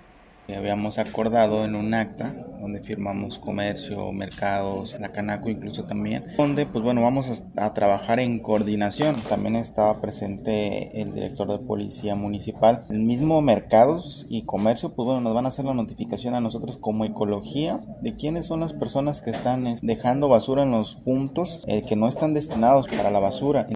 Habíamos 0.49 0.99
acordado 0.99 1.63
en 1.63 1.75
un 1.75 1.93
acta 1.93 2.35
donde 2.59 2.81
firmamos 2.81 3.39
comercio, 3.39 4.11
mercados, 4.11 4.95
la 4.99 5.11
Canaco 5.11 5.49
incluso 5.49 5.85
también, 5.85 6.25
donde 6.37 6.65
pues 6.65 6.83
bueno, 6.83 7.01
vamos 7.01 7.43
a, 7.55 7.73
trabajar 7.73 8.19
en 8.19 8.39
coordinación. 8.39 9.15
También 9.27 9.55
estaba 9.55 9.99
presente 9.99 11.01
el 11.01 11.13
director 11.13 11.49
de 11.49 11.59
policía 11.59 12.15
municipal. 12.15 12.83
El 12.89 12.99
mismo 12.99 13.41
mercados 13.41 14.25
y 14.29 14.43
comercio 14.43 14.93
pues 14.95 15.05
bueno, 15.05 15.21
nos 15.21 15.33
van 15.33 15.45
a 15.45 15.49
hacer 15.49 15.65
la 15.65 15.73
notificación 15.73 16.35
a 16.35 16.41
nosotros 16.41 16.77
como 16.77 17.05
ecología 17.05 17.79
de 18.01 18.13
quiénes 18.13 18.45
son 18.45 18.61
las 18.61 18.73
personas 18.73 19.21
que 19.21 19.29
están 19.29 19.75
dejando 19.81 20.29
basura 20.29 20.63
en 20.63 20.71
los 20.71 20.95
puntos 20.95 21.63
eh, 21.67 21.83
que 21.85 21.95
no 21.95 22.07
están 22.07 22.33
destinados 22.33 22.87
para 22.87 23.11
la 23.11 23.19
basura. 23.19 23.67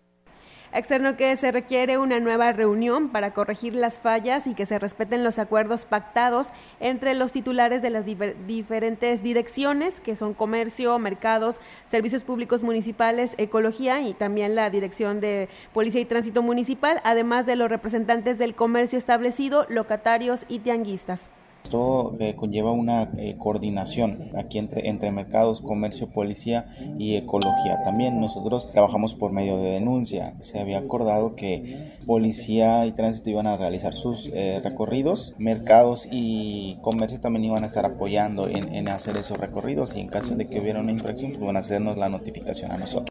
Externo 0.78 1.18
que 1.18 1.36
se 1.38 1.52
requiere 1.52 1.98
una 1.98 2.20
nueva 2.20 2.52
reunión 2.52 3.10
para 3.10 3.34
corregir 3.34 3.74
las 3.74 4.00
fallas 4.00 4.46
y 4.46 4.54
que 4.54 4.68
se 4.68 4.78
respeten 4.78 5.24
los 5.24 5.40
acuerdos 5.40 5.86
pactados 5.86 6.50
entre 6.80 7.16
los 7.16 7.32
titulares 7.32 7.82
de 7.82 7.90
las 7.90 8.06
diferentes 8.06 9.24
direcciones, 9.24 10.00
que 10.00 10.16
son 10.16 10.36
comercio, 10.36 11.00
mercados, 11.00 11.56
servicios 11.88 12.24
públicos 12.24 12.62
municipales, 12.62 13.34
ecología 13.40 14.02
y 14.02 14.14
también 14.14 14.54
la 14.54 14.70
dirección 14.70 15.20
de 15.20 15.50
policía 15.74 16.02
y 16.02 16.06
tránsito 16.06 16.44
municipal, 16.44 17.02
además 17.04 17.48
de 17.48 17.56
los 17.56 17.70
representantes 17.70 18.38
del 18.38 18.54
comercio 18.54 19.00
establecido, 19.00 19.66
locatarios 19.70 20.46
y 20.48 20.60
tianguistas. 20.60 21.32
Esto 21.68 22.16
eh, 22.22 22.34
conlleva 22.38 22.72
una 22.72 23.12
eh, 23.18 23.36
coordinación 23.38 24.22
aquí 24.38 24.58
entre, 24.58 24.88
entre 24.88 25.12
mercados, 25.12 25.60
comercio, 25.60 26.08
policía 26.08 26.66
y 26.98 27.18
ecología. 27.18 27.82
También 27.84 28.22
nosotros 28.22 28.72
trabajamos 28.72 29.16
por 29.16 29.34
medio 29.34 29.58
de 29.58 29.72
denuncia. 29.72 30.34
Se 30.40 30.62
había 30.62 30.78
acordado 30.78 31.36
que 31.36 31.98
policía 32.06 32.86
y 32.86 32.94
tránsito 32.94 33.32
iban 33.32 33.48
a 33.48 33.58
realizar 33.58 33.94
sus 33.94 34.32
eh, 34.34 34.62
recorridos, 34.64 35.36
mercados 35.40 36.08
y 36.10 36.78
comercio 36.82 37.20
también 37.20 37.44
iban 37.44 37.64
a 37.64 37.66
estar 37.66 37.86
apoyando 37.86 38.48
en, 38.48 38.74
en 38.74 38.88
hacer 38.88 39.18
esos 39.18 39.38
recorridos 39.38 39.94
y 39.98 40.00
en 40.00 40.08
caso 40.08 40.36
de 40.36 40.48
que 40.48 40.62
hubiera 40.62 40.80
una 40.80 40.94
infracción, 40.94 41.32
pues 41.32 41.44
van 41.44 41.58
a 41.58 41.60
hacernos 41.60 41.98
la 41.98 42.08
notificación 42.08 42.72
a 42.72 42.78
nosotros. 42.78 43.10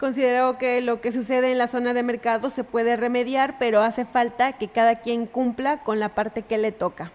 Considero 0.00 0.58
que 0.58 0.80
lo 0.80 1.00
que 1.00 1.12
sucede 1.12 1.52
en 1.52 1.58
la 1.58 1.68
zona 1.68 1.94
de 1.94 2.02
mercado 2.02 2.50
se 2.50 2.64
puede 2.64 2.96
remediar, 2.96 3.54
pero 3.60 3.82
hace 3.82 4.04
falta 4.04 4.54
que 4.54 4.66
cada 4.66 4.96
quien 4.96 5.26
cumpla 5.26 5.84
con 5.84 6.00
la 6.00 6.16
parte 6.16 6.42
que 6.42 6.58
le 6.58 6.72
toca 6.72 7.12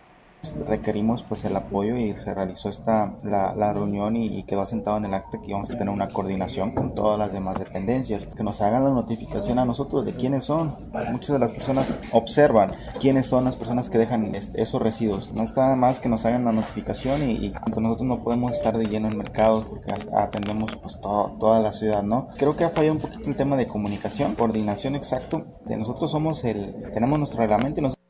requerimos 0.65 1.23
pues 1.23 1.45
el 1.45 1.55
apoyo 1.55 1.97
y 1.97 2.17
se 2.17 2.33
realizó 2.33 2.69
esta 2.69 3.13
la, 3.23 3.73
reunión 3.73 4.15
y, 4.15 4.43
quedó 4.43 4.61
asentado 4.61 4.97
en 4.97 5.05
el 5.05 5.13
acta 5.13 5.39
que 5.39 5.47
íbamos 5.47 5.69
a 5.71 5.77
tener 5.77 5.93
una 5.93 6.07
coordinación 6.07 6.71
con 6.71 6.93
todas 6.93 7.17
las 7.17 7.33
demás 7.33 7.57
dependencias 7.59 8.25
que 8.25 8.43
nos 8.43 8.61
hagan 8.61 8.83
la 8.83 8.89
notificación 8.89 9.57
a 9.59 9.65
nosotros 9.65 10.05
de 10.05 10.13
quiénes 10.13 10.43
son. 10.43 10.75
Muchas 11.11 11.33
de 11.33 11.39
las 11.39 11.51
personas 11.51 11.95
observan 12.11 12.71
quiénes 12.99 13.27
son 13.27 13.45
las 13.45 13.55
personas 13.55 13.89
que 13.89 13.97
dejan 13.97 14.35
esos 14.35 14.81
residuos. 14.81 15.33
No 15.33 15.43
está 15.43 15.75
más 15.75 15.99
que 15.99 16.09
nos 16.09 16.25
hagan 16.25 16.45
la 16.45 16.51
notificación 16.51 17.23
y, 17.29 17.33
y 17.33 17.53
nosotros 17.67 18.07
no 18.07 18.23
podemos 18.23 18.51
estar 18.51 18.77
de 18.77 18.85
lleno 18.85 19.07
en 19.07 19.17
mercados 19.17 19.65
porque 19.65 19.91
atendemos 19.91 20.75
pues 20.81 20.99
todo, 21.01 21.35
toda 21.39 21.59
la 21.61 21.71
ciudad 21.71 22.03
no 22.03 22.27
creo 22.37 22.55
que 22.55 22.63
ha 22.63 22.69
fallado 22.69 22.93
un 22.95 23.01
poquito 23.01 23.29
el 23.29 23.35
tema 23.35 23.57
de 23.57 23.67
comunicación 23.67 24.35
coordinación 24.35 24.95
exacto. 24.95 25.45
Nosotros 25.65 26.11
somos 26.11 26.43
el 26.43 26.91
tenemos 26.93 27.17
nuestro 27.19 27.39
reglamento 27.39 27.79
y 27.79 27.83
nosotros 27.83 28.02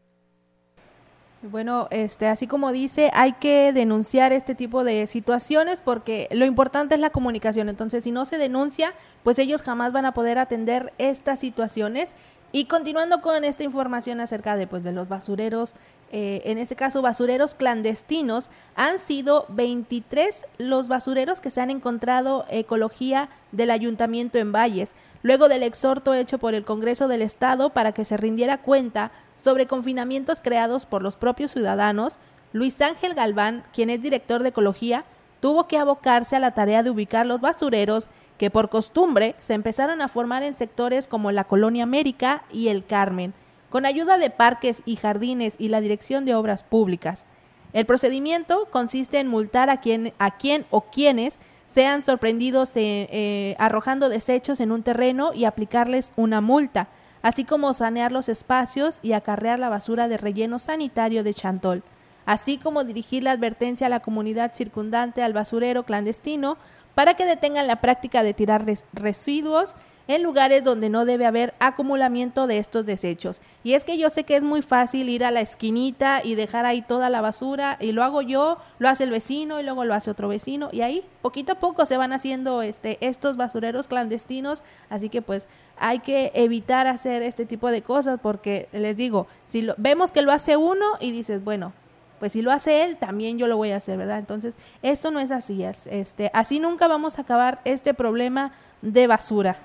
bueno, 1.44 1.88
este, 1.91 2.28
así 2.28 2.48
como 2.48 2.72
dice, 2.72 3.12
hay 3.14 3.34
que 3.34 3.74
denunciar 3.74 4.32
este 4.32 4.56
tipo 4.56 4.84
de 4.84 5.08
situaciones 5.08 5.82
porque 5.82 6.28
lo 6.32 6.46
importante 6.46 6.96
es 6.96 7.02
la 7.02 7.10
comunicación. 7.10 7.70
Entonces, 7.70 8.04
si 8.04 8.12
no 8.12 8.26
se 8.26 8.38
denuncia, 8.38 8.94
pues 9.24 9.39
ellos 9.39 9.62
jamás 9.62 9.91
van 9.91 10.06
a 10.06 10.14
poder 10.14 10.38
atender 10.38 10.94
estas 10.98 11.39
situaciones. 11.39 12.16
Y 12.52 12.66
continuando 12.66 13.22
con 13.22 13.44
esta 13.44 13.64
información 13.64 14.20
acerca 14.20 14.56
de, 14.56 14.68
pues, 14.68 14.84
de 14.84 14.91
los 14.91 15.10
basureros, 15.10 15.76
eh, 16.12 16.44
en 16.46 16.60
este 16.60 16.76
caso 16.76 17.02
basureros 17.02 17.56
clandestinos, 17.56 18.52
han 18.76 19.00
sido 19.00 19.48
23 19.50 20.46
los 20.60 20.88
basureros 20.88 21.41
que 21.41 21.50
se 21.50 21.60
han 21.60 21.72
encontrado 21.72 22.46
ecología 22.50 23.30
del 23.52 23.72
ayuntamiento 23.72 24.38
en 24.38 24.52
Valles, 24.52 24.94
luego 25.24 25.50
del 25.50 25.64
exhorto 25.64 26.14
hecho 26.14 26.38
por 26.38 26.54
el 26.54 26.64
Congreso 26.64 27.08
del 27.08 27.24
Estado 27.24 27.72
para 27.72 27.94
que 27.94 28.06
se 28.06 28.18
rindiera 28.18 28.60
cuenta 28.60 29.12
sobre 29.44 29.68
confinamientos 29.68 30.39
creados 30.41 30.86
por 30.86 31.02
los 31.02 31.18
propios 31.18 31.52
ciudadanos, 31.52 32.20
Luis 32.54 32.80
Ángel 32.82 33.14
Galván, 33.14 33.64
quien 33.74 33.89
es 33.89 34.02
director 34.02 34.41
de 34.41 34.50
ecología, 34.50 35.04
tuvo 35.41 35.68
que 35.68 35.78
abocarse 35.78 36.38
a 36.38 36.39
la 36.39 36.54
tarea 36.54 36.82
de 36.82 36.89
ubicar 36.89 37.26
los 37.26 37.41
basureros 37.41 38.08
que 38.38 38.50
por 38.50 38.70
costumbre 38.70 39.36
se 39.39 39.54
empezaron 39.54 40.02
a 40.02 40.08
formar 40.08 40.44
en 40.44 40.54
sectores 40.54 41.08
como 41.08 41.34
la 41.34 41.44
Colonia 41.44 41.84
América 41.84 42.44
y 42.54 42.70
el 42.70 42.86
Carmen, 42.86 43.34
con 43.70 43.86
ayuda 43.86 44.18
de 44.18 44.30
parques 44.30 44.82
y 44.86 44.96
jardines 44.96 45.56
y 45.58 45.68
la 45.68 45.82
Dirección 45.82 46.24
de 46.24 46.36
Obras 46.36 46.64
Públicas. 46.64 47.26
El 47.74 47.86
procedimiento 47.86 48.68
consiste 48.72 49.20
en 49.20 49.28
multar 49.28 49.70
a 49.70 49.78
quien, 49.78 50.14
a 50.20 50.38
quien 50.38 50.66
o 50.70 50.82
quienes 50.82 51.39
sean 51.66 52.02
sorprendidos 52.02 52.70
eh, 52.78 53.10
eh, 53.12 53.56
arrojando 53.60 54.08
desechos 54.08 54.62
en 54.62 54.72
un 54.72 54.84
terreno 54.84 55.34
y 55.34 55.44
aplicarles 55.44 56.14
una 56.16 56.39
multa 56.39 56.88
así 57.24 57.45
como 57.45 57.74
sanear 57.74 58.11
los 58.11 58.30
espacios 58.30 58.99
y 59.01 59.13
acarrear 59.13 59.57
la 59.57 59.69
basura 59.69 60.07
de 60.07 60.17
relleno 60.17 60.59
sanitario 60.59 61.24
de 61.24 61.34
Chantol, 61.34 61.82
así 62.28 62.59
como 62.59 62.84
dirigir 62.84 63.24
la 63.24 63.32
advertencia 63.32 63.88
a 63.88 63.89
la 63.89 64.01
comunidad 64.01 64.53
circundante 64.53 65.24
al 65.24 65.34
basurero 65.34 65.84
clandestino 65.84 66.57
para 66.93 67.15
que 67.15 67.26
detengan 67.26 67.65
la 67.65 67.78
práctica 67.78 68.21
de 68.21 68.36
tirar 68.36 68.65
residuos 68.93 69.74
en 70.08 70.24
lugares 70.24 70.64
donde 70.64 70.89
no 70.89 71.06
debe 71.06 71.26
haber 71.26 71.54
acumulamiento 71.60 72.47
de 72.47 72.58
estos 72.58 72.86
desechos. 72.86 73.41
Y 73.64 73.74
es 73.74 73.86
que 73.86 73.97
yo 73.97 74.10
sé 74.10 74.24
que 74.24 74.36
es 74.36 74.43
muy 74.43 74.62
fácil 74.62 75.10
ir 75.10 75.24
a 75.24 75.32
la 75.32 75.41
esquinita 75.41 76.22
y 76.24 76.36
dejar 76.36 76.66
ahí 76.66 76.82
toda 76.82 77.10
la 77.10 77.22
basura 77.22 77.78
y 77.80 77.91
lo 77.91 78.04
hago 78.04 78.22
yo, 78.22 78.58
lo 78.80 78.89
hace 78.89 79.06
el 79.06 79.12
vecino 79.12 79.60
y 79.60 79.64
luego 79.64 79.86
lo 79.86 79.93
hace 79.93 80.12
otro 80.12 80.28
vecino 80.28 80.70
y 80.72 80.82
ahí 80.82 81.04
poquito 81.22 81.54
a 81.54 81.60
poco 81.60 81.86
se 81.86 81.97
van 81.97 82.14
haciendo 82.14 82.62
este 82.62 82.97
estos 83.01 83.38
basureros 83.38 83.88
clandestinos, 83.88 84.64
así 84.89 85.10
que 85.10 85.22
pues 85.22 85.47
hay 85.78 85.99
que 85.99 86.32
evitar 86.36 86.88
hacer 86.88 87.22
este 87.24 87.45
tipo 87.45 87.72
de 87.72 87.82
cosas 87.82 88.20
porque 88.22 88.68
les 88.72 88.97
digo, 88.97 89.28
si 89.45 89.62
lo, 89.62 89.74
vemos 89.78 90.12
que 90.12 90.22
lo 90.22 90.32
hace 90.32 90.58
uno 90.58 90.86
y 90.99 91.12
dices, 91.12 91.43
bueno, 91.43 91.74
pues 92.20 92.32
si 92.34 92.41
lo 92.41 92.51
hace 92.51 92.86
él, 92.86 92.97
también 92.97 93.38
yo 93.38 93.47
lo 93.47 93.58
voy 93.58 93.72
a 93.72 93.78
hacer, 93.78 93.97
¿verdad? 93.97 94.20
Entonces, 94.20 94.54
esto 94.82 95.12
no 95.12 95.20
es 95.20 95.32
así, 95.32 95.64
este, 95.64 96.32
así 96.34 96.60
nunca 96.60 96.88
vamos 96.88 97.18
a 97.18 97.24
acabar 97.24 97.60
este 97.66 97.93
problema 97.93 98.54
de 98.82 99.08
basura. 99.08 99.58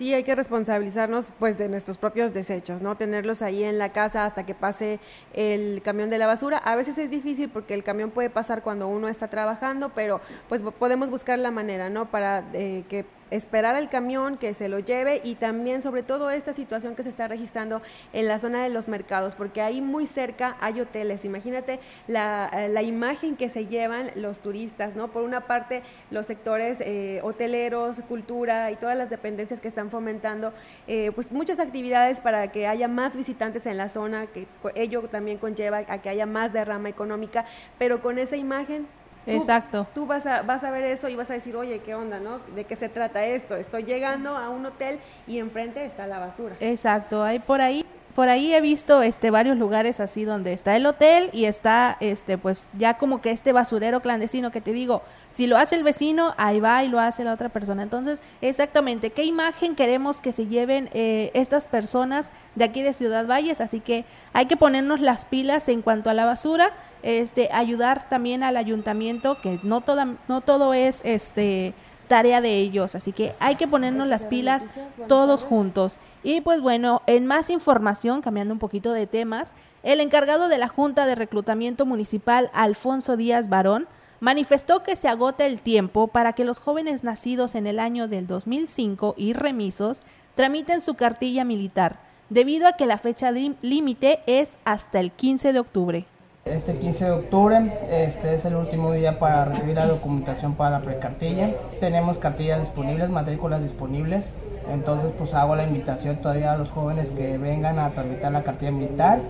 Sí, 0.00 0.14
hay 0.14 0.24
que 0.24 0.34
responsabilizarnos 0.34 1.30
pues 1.38 1.58
de 1.58 1.68
nuestros 1.68 1.98
propios 1.98 2.32
desechos, 2.32 2.80
¿no? 2.80 2.96
Tenerlos 2.96 3.42
ahí 3.42 3.64
en 3.64 3.76
la 3.76 3.92
casa 3.92 4.24
hasta 4.24 4.46
que 4.46 4.54
pase 4.54 4.98
el 5.34 5.82
camión 5.82 6.08
de 6.08 6.16
la 6.16 6.26
basura. 6.26 6.56
A 6.56 6.74
veces 6.74 6.96
es 6.96 7.10
difícil 7.10 7.50
porque 7.50 7.74
el 7.74 7.84
camión 7.84 8.10
puede 8.10 8.30
pasar 8.30 8.62
cuando 8.62 8.88
uno 8.88 9.08
está 9.08 9.28
trabajando, 9.28 9.90
pero 9.94 10.22
pues 10.48 10.62
podemos 10.62 11.10
buscar 11.10 11.38
la 11.38 11.50
manera, 11.50 11.90
¿no? 11.90 12.10
Para 12.10 12.48
eh, 12.54 12.84
que 12.88 13.04
esperar 13.30 13.76
al 13.76 13.88
camión 13.88 14.36
que 14.36 14.54
se 14.54 14.68
lo 14.68 14.78
lleve 14.78 15.20
y 15.24 15.34
también 15.34 15.82
sobre 15.82 16.02
todo 16.02 16.30
esta 16.30 16.52
situación 16.52 16.94
que 16.94 17.02
se 17.02 17.08
está 17.08 17.28
registrando 17.28 17.82
en 18.12 18.28
la 18.28 18.38
zona 18.38 18.62
de 18.62 18.70
los 18.70 18.88
mercados, 18.88 19.34
porque 19.34 19.62
ahí 19.62 19.80
muy 19.80 20.06
cerca 20.06 20.56
hay 20.60 20.80
hoteles. 20.80 21.24
Imagínate 21.24 21.80
la, 22.06 22.50
eh, 22.52 22.68
la 22.68 22.82
imagen 22.82 23.36
que 23.36 23.48
se 23.48 23.66
llevan 23.66 24.10
los 24.14 24.40
turistas, 24.40 24.96
¿no? 24.96 25.08
Por 25.08 25.22
una 25.22 25.46
parte, 25.46 25.82
los 26.10 26.26
sectores 26.26 26.80
eh, 26.80 27.20
hoteleros, 27.22 28.00
cultura 28.08 28.70
y 28.70 28.76
todas 28.76 28.96
las 28.96 29.10
dependencias 29.10 29.60
que 29.60 29.68
están 29.68 29.90
fomentando, 29.90 30.52
eh, 30.86 31.12
pues 31.14 31.30
muchas 31.30 31.58
actividades 31.58 32.20
para 32.20 32.50
que 32.52 32.66
haya 32.66 32.88
más 32.88 33.16
visitantes 33.16 33.66
en 33.66 33.76
la 33.76 33.88
zona, 33.88 34.26
que 34.26 34.46
ello 34.74 35.02
también 35.08 35.38
conlleva 35.38 35.78
a 35.78 36.00
que 36.00 36.08
haya 36.08 36.26
más 36.26 36.52
derrama 36.52 36.88
económica, 36.88 37.44
pero 37.78 38.00
con 38.00 38.18
esa 38.18 38.36
imagen 38.36 38.86
Exacto. 39.26 39.86
Tú 39.94 40.06
vas 40.06 40.26
a, 40.26 40.42
vas 40.42 40.64
a 40.64 40.70
ver 40.70 40.84
eso 40.84 41.08
y 41.08 41.16
vas 41.16 41.30
a 41.30 41.34
decir, 41.34 41.56
oye, 41.56 41.80
¿qué 41.80 41.94
onda, 41.94 42.18
no? 42.20 42.38
¿De 42.54 42.64
qué 42.64 42.76
se 42.76 42.88
trata 42.88 43.24
esto? 43.24 43.56
Estoy 43.56 43.84
llegando 43.84 44.36
a 44.36 44.48
un 44.48 44.66
hotel 44.66 44.98
y 45.26 45.38
enfrente 45.38 45.84
está 45.84 46.06
la 46.06 46.18
basura. 46.18 46.56
Exacto, 46.60 47.22
hay 47.22 47.38
por 47.38 47.60
ahí 47.60 47.84
por 48.14 48.28
ahí 48.28 48.52
he 48.54 48.60
visto 48.60 49.02
este 49.02 49.30
varios 49.30 49.56
lugares 49.56 50.00
así 50.00 50.24
donde 50.24 50.52
está 50.52 50.76
el 50.76 50.86
hotel 50.86 51.30
y 51.32 51.44
está 51.44 51.96
este 52.00 52.38
pues 52.38 52.68
ya 52.76 52.94
como 52.98 53.20
que 53.20 53.30
este 53.30 53.52
basurero 53.52 54.00
clandestino 54.00 54.50
que 54.50 54.60
te 54.60 54.72
digo, 54.72 55.02
si 55.30 55.46
lo 55.46 55.56
hace 55.56 55.76
el 55.76 55.82
vecino, 55.82 56.34
ahí 56.36 56.60
va 56.60 56.82
y 56.84 56.88
lo 56.88 56.98
hace 56.98 57.24
la 57.24 57.32
otra 57.32 57.48
persona. 57.48 57.82
Entonces, 57.82 58.20
exactamente, 58.40 59.10
¿qué 59.10 59.24
imagen 59.24 59.74
queremos 59.74 60.20
que 60.20 60.32
se 60.32 60.46
lleven 60.46 60.90
eh, 60.92 61.30
estas 61.34 61.66
personas 61.66 62.30
de 62.54 62.64
aquí 62.64 62.82
de 62.82 62.92
Ciudad 62.92 63.26
Valles? 63.26 63.60
Así 63.60 63.80
que 63.80 64.04
hay 64.32 64.46
que 64.46 64.56
ponernos 64.56 65.00
las 65.00 65.24
pilas 65.24 65.68
en 65.68 65.82
cuanto 65.82 66.10
a 66.10 66.14
la 66.14 66.24
basura, 66.24 66.70
este 67.02 67.50
ayudar 67.52 68.08
también 68.08 68.42
al 68.42 68.56
ayuntamiento 68.56 69.40
que 69.40 69.60
no 69.62 69.80
toda 69.80 70.16
no 70.28 70.40
todo 70.40 70.74
es 70.74 71.00
este 71.04 71.74
tarea 72.10 72.40
de 72.40 72.56
ellos, 72.56 72.96
así 72.96 73.12
que 73.12 73.36
hay 73.38 73.54
que 73.54 73.68
ponernos 73.68 74.08
las 74.08 74.26
pilas 74.26 74.66
todos 75.06 75.44
juntos. 75.44 75.98
Y 76.24 76.40
pues 76.40 76.60
bueno, 76.60 77.02
en 77.06 77.24
más 77.24 77.50
información, 77.50 78.20
cambiando 78.20 78.52
un 78.52 78.58
poquito 78.58 78.92
de 78.92 79.06
temas, 79.06 79.52
el 79.84 80.00
encargado 80.00 80.48
de 80.48 80.58
la 80.58 80.66
Junta 80.66 81.06
de 81.06 81.14
Reclutamiento 81.14 81.86
Municipal, 81.86 82.50
Alfonso 82.52 83.16
Díaz 83.16 83.48
Barón, 83.48 83.86
manifestó 84.18 84.82
que 84.82 84.96
se 84.96 85.06
agota 85.06 85.46
el 85.46 85.60
tiempo 85.60 86.08
para 86.08 86.32
que 86.32 86.44
los 86.44 86.58
jóvenes 86.58 87.04
nacidos 87.04 87.54
en 87.54 87.68
el 87.68 87.78
año 87.78 88.08
del 88.08 88.26
2005 88.26 89.14
y 89.16 89.32
remisos 89.32 90.00
tramiten 90.34 90.80
su 90.80 90.94
cartilla 90.94 91.44
militar, 91.44 92.00
debido 92.28 92.66
a 92.66 92.72
que 92.72 92.86
la 92.86 92.98
fecha 92.98 93.30
límite 93.30 94.18
es 94.26 94.56
hasta 94.64 94.98
el 94.98 95.12
15 95.12 95.52
de 95.52 95.60
octubre. 95.60 96.06
Este 96.46 96.74
15 96.74 97.04
de 97.04 97.10
octubre 97.10 97.72
este 97.90 98.34
es 98.34 98.46
el 98.46 98.56
último 98.56 98.92
día 98.92 99.18
para 99.18 99.44
recibir 99.44 99.76
la 99.76 99.86
documentación 99.86 100.54
para 100.54 100.78
la 100.78 100.80
precartilla. 100.80 101.50
Tenemos 101.80 102.16
cartillas 102.16 102.60
disponibles, 102.60 103.10
matrículas 103.10 103.62
disponibles. 103.62 104.32
Entonces 104.72 105.12
pues 105.18 105.34
hago 105.34 105.54
la 105.54 105.64
invitación 105.64 106.16
todavía 106.16 106.52
a 106.52 106.56
los 106.56 106.70
jóvenes 106.70 107.10
que 107.10 107.36
vengan 107.36 107.78
a 107.78 107.90
tramitar 107.92 108.32
la 108.32 108.42
cartilla 108.42 108.72
militar. 108.72 109.20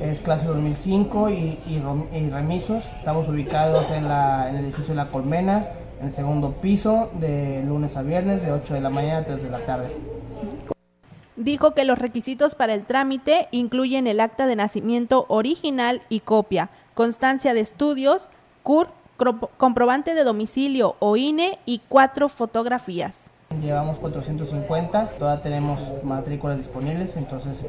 Es 0.00 0.20
clase 0.20 0.48
2005 0.48 1.30
y, 1.30 1.60
y, 1.66 2.30
remisos. 2.30 2.84
Estamos 2.98 3.28
ubicados 3.28 3.92
en, 3.92 4.08
la, 4.08 4.50
en 4.50 4.56
el 4.56 4.64
edificio 4.64 4.92
de 4.92 4.96
La 4.96 5.06
Colmena, 5.06 5.68
en 6.00 6.08
el 6.08 6.12
segundo 6.12 6.50
piso, 6.54 7.10
de 7.20 7.62
lunes 7.64 7.96
a 7.96 8.02
viernes, 8.02 8.42
de 8.42 8.50
8 8.50 8.74
de 8.74 8.80
la 8.80 8.90
mañana 8.90 9.18
a 9.18 9.24
3 9.24 9.40
de 9.40 9.50
la 9.50 9.60
tarde 9.60 10.15
dijo 11.36 11.74
que 11.74 11.84
los 11.84 11.98
requisitos 11.98 12.54
para 12.54 12.74
el 12.74 12.84
trámite 12.84 13.48
incluyen 13.50 14.06
el 14.06 14.20
acta 14.20 14.46
de 14.46 14.56
nacimiento 14.56 15.26
original 15.28 16.02
y 16.08 16.20
copia, 16.20 16.70
constancia 16.94 17.54
de 17.54 17.60
estudios, 17.60 18.30
CUR, 18.62 18.88
comprobante 19.56 20.14
de 20.14 20.24
domicilio 20.24 20.96
o 20.98 21.16
INE 21.16 21.58
y 21.64 21.80
cuatro 21.88 22.28
fotografías. 22.28 23.30
Llevamos 23.60 23.98
450, 23.98 25.10
todavía 25.18 25.42
tenemos 25.42 25.92
matrículas 26.02 26.58
disponibles, 26.58 27.16
entonces 27.16 27.66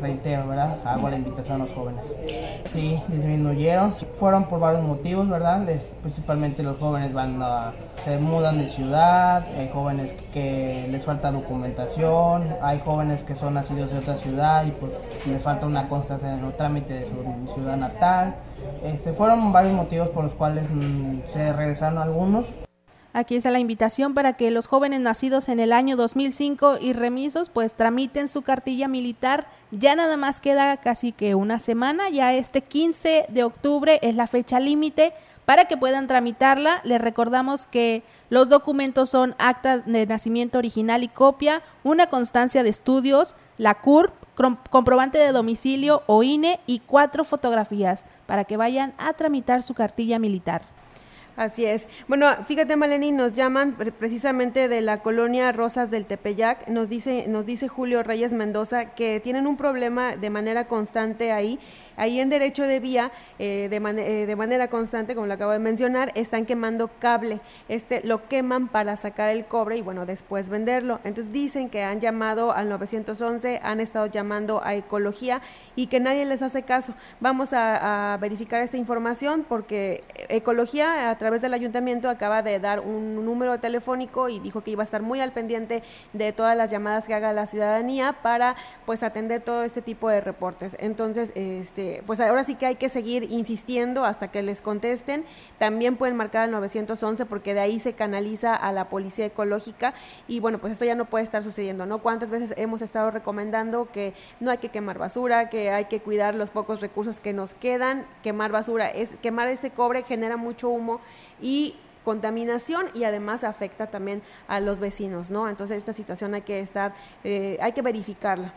reitero, 0.00 0.48
¿verdad? 0.48 0.78
Hago 0.84 1.08
la 1.08 1.16
invitación 1.16 1.60
a 1.60 1.64
los 1.64 1.72
jóvenes. 1.72 2.16
Sí, 2.64 3.00
disminuyeron, 3.08 3.94
fueron 4.18 4.44
por 4.44 4.60
varios 4.60 4.82
motivos, 4.82 5.28
¿verdad? 5.28 5.64
principalmente 6.02 6.62
los 6.62 6.78
jóvenes 6.78 7.12
van 7.12 7.40
a, 7.40 7.72
se 7.96 8.18
mudan 8.18 8.58
de 8.58 8.68
ciudad, 8.68 9.46
hay 9.56 9.70
jóvenes 9.72 10.12
que 10.32 10.88
les 10.90 11.04
falta 11.04 11.30
documentación, 11.30 12.48
hay 12.60 12.80
jóvenes 12.80 13.22
que 13.24 13.36
son 13.36 13.54
nacidos 13.54 13.92
de 13.92 13.98
otra 13.98 14.16
ciudad 14.16 14.66
y 14.66 14.72
pues 14.72 14.92
les 15.26 15.42
falta 15.42 15.66
una 15.66 15.88
constancia 15.88 16.34
en 16.34 16.44
el 16.44 16.52
trámite 16.54 16.92
de 16.92 17.06
su 17.06 17.54
ciudad 17.54 17.76
natal. 17.76 18.34
Este, 18.82 19.12
fueron 19.12 19.52
varios 19.52 19.74
motivos 19.74 20.08
por 20.08 20.24
los 20.24 20.32
cuales 20.34 20.68
mm, 20.70 21.28
se 21.28 21.52
regresaron 21.52 21.98
algunos. 21.98 22.46
Aquí 23.16 23.36
está 23.36 23.52
la 23.52 23.60
invitación 23.60 24.12
para 24.12 24.32
que 24.32 24.50
los 24.50 24.66
jóvenes 24.66 24.98
nacidos 24.98 25.48
en 25.48 25.60
el 25.60 25.72
año 25.72 25.94
2005 25.96 26.78
y 26.80 26.94
remisos 26.94 27.48
pues 27.48 27.74
tramiten 27.74 28.26
su 28.26 28.42
cartilla 28.42 28.88
militar. 28.88 29.46
Ya 29.70 29.94
nada 29.94 30.16
más 30.16 30.40
queda 30.40 30.76
casi 30.78 31.12
que 31.12 31.36
una 31.36 31.60
semana, 31.60 32.08
ya 32.10 32.34
este 32.34 32.62
15 32.62 33.26
de 33.28 33.44
octubre 33.44 34.00
es 34.02 34.16
la 34.16 34.26
fecha 34.26 34.58
límite 34.58 35.12
para 35.44 35.66
que 35.66 35.76
puedan 35.76 36.08
tramitarla. 36.08 36.80
Les 36.82 37.00
recordamos 37.00 37.66
que 37.66 38.02
los 38.30 38.48
documentos 38.48 39.10
son 39.10 39.36
acta 39.38 39.78
de 39.78 40.06
nacimiento 40.06 40.58
original 40.58 41.04
y 41.04 41.08
copia, 41.08 41.62
una 41.84 42.08
constancia 42.08 42.64
de 42.64 42.70
estudios, 42.70 43.36
la 43.58 43.76
CURP, 43.76 44.12
comprobante 44.70 45.18
de 45.18 45.30
domicilio 45.30 46.02
o 46.08 46.24
INE 46.24 46.58
y 46.66 46.80
cuatro 46.80 47.22
fotografías 47.22 48.06
para 48.26 48.42
que 48.42 48.56
vayan 48.56 48.92
a 48.98 49.12
tramitar 49.12 49.62
su 49.62 49.72
cartilla 49.74 50.18
militar. 50.18 50.73
Así 51.36 51.64
es. 51.64 51.88
Bueno, 52.06 52.28
fíjate, 52.46 52.76
Maleni, 52.76 53.10
nos 53.10 53.32
llaman 53.32 53.72
precisamente 53.98 54.68
de 54.68 54.80
la 54.80 54.98
colonia 54.98 55.50
Rosas 55.50 55.90
del 55.90 56.06
Tepeyac. 56.06 56.68
Nos 56.68 56.88
dice, 56.88 57.26
nos 57.26 57.44
dice 57.44 57.66
Julio 57.66 58.04
Reyes 58.04 58.32
Mendoza 58.32 58.94
que 58.94 59.18
tienen 59.18 59.48
un 59.48 59.56
problema 59.56 60.16
de 60.16 60.30
manera 60.30 60.68
constante 60.68 61.32
ahí 61.32 61.58
Ahí 61.96 62.18
en 62.18 62.28
derecho 62.28 62.64
de 62.64 62.80
vía, 62.80 63.12
eh, 63.38 63.68
de, 63.70 63.76
eh, 63.76 64.26
de, 64.26 64.36
manera 64.36 64.68
constante, 64.68 65.14
como 65.14 65.26
lo 65.26 65.34
acabo 65.34 65.52
de 65.52 65.60
mencionar, 65.60 66.10
están 66.16 66.44
quemando 66.44 66.90
cable. 66.98 67.40
Este 67.68 68.04
lo 68.04 68.28
queman 68.28 68.68
para 68.68 68.96
sacar 68.96 69.30
el 69.30 69.44
cobre 69.44 69.76
y 69.76 69.82
bueno, 69.82 70.04
después 70.04 70.48
venderlo. 70.48 71.00
Entonces 71.04 71.32
dicen 71.32 71.70
que 71.70 71.82
han 71.82 72.00
llamado 72.00 72.52
al 72.52 72.68
911, 72.68 73.60
han 73.62 73.80
estado 73.80 74.06
llamando 74.06 74.60
a 74.64 74.74
ecología 74.74 75.40
y 75.76 75.86
que 75.86 76.00
nadie 76.00 76.24
les 76.24 76.42
hace 76.42 76.62
caso. 76.62 76.94
Vamos 77.20 77.50
a, 77.52 78.18
verificar 78.20 78.62
esta 78.62 78.76
información 78.76 79.44
porque 79.48 80.04
ecología 80.28 81.10
a 81.10 81.18
través 81.24 81.40
del 81.40 81.54
ayuntamiento 81.54 82.10
acaba 82.10 82.42
de 82.42 82.60
dar 82.60 82.80
un 82.80 83.24
número 83.24 83.58
telefónico 83.58 84.28
y 84.28 84.40
dijo 84.40 84.60
que 84.60 84.72
iba 84.72 84.82
a 84.82 84.84
estar 84.84 85.00
muy 85.00 85.22
al 85.22 85.32
pendiente 85.32 85.82
de 86.12 86.34
todas 86.34 86.54
las 86.54 86.70
llamadas 86.70 87.06
que 87.06 87.14
haga 87.14 87.32
la 87.32 87.46
ciudadanía 87.46 88.16
para 88.20 88.56
pues 88.84 89.02
atender 89.02 89.40
todo 89.40 89.62
este 89.62 89.80
tipo 89.80 90.10
de 90.10 90.20
reportes. 90.20 90.76
Entonces, 90.78 91.32
este 91.34 92.02
pues 92.06 92.20
ahora 92.20 92.44
sí 92.44 92.56
que 92.56 92.66
hay 92.66 92.74
que 92.74 92.90
seguir 92.90 93.32
insistiendo 93.32 94.04
hasta 94.04 94.28
que 94.28 94.42
les 94.42 94.60
contesten. 94.60 95.24
También 95.58 95.96
pueden 95.96 96.14
marcar 96.14 96.42
al 96.42 96.50
911 96.50 97.24
porque 97.24 97.54
de 97.54 97.60
ahí 97.60 97.78
se 97.78 97.94
canaliza 97.94 98.54
a 98.54 98.70
la 98.72 98.90
policía 98.90 99.24
ecológica 99.24 99.94
y 100.28 100.40
bueno, 100.40 100.58
pues 100.58 100.74
esto 100.74 100.84
ya 100.84 100.94
no 100.94 101.06
puede 101.06 101.24
estar 101.24 101.42
sucediendo, 101.42 101.86
¿no? 101.86 102.00
¿Cuántas 102.00 102.28
veces 102.28 102.52
hemos 102.58 102.82
estado 102.82 103.10
recomendando 103.10 103.90
que 103.90 104.12
no 104.40 104.50
hay 104.50 104.58
que 104.58 104.68
quemar 104.68 104.98
basura, 104.98 105.48
que 105.48 105.70
hay 105.70 105.86
que 105.86 106.00
cuidar 106.00 106.34
los 106.34 106.50
pocos 106.50 106.82
recursos 106.82 107.18
que 107.18 107.32
nos 107.32 107.54
quedan? 107.54 108.04
Quemar 108.22 108.52
basura, 108.52 108.90
es 108.90 109.16
quemar 109.22 109.48
ese 109.48 109.70
cobre 109.70 110.02
genera 110.02 110.36
mucho 110.36 110.68
humo 110.68 111.00
y 111.40 111.76
contaminación 112.04 112.86
y 112.94 113.04
además 113.04 113.44
afecta 113.44 113.86
también 113.88 114.22
a 114.46 114.60
los 114.60 114.78
vecinos, 114.78 115.30
¿no? 115.30 115.48
Entonces 115.48 115.78
esta 115.78 115.92
situación 115.92 116.34
hay 116.34 116.42
que 116.42 116.60
estar, 116.60 116.94
eh, 117.24 117.58
hay 117.60 117.72
que 117.72 117.82
verificarla. 117.82 118.52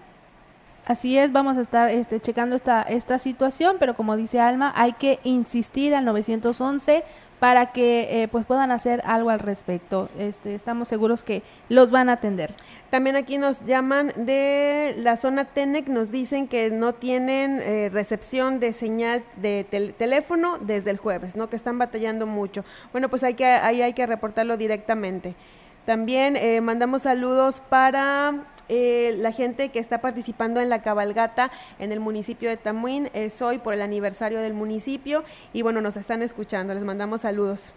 Así 0.87 1.17
es, 1.17 1.33
vamos 1.33 1.57
a 1.57 1.61
estar 1.61 1.89
este, 1.89 2.21
checando 2.21 2.55
esta, 2.55 2.81
esta 2.81 3.19
situación, 3.19 3.75
pero 3.77 3.93
como 3.93 4.15
dice 4.15 4.39
Alma, 4.39 4.71
hay 4.73 4.93
que 4.93 5.19
insistir 5.25 5.93
al 5.93 6.05
911 6.05 7.03
para 7.41 7.73
que 7.73 8.23
eh, 8.23 8.29
pues 8.29 8.45
puedan 8.45 8.71
hacer 8.71 9.01
algo 9.03 9.29
al 9.29 9.39
respecto. 9.39 10.07
Este, 10.17 10.55
estamos 10.55 10.87
seguros 10.87 11.23
que 11.23 11.43
los 11.67 11.91
van 11.91 12.07
a 12.07 12.13
atender. 12.13 12.53
También 12.89 13.17
aquí 13.17 13.37
nos 13.37 13.65
llaman 13.65 14.13
de 14.15 14.95
la 14.99 15.17
zona 15.17 15.43
TENEC, 15.43 15.89
nos 15.89 16.09
dicen 16.09 16.47
que 16.47 16.69
no 16.69 16.93
tienen 16.93 17.59
eh, 17.59 17.89
recepción 17.91 18.61
de 18.61 18.71
señal 18.71 19.25
de 19.35 19.65
teléfono 19.97 20.57
desde 20.57 20.91
el 20.91 20.99
jueves, 20.99 21.35
¿no? 21.35 21.49
Que 21.49 21.57
están 21.57 21.77
batallando 21.77 22.25
mucho. 22.27 22.63
Bueno, 22.93 23.09
pues 23.09 23.25
hay 23.25 23.33
que, 23.33 23.45
ahí 23.45 23.81
hay 23.81 23.91
que 23.91 24.05
reportarlo 24.05 24.55
directamente. 24.55 25.35
También 25.85 26.37
eh, 26.37 26.61
mandamos 26.61 27.01
saludos 27.01 27.61
para 27.69 28.45
eh, 28.69 29.15
la 29.19 29.31
gente 29.31 29.69
que 29.69 29.79
está 29.79 29.99
participando 30.01 30.59
en 30.59 30.69
la 30.69 30.81
cabalgata 30.81 31.51
en 31.79 31.91
el 31.91 31.99
municipio 31.99 32.49
de 32.49 32.57
Tamuín. 32.57 33.09
Es 33.13 33.41
hoy 33.41 33.59
por 33.59 33.73
el 33.73 33.81
aniversario 33.81 34.39
del 34.39 34.53
municipio 34.53 35.23
y 35.53 35.61
bueno, 35.61 35.81
nos 35.81 35.97
están 35.97 36.21
escuchando. 36.21 36.73
Les 36.73 36.83
mandamos 36.83 37.21
saludos. 37.21 37.71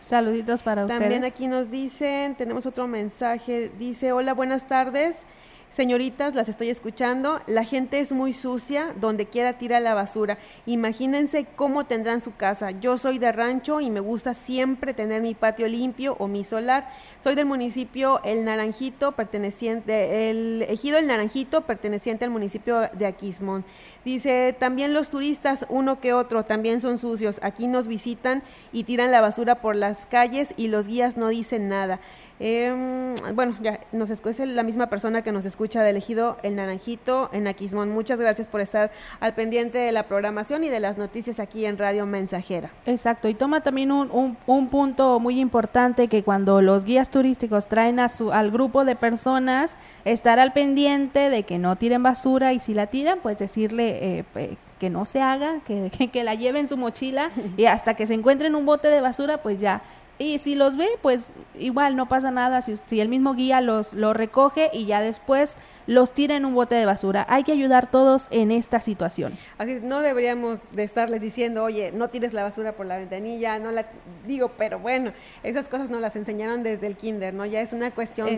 Saluditos 0.00 0.62
para 0.62 0.84
ustedes. 0.84 1.00
También 1.00 1.24
aquí 1.24 1.46
nos 1.46 1.70
dicen, 1.70 2.34
tenemos 2.34 2.64
otro 2.64 2.86
mensaje, 2.86 3.70
dice, 3.78 4.12
hola, 4.12 4.32
buenas 4.32 4.66
tardes. 4.66 5.26
Señoritas, 5.70 6.34
las 6.34 6.48
estoy 6.48 6.68
escuchando. 6.68 7.40
La 7.46 7.62
gente 7.62 8.00
es 8.00 8.10
muy 8.10 8.32
sucia, 8.32 8.92
donde 9.00 9.26
quiera 9.26 9.52
tira 9.52 9.78
la 9.78 9.94
basura. 9.94 10.36
Imagínense 10.66 11.46
cómo 11.54 11.86
tendrán 11.86 12.20
su 12.20 12.34
casa. 12.34 12.72
Yo 12.72 12.98
soy 12.98 13.20
de 13.20 13.30
rancho 13.30 13.80
y 13.80 13.88
me 13.88 14.00
gusta 14.00 14.34
siempre 14.34 14.94
tener 14.94 15.22
mi 15.22 15.34
patio 15.34 15.68
limpio 15.68 16.16
o 16.18 16.26
mi 16.26 16.42
solar. 16.42 16.90
Soy 17.22 17.36
del 17.36 17.46
municipio 17.46 18.20
El 18.24 18.44
Naranjito, 18.44 19.12
perteneciente, 19.12 20.28
el 20.28 20.62
ejido 20.62 20.98
El 20.98 21.06
Naranjito, 21.06 21.60
perteneciente 21.60 22.24
al 22.24 22.32
municipio 22.32 22.80
de 22.92 23.06
Aquismón. 23.06 23.64
Dice, 24.04 24.56
también 24.58 24.92
los 24.92 25.08
turistas, 25.08 25.66
uno 25.68 26.00
que 26.00 26.12
otro, 26.12 26.44
también 26.44 26.80
son 26.80 26.98
sucios. 26.98 27.38
Aquí 27.42 27.68
nos 27.68 27.86
visitan 27.86 28.42
y 28.72 28.82
tiran 28.82 29.12
la 29.12 29.20
basura 29.20 29.60
por 29.60 29.76
las 29.76 30.06
calles 30.06 30.52
y 30.56 30.66
los 30.66 30.88
guías 30.88 31.16
no 31.16 31.28
dicen 31.28 31.68
nada. 31.68 32.00
Eh, 32.42 33.14
bueno, 33.34 33.54
ya 33.60 33.80
nos 33.92 34.08
escucha 34.08 34.46
la 34.46 34.62
misma 34.62 34.88
persona 34.88 35.22
que 35.22 35.30
nos 35.30 35.44
escucha 35.44 35.82
de 35.82 35.90
elegido 35.90 36.38
El 36.42 36.56
Naranjito 36.56 37.28
en 37.32 37.46
Aquismón. 37.46 37.90
Muchas 37.90 38.18
gracias 38.18 38.48
por 38.48 38.62
estar 38.62 38.90
al 39.20 39.34
pendiente 39.34 39.76
de 39.76 39.92
la 39.92 40.04
programación 40.04 40.64
y 40.64 40.70
de 40.70 40.80
las 40.80 40.96
noticias 40.96 41.38
aquí 41.38 41.66
en 41.66 41.76
Radio 41.76 42.06
Mensajera. 42.06 42.70
Exacto, 42.86 43.28
y 43.28 43.34
toma 43.34 43.60
también 43.60 43.92
un, 43.92 44.10
un, 44.10 44.38
un 44.46 44.68
punto 44.68 45.20
muy 45.20 45.38
importante 45.38 46.08
que 46.08 46.22
cuando 46.22 46.62
los 46.62 46.86
guías 46.86 47.10
turísticos 47.10 47.66
traen 47.66 48.00
a 48.00 48.08
su, 48.08 48.32
al 48.32 48.50
grupo 48.50 48.86
de 48.86 48.96
personas, 48.96 49.76
estar 50.06 50.38
al 50.38 50.54
pendiente 50.54 51.28
de 51.28 51.42
que 51.42 51.58
no 51.58 51.76
tiren 51.76 52.02
basura 52.02 52.54
y 52.54 52.60
si 52.60 52.72
la 52.72 52.86
tiran, 52.86 53.18
pues 53.22 53.38
decirle... 53.38 54.24
Eh, 54.34 54.56
que 54.80 54.88
no 54.88 55.04
se 55.04 55.20
haga, 55.20 55.60
que, 55.66 55.90
que, 55.96 56.08
que, 56.10 56.24
la 56.24 56.34
lleve 56.34 56.58
en 56.58 56.66
su 56.66 56.78
mochila 56.78 57.30
y 57.58 57.66
hasta 57.66 57.92
que 57.92 58.06
se 58.06 58.14
encuentre 58.14 58.48
en 58.48 58.54
un 58.54 58.64
bote 58.64 58.88
de 58.88 59.02
basura, 59.02 59.42
pues 59.42 59.60
ya 59.60 59.82
y 60.20 60.38
si 60.38 60.54
los 60.54 60.76
ve, 60.76 60.86
pues 61.00 61.30
igual 61.58 61.96
no 61.96 62.06
pasa 62.06 62.30
nada 62.30 62.60
si, 62.60 62.76
si 62.76 63.00
el 63.00 63.08
mismo 63.08 63.32
guía 63.32 63.62
los, 63.62 63.94
los 63.94 64.14
recoge 64.14 64.68
y 64.70 64.84
ya 64.84 65.00
después 65.00 65.56
los 65.86 66.12
tira 66.12 66.36
en 66.36 66.44
un 66.44 66.54
bote 66.54 66.74
de 66.74 66.84
basura. 66.84 67.24
Hay 67.30 67.42
que 67.42 67.52
ayudar 67.52 67.90
todos 67.90 68.26
en 68.30 68.50
esta 68.50 68.82
situación. 68.82 69.32
Así 69.56 69.78
no 69.82 70.00
deberíamos 70.00 70.60
de 70.72 70.82
estarles 70.82 71.22
diciendo, 71.22 71.64
oye, 71.64 71.90
no 71.92 72.10
tires 72.10 72.34
la 72.34 72.42
basura 72.42 72.72
por 72.72 72.84
la 72.84 72.98
ventanilla, 72.98 73.58
no 73.58 73.72
la 73.72 73.86
digo, 74.26 74.52
pero 74.58 74.78
bueno, 74.78 75.14
esas 75.42 75.70
cosas 75.70 75.88
nos 75.88 76.02
las 76.02 76.14
enseñaron 76.16 76.62
desde 76.62 76.86
el 76.86 76.96
kinder, 76.96 77.32
¿no? 77.32 77.46
Ya 77.46 77.62
es 77.62 77.72
una 77.72 77.90
cuestión 77.90 78.28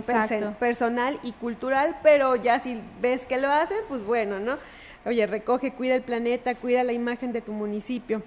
personal 0.61 1.19
y 1.25 1.33
cultural, 1.33 1.97
pero 2.05 2.37
ya 2.37 2.61
si 2.61 2.81
ves 3.01 3.27
que 3.27 3.41
lo 3.41 3.51
hacen, 3.51 3.79
pues 3.89 4.05
bueno, 4.05 4.39
¿no? 4.39 4.57
Oye, 5.05 5.27
recoge, 5.27 5.73
cuida 5.73 5.97
el 5.97 6.03
planeta, 6.03 6.55
cuida 6.55 6.85
la 6.85 6.93
imagen 6.93 7.33
de 7.33 7.41
tu 7.41 7.51
municipio. 7.51 8.23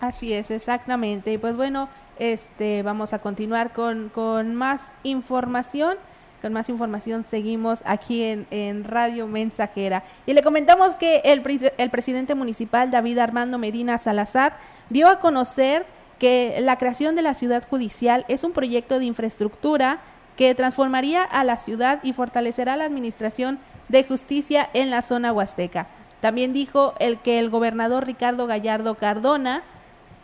Así 0.00 0.32
es, 0.32 0.50
exactamente. 0.50 1.32
Y 1.32 1.38
pues 1.38 1.56
bueno, 1.56 1.88
este, 2.18 2.82
vamos 2.82 3.12
a 3.12 3.20
continuar 3.20 3.72
con, 3.72 4.10
con 4.10 4.54
más 4.54 4.90
información. 5.02 5.96
Con 6.42 6.52
más 6.52 6.68
información 6.68 7.24
seguimos 7.24 7.82
aquí 7.86 8.22
en, 8.22 8.46
en, 8.50 8.84
Radio 8.84 9.26
Mensajera. 9.26 10.04
Y 10.26 10.34
le 10.34 10.42
comentamos 10.42 10.94
que 10.94 11.22
el, 11.24 11.42
el 11.78 11.90
presidente 11.90 12.34
municipal 12.34 12.90
David 12.90 13.18
Armando 13.18 13.56
Medina 13.56 13.96
Salazar 13.96 14.58
dio 14.90 15.08
a 15.08 15.18
conocer 15.18 15.86
que 16.18 16.58
la 16.60 16.76
creación 16.76 17.16
de 17.16 17.22
la 17.22 17.34
ciudad 17.34 17.66
judicial 17.66 18.24
es 18.28 18.44
un 18.44 18.52
proyecto 18.52 18.98
de 18.98 19.06
infraestructura 19.06 20.00
que 20.36 20.54
transformaría 20.54 21.22
a 21.22 21.42
la 21.44 21.56
ciudad 21.56 22.00
y 22.02 22.12
fortalecerá 22.12 22.76
la 22.76 22.84
administración 22.84 23.58
de 23.88 24.04
justicia 24.04 24.68
en 24.74 24.90
la 24.90 25.00
zona 25.00 25.32
huasteca. 25.32 25.86
También 26.20 26.52
dijo 26.52 26.94
el 26.98 27.18
que 27.18 27.38
el 27.38 27.50
gobernador 27.50 28.06
Ricardo 28.06 28.46
Gallardo 28.46 28.96
Cardona 28.96 29.62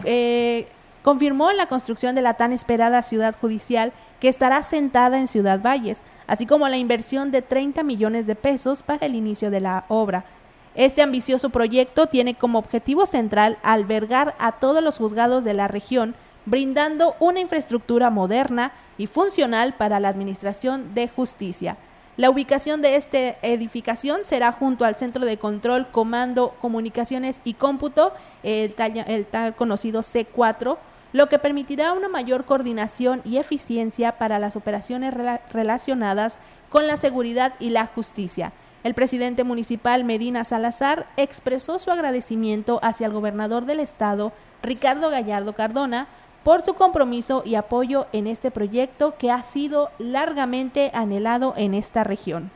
eh, 0.04 0.66
confirmó 1.02 1.52
la 1.52 1.66
construcción 1.66 2.14
de 2.14 2.22
la 2.22 2.34
tan 2.34 2.52
esperada 2.52 3.02
ciudad 3.02 3.34
judicial 3.40 3.92
que 4.20 4.28
estará 4.28 4.62
sentada 4.62 5.18
en 5.18 5.28
Ciudad 5.28 5.60
Valles, 5.60 6.02
así 6.26 6.46
como 6.46 6.68
la 6.68 6.76
inversión 6.76 7.30
de 7.30 7.42
30 7.42 7.82
millones 7.82 8.26
de 8.26 8.34
pesos 8.34 8.82
para 8.82 9.06
el 9.06 9.14
inicio 9.14 9.50
de 9.50 9.60
la 9.60 9.84
obra. 9.88 10.24
Este 10.74 11.02
ambicioso 11.02 11.50
proyecto 11.50 12.06
tiene 12.06 12.34
como 12.34 12.58
objetivo 12.58 13.04
central 13.04 13.58
albergar 13.62 14.34
a 14.38 14.52
todos 14.52 14.82
los 14.82 14.98
juzgados 14.98 15.44
de 15.44 15.54
la 15.54 15.68
región, 15.68 16.14
brindando 16.46 17.14
una 17.20 17.40
infraestructura 17.40 18.10
moderna 18.10 18.72
y 18.96 19.06
funcional 19.06 19.74
para 19.74 20.00
la 20.00 20.08
administración 20.08 20.94
de 20.94 21.08
justicia. 21.08 21.76
La 22.22 22.30
ubicación 22.30 22.82
de 22.82 22.94
esta 22.94 23.18
edificación 23.42 24.24
será 24.24 24.52
junto 24.52 24.84
al 24.84 24.94
Centro 24.94 25.24
de 25.24 25.38
Control, 25.38 25.88
Comando, 25.90 26.54
Comunicaciones 26.60 27.40
y 27.42 27.54
Cómputo, 27.54 28.12
el 28.44 28.76
tal, 28.76 29.56
conocido 29.56 30.02
C4, 30.02 30.78
lo 31.12 31.28
que 31.28 31.40
permitirá 31.40 31.92
una 31.92 32.06
mayor 32.06 32.44
coordinación 32.44 33.22
y 33.24 33.38
eficiencia 33.38 34.18
para 34.18 34.38
las 34.38 34.54
operaciones 34.54 35.12
relacionadas 35.52 36.38
con 36.68 36.86
la 36.86 36.96
seguridad 36.96 37.54
y 37.58 37.70
la 37.70 37.86
justicia. 37.86 38.52
El 38.84 38.94
presidente 38.94 39.42
municipal 39.42 40.04
Medina 40.04 40.44
Salazar 40.44 41.08
expresó 41.16 41.80
su 41.80 41.90
agradecimiento 41.90 42.78
hacia 42.84 43.08
el 43.08 43.12
gobernador 43.12 43.64
del 43.64 43.80
estado, 43.80 44.32
Ricardo 44.62 45.10
Gallardo 45.10 45.54
Cardona, 45.54 46.06
por 46.42 46.62
su 46.62 46.74
compromiso 46.74 47.42
y 47.44 47.54
apoyo 47.54 48.06
en 48.12 48.26
este 48.26 48.50
proyecto 48.50 49.14
que 49.18 49.30
ha 49.30 49.42
sido 49.42 49.90
largamente 49.98 50.90
anhelado 50.94 51.54
en 51.56 51.74
esta 51.74 52.04
región. 52.04 52.50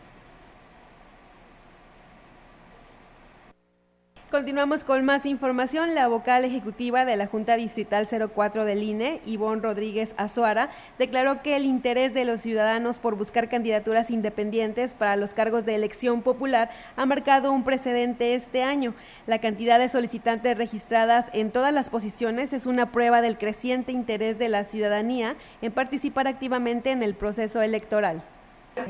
Continuamos 4.31 4.83
con 4.83 5.05
más 5.05 5.25
información. 5.25 5.95
La 5.95 6.09
vocal 6.09 6.45
ejecutiva 6.45 7.05
de 7.05 7.17
la 7.17 7.29
Junta 7.29 7.57
Distrital 7.57 8.09
04 8.09 8.65
del 8.65 8.83
INE, 8.83 9.21
Ivonne 9.25 9.63
Rodríguez 9.63 10.15
Azuara, 10.17 10.69
declaró 10.99 11.43
que 11.43 11.55
el 11.55 11.65
interés 11.65 12.13
de 12.13 12.25
los 12.25 12.41
ciudadanos 12.41 12.99
por 12.99 13.15
buscar 13.15 13.49
candidaturas 13.49 14.11
independientes 14.11 14.95
para 14.95 15.15
los 15.15 15.31
cargos 15.31 15.65
de 15.65 15.77
elección 15.77 16.23
popular 16.23 16.71
ha 16.97 17.07
marcado 17.07 17.53
un 17.53 17.63
precedente 17.63 18.35
este 18.35 18.65
año. 18.65 18.95
La 19.29 19.39
cantidad 19.39 19.79
de 19.79 19.89
solicitantes 19.89 20.59
registradas 20.59 21.27
en 21.33 21.53
todas 21.53 21.73
las 21.73 21.89
posiciones 21.89 22.53
es 22.53 22.67
una 22.67 22.91
prueba 22.91 23.21
del 23.21 23.39
creciente 23.39 23.93
interés 23.93 24.41
de 24.41 24.49
la 24.49 24.65
ciudadanía 24.65 25.37
en 25.63 25.71
participar 25.71 26.27
activamente 26.27 26.91
en 26.91 27.05
el 27.05 27.15
proceso 27.15 27.63
electoral. 27.63 28.25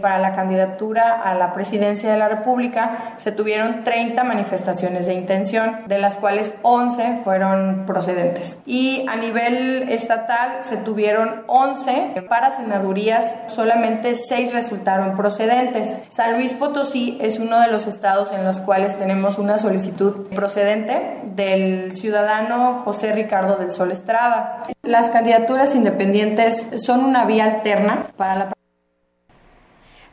Para 0.01 0.19
la 0.19 0.35
candidatura 0.35 1.23
a 1.23 1.35
la 1.35 1.53
presidencia 1.53 2.11
de 2.11 2.19
la 2.19 2.29
República 2.29 3.15
se 3.17 3.33
tuvieron 3.33 3.85
30 3.85 4.25
manifestaciones 4.25 5.07
de 5.07 5.15
intención, 5.15 5.83
de 5.87 5.99
las 5.99 6.17
cuales 6.17 6.55
11 6.63 7.21
fueron 7.25 7.85
procedentes. 7.87 8.59
Y 8.67 9.07
a 9.09 9.17
nivel 9.17 9.89
estatal 9.91 10.59
se 10.63 10.77
tuvieron 10.77 11.45
11 11.47 12.25
para 12.29 12.51
senadurías, 12.51 13.35
solamente 13.49 14.15
6 14.15 14.53
resultaron 14.53 15.17
procedentes. 15.17 15.97
San 16.09 16.35
Luis 16.35 16.53
Potosí 16.55 17.19
es 17.21 17.39
uno 17.39 17.61
de 17.61 17.69
los 17.69 17.87
estados 17.87 18.33
en 18.33 18.45
los 18.45 18.61
cuales 18.61 18.97
tenemos 18.97 19.39
una 19.39 19.59
solicitud 19.59 20.29
procedente 20.35 21.21
del 21.25 21.93
ciudadano 21.93 22.75
José 22.85 23.13
Ricardo 23.13 23.57
del 23.57 23.71
Sol 23.71 23.93
Estrada. 23.93 24.65
Las 24.83 25.11
candidaturas 25.11 25.75
independientes 25.75 26.67
son 26.85 27.05
una 27.05 27.25
vía 27.25 27.45
alterna 27.45 28.07
para 28.17 28.37
la 28.37 28.56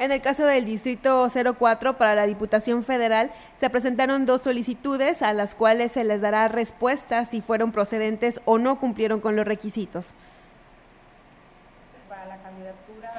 en 0.03 0.11
el 0.11 0.21
caso 0.21 0.45
del 0.45 0.65
Distrito 0.65 1.29
04 1.29 1.97
para 1.97 2.13
la 2.13 2.25
Diputación 2.25 2.83
Federal, 2.83 3.31
se 3.61 3.69
presentaron 3.69 4.25
dos 4.25 4.41
solicitudes 4.41 5.21
a 5.21 5.31
las 5.31 5.55
cuales 5.55 5.93
se 5.93 6.03
les 6.03 6.19
dará 6.19 6.49
respuesta 6.49 7.23
si 7.23 7.39
fueron 7.39 7.71
procedentes 7.71 8.41
o 8.43 8.57
no 8.57 8.81
cumplieron 8.81 9.21
con 9.21 9.37
los 9.37 9.47
requisitos 9.47 10.13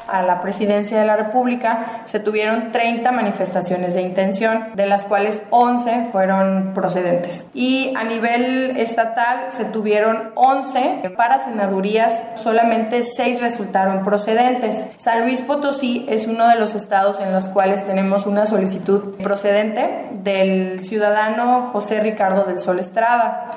a 0.09 0.22
la 0.22 0.40
presidencia 0.40 0.98
de 0.98 1.07
la 1.07 1.16
República 1.16 2.02
se 2.05 2.20
tuvieron 2.20 2.72
30 2.72 3.11
manifestaciones 3.12 3.94
de 3.94 4.02
intención, 4.02 4.70
de 4.74 4.86
las 4.86 5.05
cuales 5.05 5.42
11 5.50 6.09
fueron 6.12 6.72
procedentes. 6.74 7.46
Y 7.55 7.92
a 7.96 8.05
nivel 8.05 8.76
estatal 8.76 9.46
se 9.50 9.64
tuvieron 9.64 10.30
11 10.34 11.12
para 11.16 11.38
senadurías, 11.38 12.22
solamente 12.36 13.02
6 13.02 13.40
resultaron 13.40 14.05
procedentes. 14.05 14.84
San 14.96 15.22
Luis 15.22 15.42
Potosí 15.42 16.07
es 16.09 16.26
uno 16.26 16.48
de 16.48 16.57
los 16.57 16.74
estados 16.74 17.20
en 17.20 17.32
los 17.32 17.48
cuales 17.48 17.86
tenemos 17.86 18.26
una 18.26 18.46
solicitud 18.46 19.16
procedente 19.22 20.09
del 20.12 20.80
ciudadano 20.80 21.62
José 21.72 22.00
Ricardo 22.00 22.44
del 22.44 22.59
Sol 22.59 22.78
Estrada. 22.78 23.55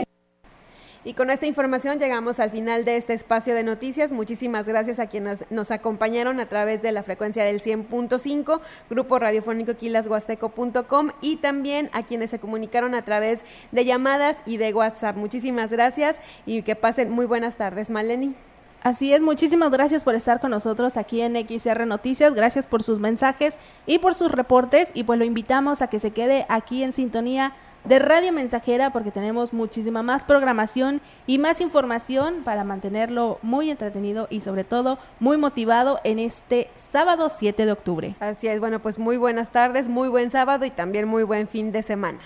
Y 1.03 1.13
con 1.13 1.29
esta 1.29 1.45
información 1.45 1.99
llegamos 1.99 2.39
al 2.39 2.51
final 2.51 2.85
de 2.85 2.97
este 2.97 3.13
espacio 3.13 3.55
de 3.55 3.63
noticias. 3.63 4.11
Muchísimas 4.11 4.67
gracias 4.67 4.99
a 4.99 5.07
quienes 5.07 5.45
nos 5.49 5.71
acompañaron 5.71 6.39
a 6.39 6.49
través 6.49 6.81
de 6.81 6.91
la 6.91 7.03
frecuencia 7.03 7.43
del 7.43 7.61
100.5, 7.61 8.59
grupo 8.89 9.19
radiofónico 9.19 9.75
quilashuasteco.com 9.75 11.09
y 11.21 11.37
también 11.37 11.89
a 11.93 12.03
quienes 12.03 12.31
se 12.31 12.39
comunicaron 12.39 12.95
a 12.95 13.03
través 13.03 13.41
de 13.71 13.85
llamadas 13.85 14.37
y 14.45 14.57
de 14.57 14.73
WhatsApp. 14.73 15.15
Muchísimas 15.15 15.71
gracias 15.71 16.17
y 16.45 16.63
que 16.63 16.75
pasen 16.75 17.09
muy 17.09 17.25
buenas 17.25 17.55
tardes, 17.55 17.89
Maleni. 17.89 18.35
Así 18.83 19.13
es, 19.13 19.21
muchísimas 19.21 19.71
gracias 19.71 20.03
por 20.03 20.15
estar 20.15 20.39
con 20.39 20.51
nosotros 20.51 20.97
aquí 20.97 21.21
en 21.21 21.35
XR 21.35 21.85
Noticias, 21.85 22.33
gracias 22.33 22.67
por 22.67 22.83
sus 22.83 22.99
mensajes 22.99 23.57
y 23.85 23.97
por 23.99 24.13
sus 24.13 24.31
reportes 24.31 24.91
y 24.93 25.03
pues 25.03 25.17
lo 25.19 25.25
invitamos 25.25 25.81
a 25.81 25.87
que 25.87 25.99
se 25.99 26.11
quede 26.11 26.45
aquí 26.47 26.83
en 26.83 26.93
sintonía 26.93 27.53
de 27.85 27.99
Radio 27.99 28.31
Mensajera 28.33 28.91
porque 28.91 29.11
tenemos 29.11 29.51
muchísima 29.51 30.03
más 30.03 30.23
programación 30.23 31.01
y 31.25 31.39
más 31.39 31.59
información 31.59 32.43
para 32.43 32.63
mantenerlo 32.63 33.39
muy 33.41 33.69
entretenido 33.71 34.27
y 34.29 34.41
sobre 34.41 34.63
todo 34.63 34.99
muy 35.19 35.37
motivado 35.37 35.99
en 36.03 36.19
este 36.19 36.69
sábado 36.75 37.29
7 37.35 37.65
de 37.65 37.71
octubre. 37.71 38.15
Así 38.19 38.47
es, 38.47 38.59
bueno, 38.59 38.79
pues 38.79 38.99
muy 38.99 39.17
buenas 39.17 39.51
tardes, 39.51 39.89
muy 39.89 40.07
buen 40.07 40.29
sábado 40.31 40.65
y 40.65 40.69
también 40.69 41.07
muy 41.07 41.23
buen 41.23 41.47
fin 41.47 41.71
de 41.71 41.81
semana. 41.81 42.19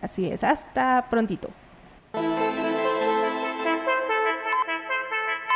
Así 0.00 0.26
es, 0.26 0.42
hasta 0.42 1.06
prontito. 1.08 1.48